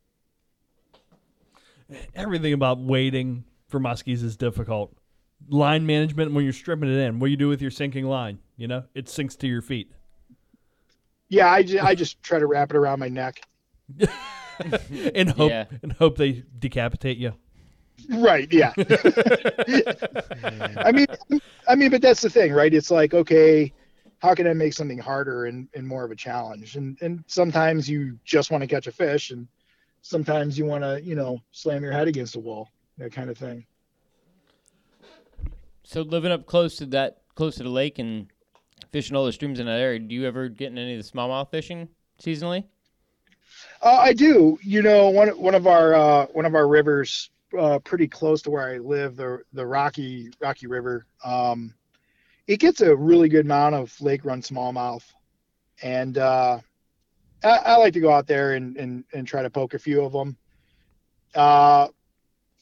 [2.15, 4.95] Everything about waiting for muskies is difficult.
[5.49, 8.41] Line management when you're stripping it in, what do you do with your sinking line?
[8.57, 9.93] You know, it sinks to your feet.
[11.29, 13.43] Yeah, I just, I just try to wrap it around my neck.
[15.15, 15.65] and hope Yeah.
[15.83, 17.35] and hope they decapitate you.
[18.11, 18.51] Right.
[18.53, 18.73] Yeah.
[20.77, 21.07] I mean,
[21.67, 22.73] I mean, but that's the thing, right?
[22.73, 23.73] It's like, okay,
[24.21, 26.77] how can I make something harder and, and more of a challenge?
[26.77, 29.47] And and sometimes you just want to catch a fish, and
[30.03, 32.69] sometimes you want to, you know, slam your head against a wall,
[32.99, 33.67] that kind of thing.
[35.83, 38.29] So living up close to that, close to the lake and
[38.93, 41.11] fishing all the streams in that area, do you ever get in any of the
[41.11, 41.89] smallmouth fishing
[42.23, 42.65] seasonally?
[43.83, 44.59] Uh, I do.
[44.63, 48.51] You know, one one of our uh, one of our rivers, uh, pretty close to
[48.51, 51.07] where I live, the the Rocky Rocky River.
[51.25, 51.75] Um,
[52.47, 55.05] it gets a really good amount of lake run smallmouth,
[55.83, 56.59] and uh,
[57.45, 60.03] I, I like to go out there and, and and try to poke a few
[60.03, 60.37] of them.
[61.35, 61.89] Uh,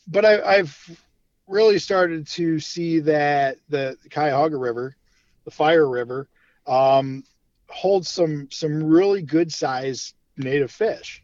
[0.09, 1.05] but I, I've
[1.47, 4.97] really started to see that the, the Cuyahoga River,
[5.47, 6.29] the Fire River,
[6.67, 7.25] um,
[7.71, 11.23] holds some some really good size native fish.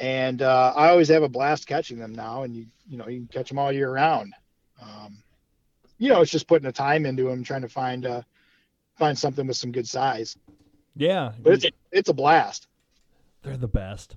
[0.00, 3.18] And uh, I always have a blast catching them now, and you you know you
[3.18, 4.32] can catch them all year round.
[4.80, 5.18] Um,
[5.98, 8.22] you know, it's just putting the time into them, trying to find uh,
[8.96, 10.38] find something with some good size.
[10.96, 12.68] Yeah, But it's it's a blast.
[13.42, 14.16] they're the best.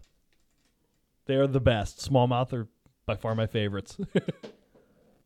[1.26, 2.00] They are the best.
[2.08, 2.68] Smallmouth are
[3.06, 3.98] by far my favorites.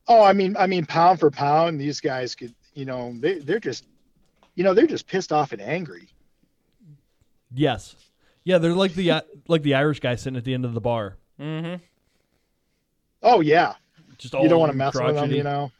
[0.09, 3.59] Oh, I mean, I mean, pound for pound, these guys could, you know, they they're
[3.59, 3.85] just,
[4.53, 6.07] you know, they're just pissed off and angry.
[7.51, 7.95] yes,
[8.43, 10.81] yeah, they're like the uh, like the Irish guy sitting at the end of the
[10.81, 11.17] bar.
[11.41, 11.83] Mm-hmm.
[13.23, 13.73] Oh yeah,
[14.19, 15.71] Just you don't want to mess with them, you know.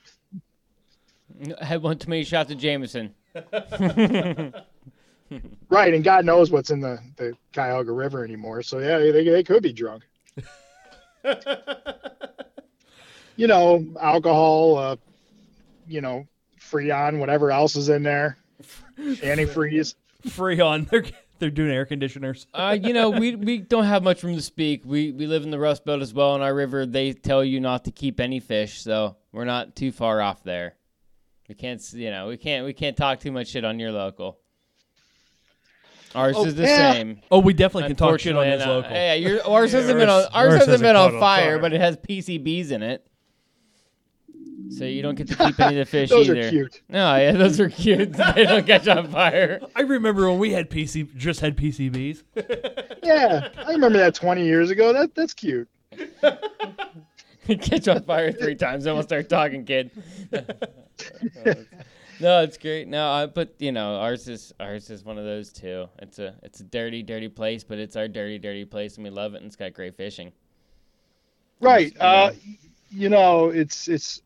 [1.61, 3.14] Had one too many shots of Jameson.
[5.69, 8.64] Right, and God knows what's in the the Cuyahoga River anymore.
[8.64, 10.03] So yeah, they they could be drunk.
[13.36, 14.95] you know, alcohol, uh,
[15.86, 16.26] you know,
[16.72, 18.38] Freon, whatever else is in there,
[18.99, 19.95] antifreeze.
[20.27, 20.89] Freon.
[20.89, 21.06] They're
[21.39, 22.48] they're doing air conditioners.
[22.52, 24.81] Uh, you know, we we don't have much room to speak.
[24.84, 26.35] We we live in the Rust Belt as well.
[26.35, 29.91] In our river, they tell you not to keep any fish, so we're not too
[29.91, 30.73] far off there.
[31.48, 34.39] We can't, you know, we can't we can't talk too much shit on your local.
[36.15, 36.94] Ours Oh, is the yeah.
[36.94, 37.22] same.
[37.30, 38.91] Oh, we definitely can talk shit on Unfortunately, this uh, local.
[38.91, 41.14] Yeah, your, ours Yeah, hasn't been on ours- ours, ours hasn't hasn't been on caught
[41.15, 41.60] on fire, fire.
[41.60, 43.06] but it has PCBs in it.
[44.69, 46.48] So you don't get to keep any of the fish Those either.
[46.48, 46.81] are cute.
[46.89, 48.14] No, yeah, those are cute.
[48.35, 49.61] they don't catch on fire.
[49.76, 52.23] I remember when we had PC, just had PCBs.
[53.03, 54.91] Yeah, I remember that 20 years ago.
[54.91, 55.69] That that's cute.
[57.48, 58.84] catch on fire three times.
[58.84, 59.91] Then we'll start talking, kid.
[62.19, 62.89] no, it's great.
[62.89, 65.88] No, I, but you know, ours is ours is one of those too.
[65.99, 69.10] It's a it's a dirty, dirty place, but it's our dirty, dirty place, and we
[69.10, 69.38] love it.
[69.38, 70.34] And it's got great fishing.
[71.61, 71.95] Right.
[71.98, 72.34] Uh,
[72.89, 74.22] you know, it's it's.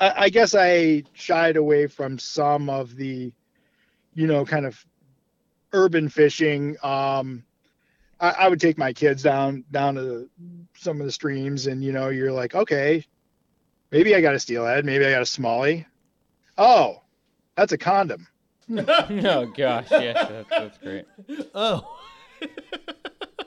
[0.00, 3.32] I, I guess I shied away from some of the,
[4.14, 4.84] you know, kind of
[5.72, 6.76] urban fishing.
[6.82, 7.44] Um,
[8.20, 10.28] I, I would take my kids down down to the,
[10.76, 13.04] some of the streams, and you know, you're like, okay,
[13.90, 15.84] maybe I got a steelhead, maybe I got a smallie.
[16.58, 17.02] Oh,
[17.56, 18.26] that's a condom.
[18.70, 21.04] oh gosh, yeah, that's, that's great.
[21.54, 21.98] Oh,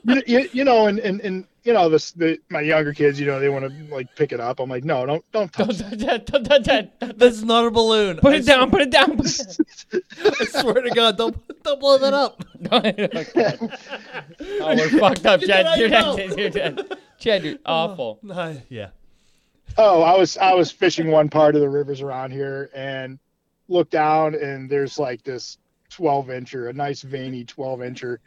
[0.03, 3.27] You, you, you know, and, and, and you know, this the my younger kids, you
[3.27, 4.59] know, they want to like pick it up.
[4.59, 6.25] I'm like, no, don't don't touch Don't touch that!
[6.25, 6.99] Don't touch that!
[7.19, 8.17] that's not a balloon.
[8.17, 8.71] Put I it down!
[8.71, 9.15] Put it down!
[9.15, 9.57] Put it
[9.91, 10.01] down.
[10.41, 12.43] I swear to God, don't don't blow that up.
[12.71, 12.81] oh,
[14.75, 15.79] we're fucked up, Get that out Chad.
[15.79, 16.39] You're your dead.
[16.39, 16.97] You're dead.
[17.19, 18.19] Chad, you're awful.
[18.27, 18.89] Uh, yeah.
[19.77, 23.19] Oh, I was I was fishing one part of the rivers around here and
[23.67, 25.59] looked down and there's like this
[25.89, 28.17] 12 incher, a nice veiny 12 incher,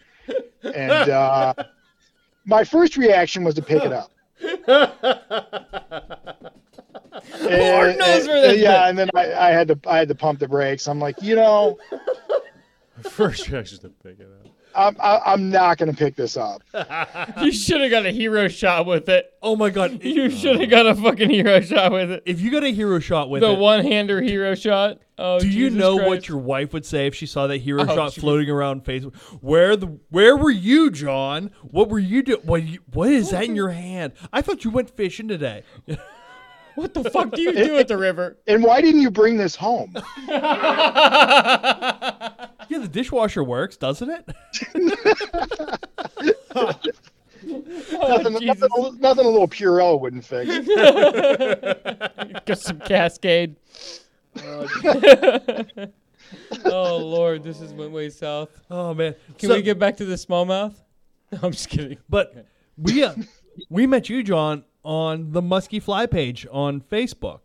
[0.63, 1.55] and uh,
[2.45, 4.11] my first reaction was to pick it up.
[7.41, 10.41] Lord knows where that's yeah, and then I, I had to I had to pump
[10.41, 10.89] the brakes.
[10.89, 11.79] I'm like, you know,
[13.03, 14.42] First reaction is to pick it up.
[14.75, 16.63] I'm I, I'm not gonna pick this up.
[17.43, 19.33] You should have got a hero shot with it.
[19.43, 20.03] Oh my god!
[20.03, 22.23] You should have got a fucking hero shot with it.
[22.27, 23.47] If you got a hero shot with it.
[23.47, 24.99] The it, one-hander hero shot.
[25.19, 27.83] Oh, do you Jesus know what your wife would say if she saw that hero
[27.83, 29.15] Oh, shot she floating around Facebook?
[29.41, 31.51] Where the where were you, John?
[31.63, 32.41] What were you doing?
[32.45, 34.13] What you, what is that in your hand?
[34.33, 35.65] I thought you went fishing today.
[36.77, 38.39] What the fuck do you do at the river?
[38.47, 39.95] And why didn't you bring this home?
[42.69, 44.25] Yeah, the dishwasher works, doesn't it?
[47.93, 48.69] nothing, nothing,
[49.01, 50.49] nothing a little Purell wouldn't fix.
[52.47, 53.57] Get some Cascade.
[56.65, 58.49] oh Lord, this is went way south.
[58.71, 59.15] Oh man!
[59.39, 60.75] Can So- we get back to the smallmouth?
[61.33, 61.99] No, I'm just kidding.
[62.09, 62.47] But
[62.79, 63.15] we uh,
[63.69, 67.41] we met you, John, on the Muskie Fly page on Facebook,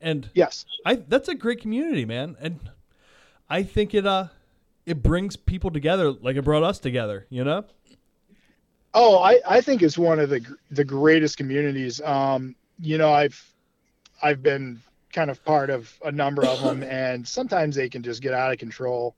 [0.00, 0.64] and Yes.
[0.84, 2.58] I that's a great community, man, and
[3.48, 4.28] I think it uh
[4.86, 7.26] it brings people together like it brought us together.
[7.30, 7.64] You know?
[8.94, 12.00] Oh, I, I think it's one of the the greatest communities.
[12.00, 13.54] Um, you know, I've
[14.22, 14.80] I've been
[15.12, 18.52] kind of part of a number of them, and sometimes they can just get out
[18.52, 19.14] of control.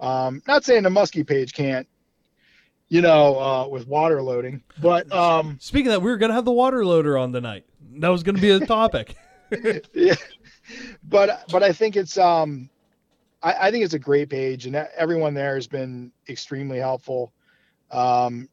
[0.00, 1.88] Um, not saying the Muskie page can't,
[2.88, 6.44] you know, uh, with water loading, but um, Speaking of that, we were gonna have
[6.44, 7.64] the water loader on tonight.
[7.98, 9.16] That was gonna be a topic.
[9.94, 10.14] yeah.
[11.02, 12.68] but but I think it's um,
[13.42, 17.32] I, I think it's a great page, and everyone there has been extremely helpful.
[17.90, 18.48] Um,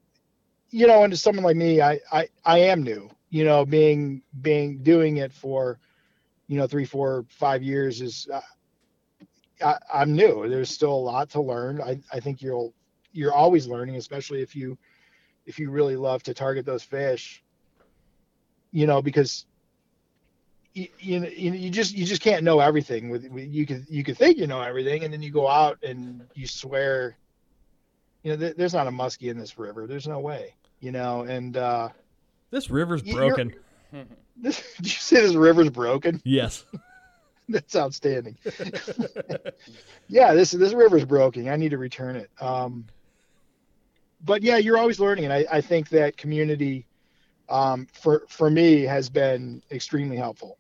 [0.70, 3.10] you know, and to someone like me, I I, I am new.
[3.30, 5.80] You know, being being doing it for,
[6.48, 8.28] you know, three, four, five years is.
[8.32, 8.42] Uh,
[9.64, 10.50] I, I'm new.
[10.50, 11.82] There's still a lot to learn.
[11.82, 12.74] I, I think you'll
[13.16, 14.78] you're always learning, especially if you
[15.46, 17.44] if you really love to target those fish.
[18.72, 19.46] You know, because
[20.76, 24.04] you, you, you you just you just can't know everything with, with you could you
[24.04, 27.18] could think you know everything and then you go out and you swear
[28.24, 31.22] you know th- there's not a muskie in this river there's no way you know
[31.22, 31.88] and uh
[32.52, 33.54] this river's broken.
[34.36, 36.66] this, did you say this river's broken Yes.
[37.50, 38.38] that's outstanding
[40.10, 42.86] yeah this this river's broken i need to return it um
[44.22, 46.88] but yeah you're always learning and i, I think that community
[47.50, 50.58] um for for me has been extremely helpful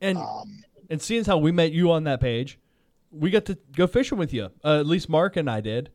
[0.00, 2.58] And um and seeing how we met you on that page,
[3.10, 4.50] we got to go fishing with you.
[4.64, 5.90] Uh, at least Mark and I did,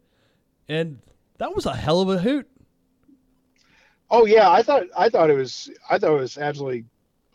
[0.69, 0.99] and
[1.39, 2.47] that was a hell of a hoot.
[4.09, 6.85] Oh yeah, I thought I thought it was I thought it was absolutely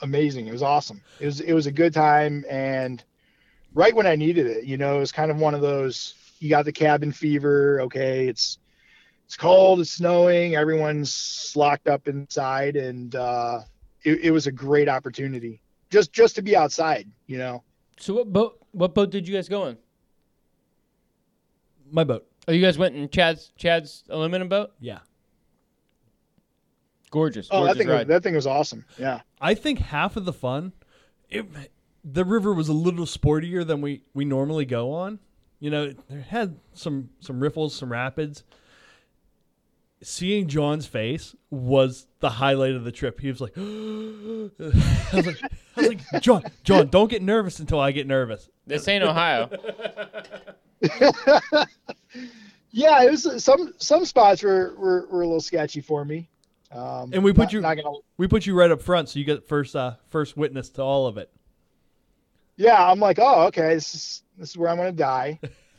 [0.02, 0.47] amazing.
[0.47, 1.02] It was awesome.
[1.18, 3.02] It was it was a good time and
[3.74, 4.64] right when I needed it.
[4.64, 7.82] You know, it was kind of one of those you got the cabin fever.
[7.82, 8.59] Okay, it's
[9.35, 13.62] it's cold, it's snowing, everyone's locked up inside, and uh,
[14.05, 17.11] it, it was a great opportunity just just to be outside.
[17.27, 17.65] You know.
[17.98, 18.65] So what boat?
[18.70, 19.77] What boat did you guys go in?
[21.90, 22.24] My boat.
[22.47, 24.70] Oh, you guys went in Chad's Chad's aluminum boat.
[24.78, 25.01] Yeah.
[27.11, 27.48] Gorgeous.
[27.51, 28.06] Oh, that thing was, ride.
[28.06, 28.85] that thing was awesome.
[28.98, 29.20] Yeah.
[29.40, 30.73] I think half of the fun,
[31.28, 31.47] it,
[32.05, 35.20] the river was a little sportier than we, we normally go on.
[35.61, 35.98] You know, it
[36.28, 38.44] had some some riffles, some rapids.
[40.06, 43.20] Seeing John's face was the highlight of the trip.
[43.20, 43.60] He was like, I
[45.16, 48.48] was like, I was like, John, John, don't get nervous until I get nervous.
[48.66, 49.51] This ain't Ohio.
[52.76, 56.28] Yeah, it was some some spots were, were, were a little sketchy for me.
[56.72, 59.20] Um, And we put not- you- not gonna We put you right up front, so
[59.20, 61.31] you get first uh, first witness to all of it.
[62.56, 65.39] Yeah, I'm like, oh, okay, this is this is where I'm gonna die.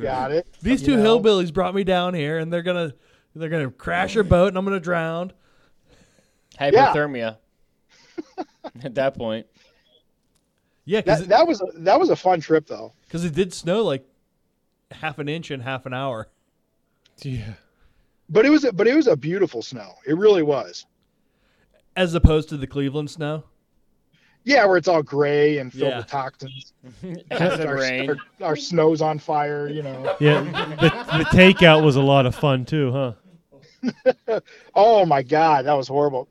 [0.00, 0.46] Got it.
[0.60, 1.20] These You two know?
[1.20, 2.92] hillbillies brought me down here, and they're gonna
[3.34, 5.32] they're gonna crash your boat, and I'm gonna drown.
[6.58, 7.36] Hypothermia.
[8.82, 9.46] At that point.
[10.84, 12.92] Yeah, because That that was a, that was a fun trip though.
[13.04, 14.04] Because it did snow like
[14.90, 16.28] half an inch in half an hour.
[17.22, 17.54] Yeah.
[18.28, 19.94] But it was a, but it was a beautiful snow.
[20.06, 20.86] It really was.
[21.96, 23.44] As opposed to the Cleveland snow.
[24.44, 25.96] Yeah, where it's all gray and filled Yeah.
[25.98, 26.72] with toxins.
[27.30, 28.08] Acid our, rain.
[28.10, 29.68] Our, our snow's on fire.
[29.68, 30.16] You know.
[30.20, 30.40] Yeah.
[30.80, 34.40] the, the takeout was a lot of fun too, huh?
[34.74, 36.28] Oh my God, that was horrible.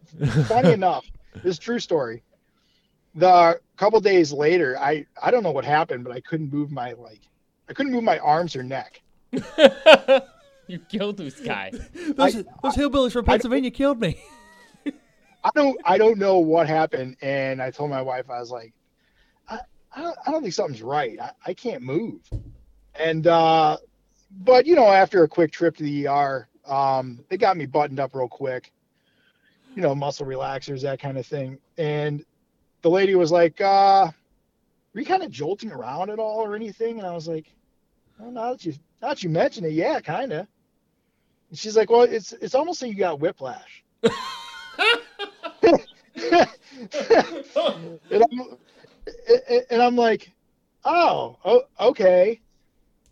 [0.48, 1.06] Funny enough,
[1.44, 2.24] this true story.
[3.16, 6.94] The couple days later, I I don't know what happened, but I couldn't move my
[6.94, 7.22] like,
[7.70, 9.02] I couldn't move my arms or neck.
[10.68, 11.72] you killed this guy.
[12.16, 14.20] Those, those hillbillies from Pennsylvania killed me.
[15.48, 18.74] I don't I don't know what happened, and I told my wife I was like,
[19.48, 19.60] I
[19.96, 21.18] I don't, I don't think something's right.
[21.20, 22.22] I, I can't move,
[22.96, 23.78] and uh,
[24.32, 28.00] but you know after a quick trip to the ER, um, they got me buttoned
[28.00, 28.74] up real quick,
[29.76, 32.26] you know muscle relaxers that kind of thing, and
[32.82, 34.12] the lady was like, uh,
[34.94, 37.54] "Were you kind of jolting around at all or anything?" And I was like,
[38.20, 40.48] well, that you now that you mention it, yeah, kind of.
[41.50, 43.84] And she's like, well, it's it's almost like you got whiplash.
[48.12, 48.58] and, I'm,
[49.70, 50.32] and I'm like,
[50.86, 52.40] oh, oh, okay.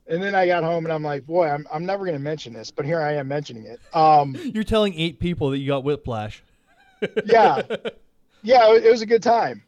[0.07, 2.53] And then I got home and I'm like, boy, I'm, I'm never going to mention
[2.53, 3.79] this, but here I am mentioning it.
[3.95, 6.43] Um, You're telling eight people that you got whiplash.
[7.25, 7.61] yeah,
[8.43, 9.63] yeah, it, it was a good time.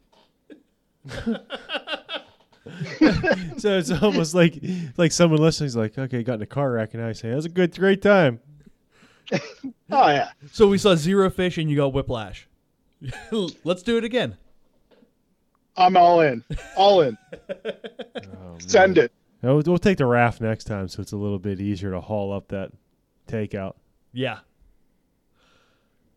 [3.58, 4.62] so it's almost like
[4.98, 7.36] like someone listening is like, okay, got in a car wreck, and I say, that
[7.36, 8.40] was a good, great time.
[9.90, 12.48] Oh yeah, So we saw zero fish and you got whiplash.
[13.64, 14.38] Let's do it again.
[15.76, 16.44] I'm all in,
[16.76, 17.18] all in.
[18.16, 19.06] Oh, Send man.
[19.06, 19.12] it.
[19.44, 22.34] No, we'll take the raft next time, so it's a little bit easier to haul
[22.34, 22.72] up that
[23.28, 23.76] takeout.
[24.12, 24.40] Yeah.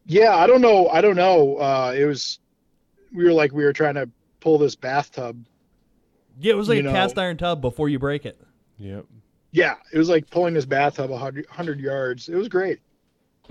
[0.06, 0.88] Yeah, I don't know.
[0.88, 1.56] I don't know.
[1.56, 2.38] Uh, it was
[3.14, 4.08] we were like we were trying to
[4.40, 5.44] pull this bathtub.
[6.40, 8.40] Yeah, it was like a know- cast iron tub before you break it.
[8.78, 9.04] Yep.
[9.52, 12.28] Yeah, it was like pulling this bathtub a 100 yards.
[12.30, 12.78] It was great.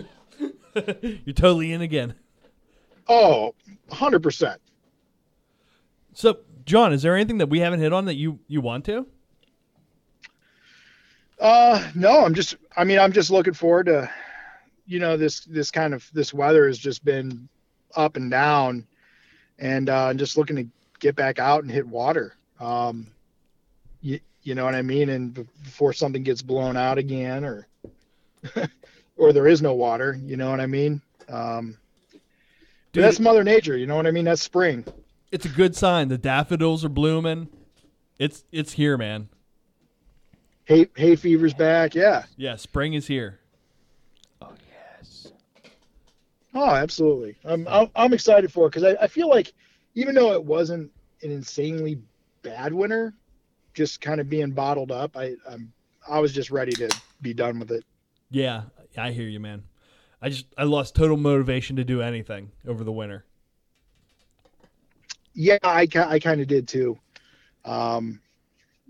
[0.73, 2.15] You're totally in again.
[3.09, 3.55] Oh,
[3.87, 4.61] 100 percent.
[6.13, 9.07] So, John, is there anything that we haven't hit on that you you want to?
[11.39, 12.57] Uh, no, I'm just.
[12.77, 14.09] I mean, I'm just looking forward to,
[14.85, 17.49] you know, this this kind of this weather has just been
[17.95, 18.85] up and down,
[19.57, 20.67] and uh, I'm just looking to
[20.99, 22.35] get back out and hit water.
[22.59, 23.07] Um,
[24.01, 27.67] you you know what I mean, and before something gets blown out again, or
[29.17, 30.19] or there is no water.
[30.21, 31.01] You know what I mean.
[31.29, 31.78] Um,
[32.91, 33.77] Dude, that's Mother Nature.
[33.77, 34.25] You know what I mean.
[34.25, 34.83] That's spring.
[35.31, 36.07] it's a good sign.
[36.07, 37.49] The daffodils are blooming.
[38.17, 39.29] It's it's here, man.
[40.65, 41.95] Hay hay fever's back.
[41.95, 42.23] Yeah.
[42.35, 43.39] Yeah, spring is here.
[44.41, 44.53] Oh
[44.99, 45.31] yes.
[46.53, 47.35] Oh, absolutely.
[47.45, 49.53] I'm I'm, I'm excited for it because I, I feel like
[49.95, 50.91] even though it wasn't
[51.21, 51.99] an insanely
[52.41, 53.13] bad winter,
[53.73, 55.71] just kind of being bottled up, I I'm
[56.07, 56.89] I was just ready to
[57.21, 57.83] be done with it.
[58.31, 58.63] Yeah,
[58.97, 59.63] I hear you, man.
[60.21, 63.25] I just I lost total motivation to do anything over the winter.
[65.33, 66.97] Yeah, I I kind of did too.
[67.65, 68.19] Um,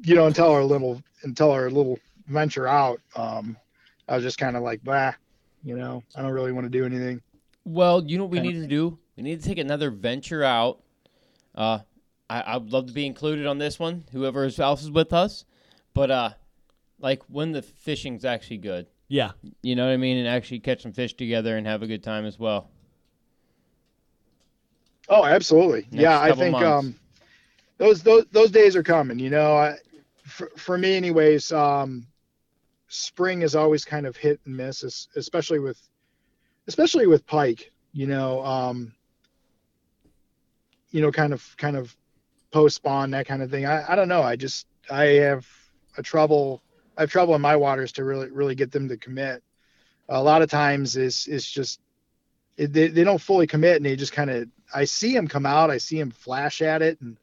[0.04, 3.58] you know, until our little until our little venture out, um,
[4.08, 5.14] I was just kind of like, bah,
[5.64, 7.22] you know, I don't really want to do anything.
[7.66, 8.98] Well, you know what we need to do?
[9.16, 10.82] We need to take another venture out.
[11.54, 11.80] Uh,
[12.30, 14.06] I I would love to be included on this one.
[14.12, 15.46] Whoever else is with us,
[15.94, 16.30] but uh,
[17.00, 18.88] like when the fishing's actually good.
[19.10, 19.32] Yeah,
[19.64, 20.18] You know what I mean?
[20.18, 22.70] And actually catch some fish together and have a good time as well.
[25.10, 25.88] Oh, absolutely.
[25.92, 26.86] Next yeah, I think months.
[26.86, 26.96] um,
[27.80, 29.18] those those those days are coming.
[29.18, 29.78] You know, I,
[30.26, 31.52] for for me, anyways.
[31.52, 32.06] Um,
[32.88, 35.82] spring is always kind of hit and miss, especially with
[36.68, 37.72] especially with pike.
[37.94, 38.94] You know, um,
[40.92, 41.96] you know, kind of kind of
[42.52, 43.66] post spawn that kind of thing.
[43.66, 44.22] I I don't know.
[44.22, 45.48] I just I have
[45.98, 46.62] a trouble.
[47.00, 49.42] I have trouble in my waters to really really get them to commit.
[50.10, 51.80] A lot of times is is just
[52.58, 55.46] it, they, they don't fully commit and they just kind of I see him come
[55.46, 57.16] out, I see him flash at it and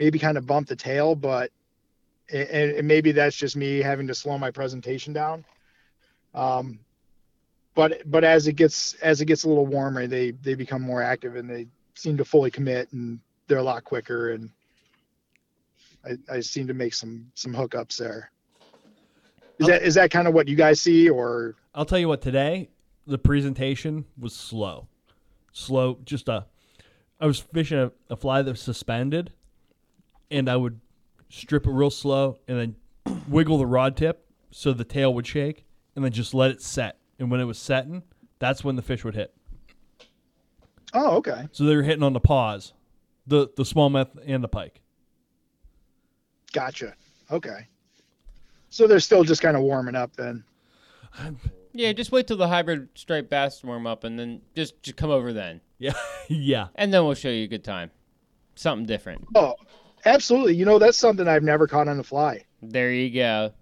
[0.00, 1.52] maybe kind of bump the tail, but
[2.28, 5.44] and, and maybe that's just me having to slow my presentation down.
[6.34, 6.80] Um,
[7.76, 11.02] but but as it gets as it gets a little warmer, they they become more
[11.02, 14.50] active and they seem to fully commit and they're a lot quicker and
[16.04, 18.32] I, I seem to make some some hookups there.
[19.58, 22.22] Is that is that kind of what you guys see or I'll tell you what.
[22.22, 22.70] Today,
[23.06, 24.88] the presentation was slow,
[25.52, 25.98] slow.
[26.04, 26.46] Just a,
[27.20, 29.32] I was fishing a, a fly that was suspended,
[30.30, 30.80] and I would
[31.28, 32.76] strip it real slow and
[33.06, 35.64] then wiggle the rod tip so the tail would shake,
[35.96, 36.98] and then just let it set.
[37.18, 38.02] And when it was setting,
[38.38, 39.34] that's when the fish would hit.
[40.92, 42.72] oh okay So they were hitting on the pause,
[43.26, 44.80] the the smallmouth and the pike.
[46.52, 46.94] Gotcha.
[47.30, 47.66] Okay.
[48.74, 50.42] So they're still just kind of warming up then.
[51.72, 55.10] Yeah, just wait till the hybrid striped bass warm up, and then just, just come
[55.10, 55.92] over then, Yeah,
[56.28, 56.66] yeah.
[56.74, 57.92] and then we'll show you a good time,
[58.56, 59.28] something different.
[59.36, 59.54] Oh,
[60.04, 60.56] absolutely.
[60.56, 62.42] You know, that's something I've never caught on the fly.
[62.62, 63.52] There you go.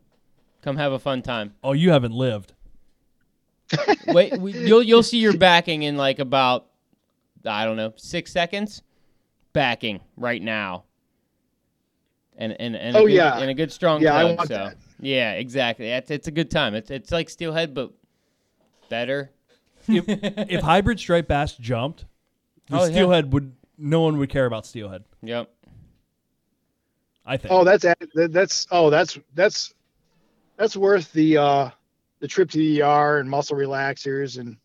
[0.62, 1.52] Come have a fun time.
[1.62, 2.54] Oh, you haven't lived.
[4.06, 6.68] Wait, we, you'll you'll see your backing in like about
[7.44, 8.80] I don't know six seconds.
[9.52, 10.84] Backing right now.
[12.38, 13.38] And and, and a Oh, good, yeah.
[13.38, 14.76] and a good strong Yeah, I want so that.
[15.02, 15.88] Yeah, exactly.
[15.90, 16.74] It's it's a good time.
[16.74, 17.92] It's it's like steelhead, but
[18.88, 19.30] better.
[19.88, 22.06] If, if hybrid striped bass jumped,
[22.70, 22.90] the Oh, yeah.
[22.90, 23.52] steelhead would.
[23.76, 25.04] No one would care about steelhead.
[25.22, 25.50] Yep.
[27.26, 27.52] I think.
[27.52, 27.98] Oh, that's that-
[28.32, 29.74] that's oh, that's that's
[30.56, 31.70] that's worth the uh
[32.20, 34.56] the trip to the ER and muscle relaxers and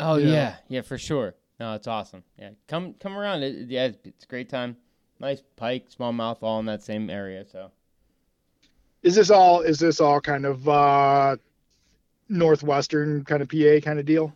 [0.00, 0.26] Oh Yeah.
[0.28, 1.34] yeah, yeah, for sure.
[1.60, 2.24] No, it's awesome.
[2.38, 3.42] Yeah, come come around.
[3.42, 4.76] It, yeah, it's a great time.
[5.20, 7.44] Nice pike, smallmouth, all in that same area.
[7.44, 7.70] So
[9.04, 9.60] Is this all?
[9.60, 11.36] Is this all kind of uh,
[12.28, 14.32] northwestern kind of PA kind of deal?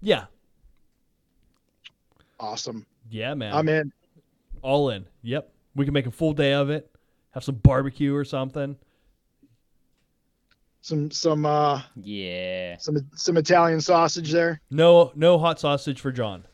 [0.00, 0.26] Yeah.
[2.38, 2.84] Awesome.
[3.10, 3.54] Yeah, man.
[3.54, 3.90] I'm in.
[4.62, 5.06] All in.
[5.22, 5.50] Yep.
[5.74, 6.90] We can make a full day of it.
[7.32, 8.76] Have some barbecue or something.
[10.82, 12.76] Some some uh Yeah.
[12.76, 14.60] some some Italian sausage there.
[14.70, 16.44] No, no hot sausage for John.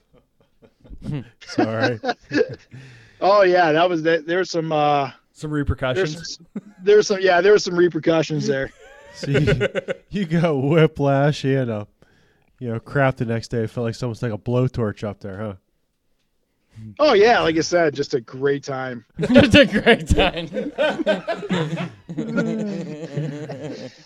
[1.46, 1.98] Sorry.
[3.22, 4.26] Oh yeah, that was that.
[4.26, 5.10] There's some uh
[5.40, 6.14] Some repercussions.
[6.14, 6.38] there's
[6.82, 8.70] there's some yeah there's some repercussions there.
[9.14, 9.32] See,
[10.10, 11.84] you got whiplash and uh,
[12.58, 13.64] you know, crap the next day.
[13.64, 15.54] It felt like someone stuck a blowtorch up there, huh?
[16.98, 19.04] Oh yeah, like I said, just a great time.
[19.32, 20.48] Just a great time.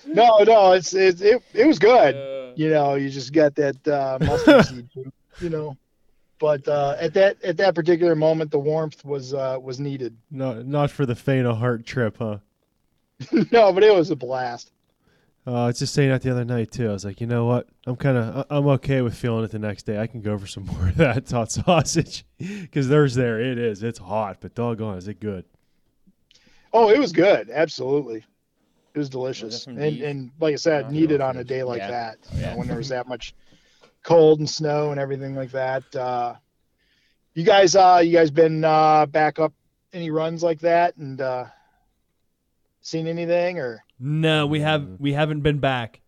[0.06, 2.54] No, no, it's it it, it was good.
[2.56, 4.88] You know, you just got that uh, mustard seed,
[5.40, 5.76] you know.
[6.44, 10.14] But uh, at that at that particular moment, the warmth was uh, was needed.
[10.30, 12.36] Not not for the faint of heart trip, huh?
[13.50, 14.70] no, but it was a blast.
[15.46, 16.90] Uh, I was just saying that the other night too.
[16.90, 17.66] I was like, you know what?
[17.86, 19.98] I'm kind of I'm okay with feeling it the next day.
[19.98, 23.40] I can go for some more of that hot sausage because there's there.
[23.40, 23.82] It is.
[23.82, 25.46] It's hot, but doggone, is it good?
[26.74, 27.48] Oh, it was good.
[27.48, 28.24] Absolutely, it
[28.98, 29.64] was Was delicious.
[29.64, 31.90] that And and like I said, Oh, needed on a day like yeah.
[31.90, 32.16] that.
[32.34, 32.50] You Yeah.
[32.52, 33.34] know, when there was that much
[34.04, 35.96] cold and snow and everything like that.
[35.96, 36.34] Uh,
[37.34, 39.52] you guys, uh, you guys been uh, back up
[39.92, 41.46] any runs like that and uh,
[42.80, 43.82] seen anything or?
[43.98, 46.00] No, we have we haven't been back.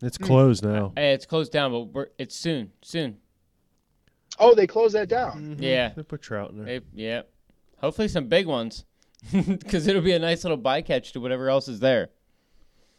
[0.00, 0.92] It's closed now.
[0.94, 2.70] Hey, it's closed down, but we're, it's soon.
[2.82, 3.16] Soon.
[4.38, 5.56] Oh, they closed that down.
[5.58, 5.92] Yeah.
[5.96, 6.66] They put trout in there.
[6.66, 7.22] Hey, yeah.
[7.78, 8.84] Hopefully some big ones,
[9.32, 12.10] because it'll be a nice little bycatch to whatever else is there.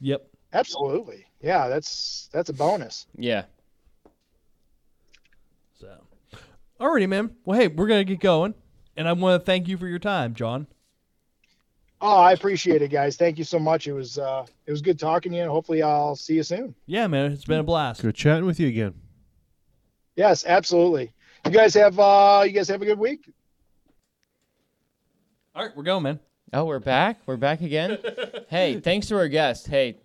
[0.02, 0.28] Yep.
[0.54, 1.26] Absolutely.
[1.42, 3.08] Yeah, that's that's a bonus.
[3.16, 3.44] Yeah.
[5.80, 5.88] So,
[6.82, 7.36] alrighty, man.
[7.46, 8.54] Well, hey, we're gonna get going,
[8.98, 10.68] and I want to thank you for your time, John.
[12.02, 13.16] Oh, I appreciate it, guys.
[13.16, 13.88] Thank you so much.
[13.88, 16.74] It was uh, it was good talking to you, and hopefully I'll see you soon.
[16.88, 18.02] Yeah, man, it's been a blast.
[18.02, 18.96] Good chatting with you again.
[20.16, 21.14] Yes, absolutely.
[21.46, 23.32] You guys have uh, you guys have a good week.
[25.54, 26.20] All right, we're going, man.
[26.54, 27.22] Oh, we're back.
[27.26, 27.98] We're back again.
[28.50, 29.68] hey, thanks to our guest.
[29.68, 29.98] Hey,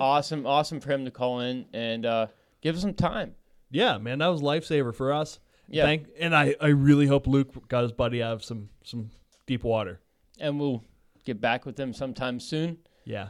[0.00, 2.26] awesome, awesome for him to call in and uh,
[2.60, 3.34] give us some time.
[3.70, 5.40] Yeah, man, that was lifesaver for us.
[5.68, 5.84] Yeah.
[5.84, 9.10] Thank, and I, I really hope Luke got his buddy out of some some
[9.46, 10.00] deep water.
[10.40, 10.82] And we'll
[11.24, 12.78] get back with him sometime soon.
[13.04, 13.28] Yeah.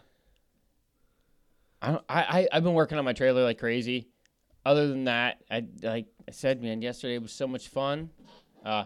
[1.81, 4.09] I, don't, I, I I've been working on my trailer like crazy.
[4.65, 8.11] Other than that, I like I said, man, yesterday was so much fun.
[8.65, 8.85] Uh,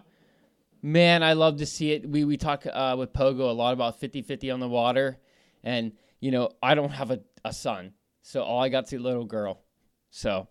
[0.83, 2.09] man, I love to see it.
[2.09, 5.19] We we talk uh, with Pogo a lot about 50-50 on the water,
[5.65, 8.99] and you know I don't have a, a son, so all I got is a
[8.99, 9.63] little girl.
[10.11, 10.47] So,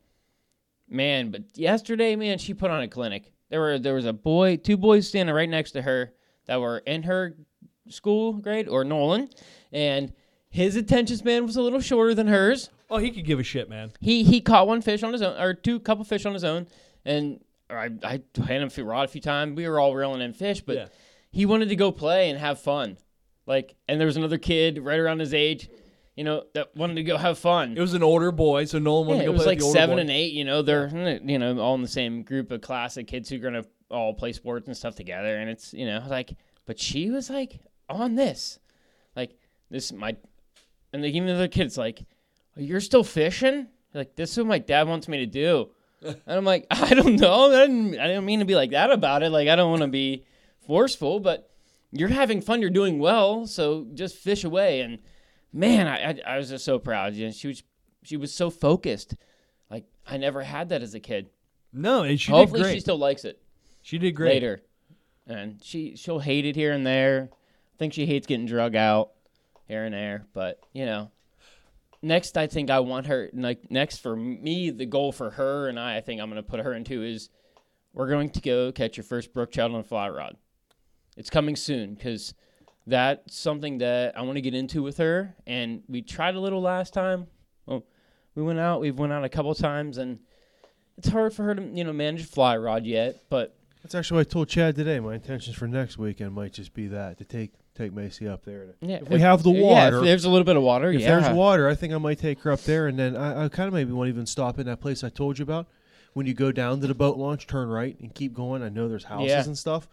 [0.91, 3.31] man, but yesterday, man, she put on a clinic.
[3.49, 6.13] There were there was a boy, two boys standing right next to her
[6.45, 7.35] that were in her
[7.89, 9.29] school grade or Nolan,
[9.71, 10.13] and
[10.49, 13.69] his attention span was a little shorter than hers Oh, he could give a shit,
[13.69, 13.91] man.
[14.01, 16.67] he he caught one fish on his own or two couple fish on his own
[17.05, 17.39] and
[17.69, 19.55] I I had him a rod a few times.
[19.55, 20.87] We were all reeling in fish, but Yeah.
[21.31, 22.97] he wanted to go play and have fun.
[23.45, 25.69] Like and there was another kid right around his age,
[26.15, 27.75] you know, that wanted to go have fun.
[27.77, 29.65] It was an older boy, so Nolan wanted Yeah, to go play like with the
[29.67, 30.01] older seven boy.
[30.01, 30.33] and eight.
[30.33, 30.87] You know, they're
[31.23, 34.33] you know all in the same group of classic kids who are gonna all play
[34.33, 35.37] sports and stuff together.
[35.37, 36.33] And it's you know like,
[36.65, 37.59] but she was like
[37.89, 38.59] on this,
[39.15, 39.37] like
[39.69, 40.15] this my,
[40.93, 42.03] and like even the other kids like,
[42.55, 43.67] you're still fishing.
[43.93, 45.69] Like this is what my dad wants me to do.
[46.03, 47.53] And I'm like, I don't know.
[47.53, 49.29] I didn't, I didn't mean to be like that about it.
[49.29, 50.25] Like I don't want to be
[50.65, 51.51] forceful, but
[51.91, 52.59] you're having fun.
[52.59, 53.45] You're doing well.
[53.45, 54.81] So just fish away.
[54.81, 54.97] And
[55.53, 57.13] man, I, I, I was just so proud.
[57.13, 57.63] You know, she was
[58.03, 59.15] she was so focused.
[59.69, 61.29] Like I never had that as a kid.
[61.73, 62.73] No, and she Hopefully did great.
[62.75, 63.41] she still likes it
[63.81, 64.33] she did great.
[64.33, 64.61] later.
[65.27, 67.29] And she she'll hate it here and there.
[67.31, 69.11] I think she hates getting drug out
[69.67, 70.25] here and there.
[70.33, 71.11] But you know,
[72.01, 75.79] next I think I want her like next for me the goal for her and
[75.79, 77.29] I I think I'm gonna put her into is
[77.93, 80.37] we're going to go catch your first brook trout on a fly rod.
[81.17, 82.33] It's coming soon because
[82.87, 85.35] that's something that I want to get into with her.
[85.45, 87.27] And we tried a little last time.
[87.65, 87.83] Well,
[88.35, 88.81] we went out.
[88.81, 90.19] We've went out a couple times, and
[90.97, 93.17] it's hard for her to you know manage fly rod yet.
[93.29, 94.99] But That's actually what I told Chad today.
[94.99, 98.65] My intentions for next weekend might just be that to take take Macy up there.
[98.65, 100.91] To, yeah, if we have the water, yeah, if there's a little bit of water.
[100.91, 103.45] if yeah, there's water, I think I might take her up there, and then I,
[103.45, 105.67] I kind of maybe won't even stop in that place I told you about.
[106.13, 108.61] When you go down to the boat launch, turn right and keep going.
[108.61, 109.43] I know there's houses Yeah.
[109.45, 109.87] and stuff,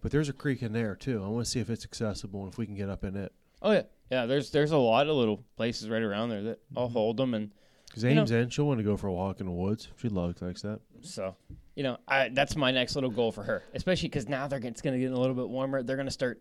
[0.00, 1.22] but there's a creek in there too.
[1.24, 3.32] I want to see if it's accessible and if we can get up in it.
[3.62, 4.26] Oh yeah, yeah.
[4.26, 6.92] There's there's a lot of little places right around there that I'll Mm-hmm.
[6.92, 7.50] hold them, and
[7.88, 9.88] Because You know- Ames in, she'll want to go for a walk in the woods.
[9.98, 10.80] She loves likes that.
[11.02, 11.34] so
[11.76, 14.80] you know I that's my next little goal for her, especially because now they're it's
[14.82, 15.82] gonna get a little bit warmer.
[15.82, 16.40] They're gonna start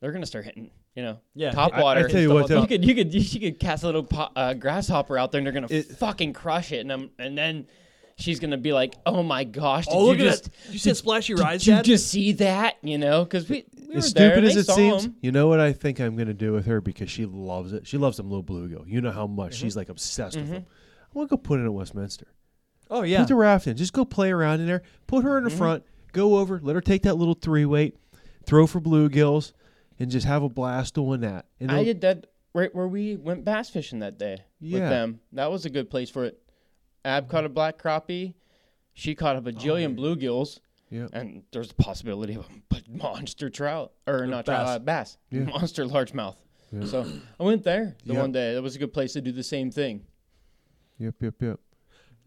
[0.00, 2.08] they're gonna start hitting you know, Yeah, top I- I water.
[2.08, 2.60] tell you what, though.
[2.60, 5.46] you could you could you could cast a little po- uh, grasshopper out there, and
[5.46, 7.66] they're gonna fucking crush it, and I'm, and then
[8.16, 10.52] she's gonna be like, "Oh my gosh, did Oh, you look just that.
[10.66, 11.84] Did you see that splashy rise, did you Dad?
[11.84, 14.66] just see that?" You know, because we, we were as there, stupid as they it
[14.66, 15.16] saw seems, 'em.
[15.20, 17.86] you know what I think I'm going to do with her because she loves it.
[17.86, 18.86] She loves them little bluegill.
[18.86, 20.64] You know how much she's like obsessed with them.
[20.66, 22.26] I'm gonna go put it in Westminster.
[22.90, 23.20] oh yeah.
[23.20, 23.76] Put the raft in.
[23.76, 24.82] Just go play around in there.
[25.06, 25.58] Put her in the Mm-hmm.
[25.58, 25.82] front.
[26.12, 26.60] Go over.
[26.62, 27.96] Let her take that little three weight.
[28.46, 29.52] Throw for bluegills,
[29.98, 31.46] and just have a blast doing that.
[31.60, 34.88] And I did that right where we went bass fishing that day with Yeah.
[34.90, 35.20] them.
[35.32, 36.40] That was a good place for it.
[37.04, 38.34] Ab caught a black crappie.
[38.92, 40.60] She caught a bajillion bluegills.
[40.90, 41.08] Yeah.
[41.12, 43.92] And there's a possibility of a monster trout.
[44.06, 44.76] Or not trout, bass.
[44.76, 45.18] uh, bass.
[45.30, 45.40] Yeah.
[45.44, 46.36] Monster largemouth.
[46.72, 46.84] Yeah.
[46.86, 47.06] So
[47.38, 48.20] I went there the Yeah.
[48.20, 48.54] one day.
[48.54, 50.04] That was a good place to do the same thing.
[50.98, 51.60] Yep, yep, yep.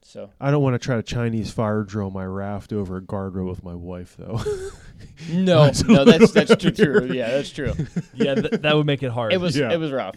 [0.04, 3.50] So I don't want to try to Chinese fire drill my raft over a guardrail
[3.50, 4.40] with my wife, though.
[5.30, 7.10] no, no, that's that's true, true.
[7.14, 7.74] Yeah, that's true.
[8.14, 9.34] yeah, th- that would make it hard.
[9.34, 9.72] It was Yeah.
[9.74, 10.16] it was rough.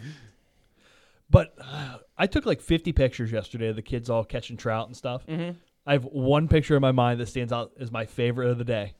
[1.29, 4.95] But uh, I took like 50 pictures yesterday of the kids all catching trout and
[4.95, 5.25] stuff.
[5.25, 5.55] Mhm.
[5.87, 8.63] I have one picture in my mind that stands out as my favorite of the
[8.63, 8.93] day.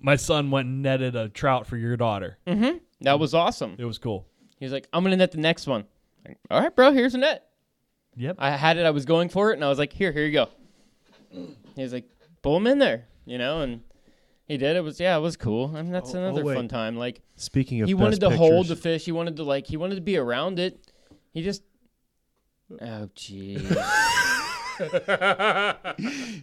[0.00, 2.38] My son went and netted a trout for your daughter.
[2.46, 2.78] Mm-hmm.
[3.02, 3.76] That was awesome.
[3.78, 4.26] It was cool.
[4.58, 5.84] He was like, "I'm gonna net the next one."
[6.26, 6.92] Like, All right, bro.
[6.92, 7.48] Here's a net.
[8.16, 8.36] Yep.
[8.40, 8.86] I had it.
[8.86, 10.48] I was going for it, and I was like, "Here, here you go."
[11.76, 12.08] He was like,
[12.42, 13.82] "Pull him in there," you know, and
[14.48, 14.76] he did.
[14.76, 15.72] It was yeah, it was cool.
[15.76, 16.54] I mean, that's Oh, oh, another wait.
[16.56, 16.96] fun time.
[16.96, 19.04] Like Speaking of he wanted best to hold the fish.
[19.04, 20.90] He wanted to like he wanted to be around it.
[21.32, 21.62] He just
[22.80, 23.64] oh jeez.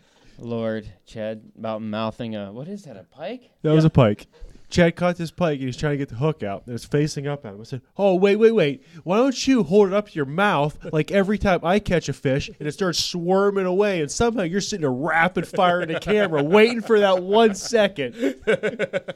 [0.40, 2.98] Lord, Chad, about mouthing a what is that?
[2.98, 3.52] A pike?
[3.62, 4.28] That was a pike.
[4.70, 6.64] Chad caught this pike and he's trying to get the hook out.
[6.66, 7.62] And it's facing up at him.
[7.62, 8.84] I said, Oh, wait, wait, wait.
[9.04, 12.14] Why don't you hold it up to your mouth like every time I catch a
[12.14, 16.41] fish and it starts swarming away and somehow you're sitting there rapid firing the camera
[16.41, 18.36] waiting for that one second.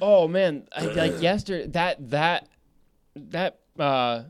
[0.00, 2.48] Oh man, I, like yesterday, that that
[3.16, 4.22] that uh,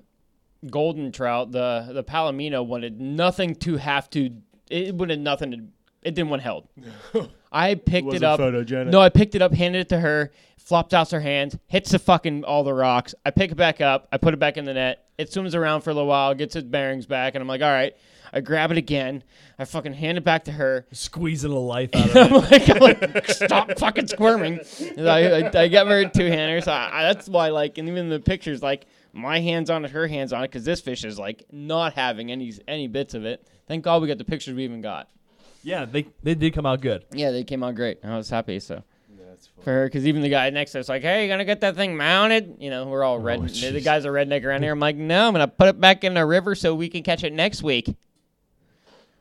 [0.70, 4.30] golden trout, the the palomino wanted nothing to have to.
[4.70, 5.58] It wanted nothing to.
[6.02, 6.68] It didn't want held.
[7.52, 8.40] I picked it Wasn't up.
[8.40, 8.90] photogenic.
[8.90, 11.98] No, I picked it up, handed it to her, flopped out her hands, hits the
[11.98, 13.14] fucking all the rocks.
[13.24, 15.04] I pick it back up, I put it back in the net.
[15.16, 17.68] It swims around for a little while, gets its bearings back, and I'm like, all
[17.70, 17.94] right.
[18.30, 19.24] I grab it again.
[19.58, 20.86] I fucking hand it back to her.
[20.92, 22.50] Squeezing the life out of I'm it.
[22.50, 24.60] like, I'm like, stop fucking squirming.
[24.98, 26.68] I, I, I got her two handers.
[26.68, 30.06] I, I, that's why, like, and even the pictures, like, my hands on it, her
[30.06, 33.46] hands on it, because this fish is like not having any any bits of it.
[33.66, 35.08] Thank God we got the pictures we even got.
[35.62, 37.04] Yeah, they they did come out good.
[37.12, 37.98] Yeah, they came out great.
[38.04, 38.60] I was happy.
[38.60, 38.82] So
[39.62, 41.76] for her, because even the guy next to us, like, hey, you gonna get that
[41.76, 42.56] thing mounted?
[42.60, 43.40] You know, we're all red.
[43.48, 44.72] the guy's a redneck around here.
[44.72, 47.22] I'm like, no, I'm gonna put it back in the river so we can catch
[47.24, 47.94] it next week.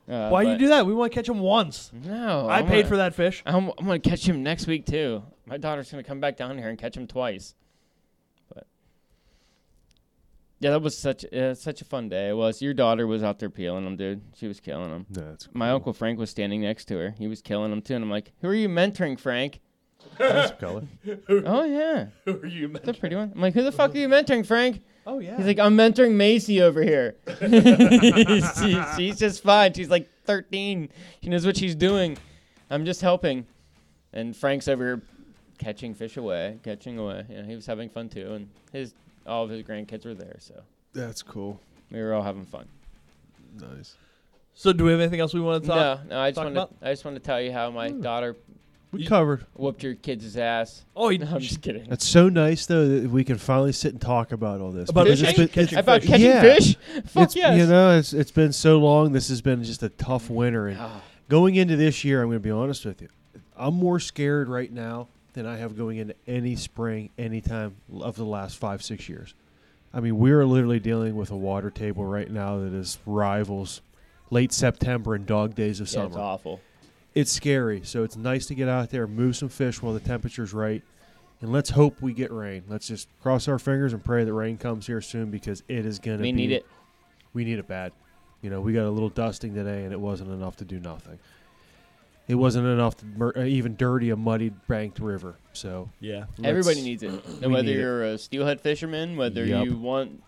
[0.10, 0.86] Uh, Why do you do that?
[0.86, 1.92] We want to catch him once.
[1.94, 3.44] No, I I'm paid gonna- for that fish.
[3.46, 5.24] I'm, I'm gonna catch him next week too.
[5.46, 7.56] My daughter's gonna come back down here and catch him twice.
[10.60, 12.30] But yeah, that was such uh, such a fun day.
[12.30, 12.62] It was.
[12.62, 14.22] Your daughter was out there peeling them, dude.
[14.36, 15.06] She was killing them.
[15.10, 17.16] No, that's My uncle Frank was standing next to her.
[17.18, 19.60] He was killing them too, and I'm like, "Who are you mentoring, Frank?"
[20.18, 20.84] That's color.
[21.30, 22.70] oh yeah, Who are you?
[22.70, 23.32] that's a pretty one.
[23.36, 25.38] I'm like, "Who the fuck are you mentoring, Frank?" Oh yeah.
[25.38, 27.16] He's like, "I'm mentoring Macy over here."
[28.60, 29.74] She- she's just fine.
[29.74, 30.90] She's like 13.
[31.24, 32.18] She knows what she's doing.
[32.70, 33.46] I'm just helping.
[34.14, 35.02] And Frank's over here
[35.58, 37.26] catching fish away, catching away.
[37.30, 38.94] You know, he was having fun too, and his
[39.28, 40.62] all of his grandkids were there, so
[40.94, 41.60] That's cool.
[41.92, 42.66] we were all having fun.
[43.60, 43.96] Nice.
[44.54, 46.04] so do we have anything else we want to talk?
[46.08, 46.62] No, no, I just talk want to.
[46.62, 46.76] about?
[46.82, 48.36] I just want to tell you how my daughter
[48.92, 49.46] We You- covered.
[49.56, 50.86] whooped your kids' ass.
[50.96, 51.86] Oh, you, No, I'm just kidding.
[51.90, 54.90] That's so nice though that we can finally sit and talk about all this.
[54.90, 55.44] About because fishing?
[55.44, 56.10] it's been, Catching About fish.
[56.10, 56.42] catching Yeah.
[56.42, 56.76] fish?
[57.08, 57.58] Fuck it's, yes.
[57.58, 59.12] You know, it's it's been so long.
[59.12, 62.40] This has been just a tough winter, and Ah, going into this year, I'm going
[62.40, 63.10] to be honest with you.
[63.58, 68.16] I'm more scared right now than I have going into any spring, any time of
[68.16, 69.36] the last five, six years.
[69.94, 73.82] I mean, we're literally dealing with a water table right now that is rivals
[74.32, 76.60] late September and dog days of yeah, it's awful.
[77.14, 77.82] It's scary.
[77.84, 80.82] So it's nice to get out there, move some fish while the temperature's right,
[81.42, 82.64] and let's hope we get rain.
[82.68, 86.00] Let's just cross our fingers and pray that rain comes here soon because it is
[86.00, 86.66] going to We be need it.
[87.34, 87.92] we need it bad.
[88.42, 91.20] You know, we got a little dusting today, and it wasn't enough to do nothing.
[92.28, 95.38] It wasn't enough to mur- uh, even dirty a muddied banked river.
[95.54, 96.26] So yeah.
[96.44, 97.12] Everybody needs it.
[97.42, 99.66] And whether need you're a steelhead fisherman, whether Yep.
[99.66, 100.24] you want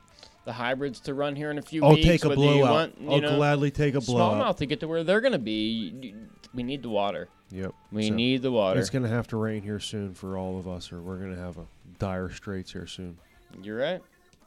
[0.46, 1.90] the hybrids to run here in a few weeks.
[1.90, 2.72] I'll weeks, take a whether you blowout.
[2.72, 4.56] want, you I'll know, gladly take a blowout.
[4.56, 6.16] smallmouth to get to where they're going to be,
[6.54, 7.28] we need the water.
[7.52, 7.74] Yep.
[7.92, 8.80] We So, need the water.
[8.80, 11.36] It's going to have to rain here soon for all of us, or we're going
[11.36, 11.66] to have a
[12.00, 13.18] dire straits here soon.
[13.62, 14.02] You're right.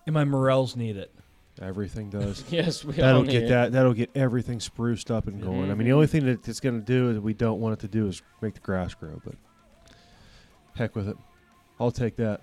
[0.06, 1.12] And my morels need it.
[1.62, 2.44] Everything does.
[2.50, 3.48] Yes, we all That'll need get it.
[3.50, 3.72] that.
[3.72, 5.70] That'll get everything spruced up and going.
[5.70, 7.80] I mean, the only thing that it's going to do is we don't want it
[7.80, 9.20] to do is make the grass grow.
[9.24, 9.34] But
[10.76, 11.16] heck with it,
[11.78, 12.40] I'll take that.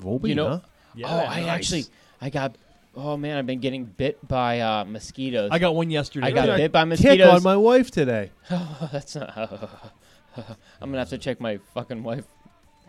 [0.00, 0.60] Volby, You know- huh?
[0.94, 1.84] Yeah, oh, I actually,
[2.20, 2.56] I got.
[2.94, 5.48] Oh man, I've been getting bit by uh, mosquitoes.
[5.50, 6.26] I got one yesterday.
[6.26, 6.56] I got Yeah.
[6.58, 7.28] bit by Kick mosquitoes.
[7.36, 8.30] on my wife today.
[8.50, 9.32] Oh, that's not.
[10.36, 12.24] I'm gonna have to check my fucking wife.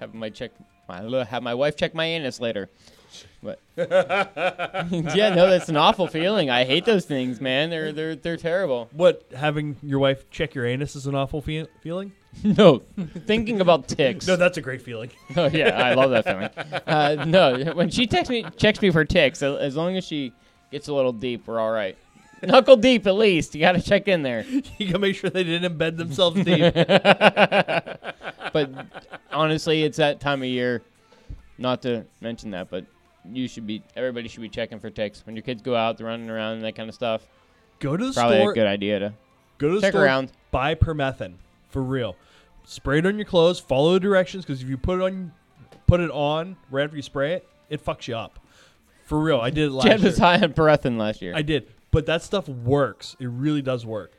[0.01, 0.51] Have my check.
[0.89, 2.69] My have my wife check my anus later.
[3.41, 6.49] But yeah, no, that's an awful feeling.
[6.49, 7.69] I hate those things, man.
[7.69, 8.90] They're they're they're terrible.
[8.94, 12.14] What having your wife check your anus is an awful fe- feeling?
[12.44, 12.81] no,
[13.26, 14.26] thinking about ticks.
[14.27, 15.11] No, that's a great feeling.
[15.35, 16.49] Oh yeah, I love that feeling.
[16.88, 19.44] Uh, no, when she texts me, checks me for ticks.
[19.44, 20.34] As long as she
[20.72, 21.98] gets a little deep, we're all right.
[22.41, 23.56] Knuckle deep, at least.
[23.56, 24.44] You got to check in there.
[24.77, 26.73] you can make sure they didn't embed themselves deep.
[28.53, 28.69] But
[29.31, 30.84] honestly, it's that time of year.
[31.57, 32.85] Not to mention that, but
[33.32, 33.82] you should be.
[33.95, 36.64] Everybody should be checking for ticks when your kids go out, they're running around and
[36.64, 37.28] that kind of stuff.
[37.80, 38.52] Go to the Probably store.
[38.52, 39.14] a good idea to
[39.58, 40.04] Go to the check store.
[40.04, 40.32] around.
[40.52, 41.34] Buy permethrin
[41.70, 42.16] for real.
[42.66, 43.60] Spray it on your clothes.
[43.60, 45.32] Follow the directions because if you put it on,
[45.88, 48.40] put it on right after you spray it, it fucks you up.
[49.06, 50.10] For real, I did it last Jed year.
[50.10, 51.34] was high on permethrin last year.
[51.36, 53.16] I did, but that stuff works.
[53.20, 54.14] It really does work.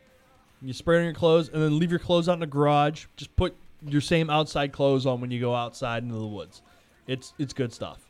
[0.60, 3.06] You spray it on your clothes and then leave your clothes out in the garage.
[3.16, 3.54] Just put
[3.86, 6.62] your same outside clothes on when you go outside into the woods.
[7.06, 8.03] It's it's good stuff.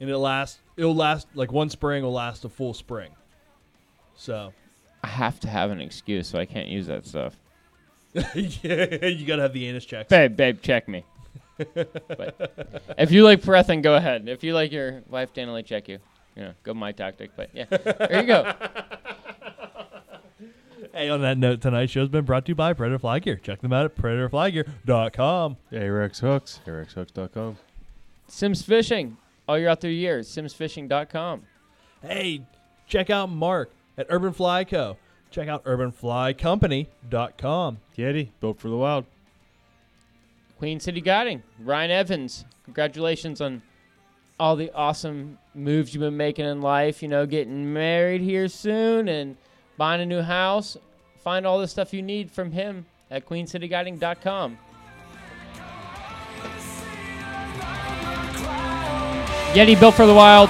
[0.00, 0.58] And it lasts.
[0.76, 3.10] It'll last like one spring will last a full spring.
[4.16, 4.52] So
[5.04, 7.36] I have to have an excuse, so I can't use that stuff.
[8.12, 10.08] yeah, you gotta have the anus checks.
[10.08, 11.04] Babe, babe, check me.
[11.58, 14.28] but if you like permethrin, go ahead.
[14.28, 15.98] If you like your wife to anally check you,
[16.34, 17.32] you know, go my tactic.
[17.36, 18.52] But yeah, there you go.
[20.92, 23.36] Hey, on that note, tonight's show's been brought to you by Predator Fly Gear.
[23.36, 25.56] Check them out at predatorflygear.com.
[25.72, 26.60] Ahrex Hooks.
[26.66, 27.58] AhrexHooks.com.
[28.26, 29.16] Simms Fishing.
[29.50, 30.28] All year out through years.
[30.28, 31.42] SimmsFishing.com.
[32.02, 32.42] Hey,
[32.86, 34.96] check out Mark at Urban Fly Co.
[35.32, 37.78] Check out urbanflycompany.com.
[37.98, 39.06] Yeti, built for the wild.
[40.56, 41.42] Queen City Guiding.
[41.58, 42.44] Ryan Evans.
[42.62, 43.62] Congratulations on
[44.38, 47.02] all the awesome moves you've been making in life.
[47.02, 49.36] You know, getting married here soon and
[49.76, 50.76] buying a new house.
[51.24, 54.58] Find all the stuff you need from him at queencityguiding.com.
[59.52, 60.48] Yeti built for the wild.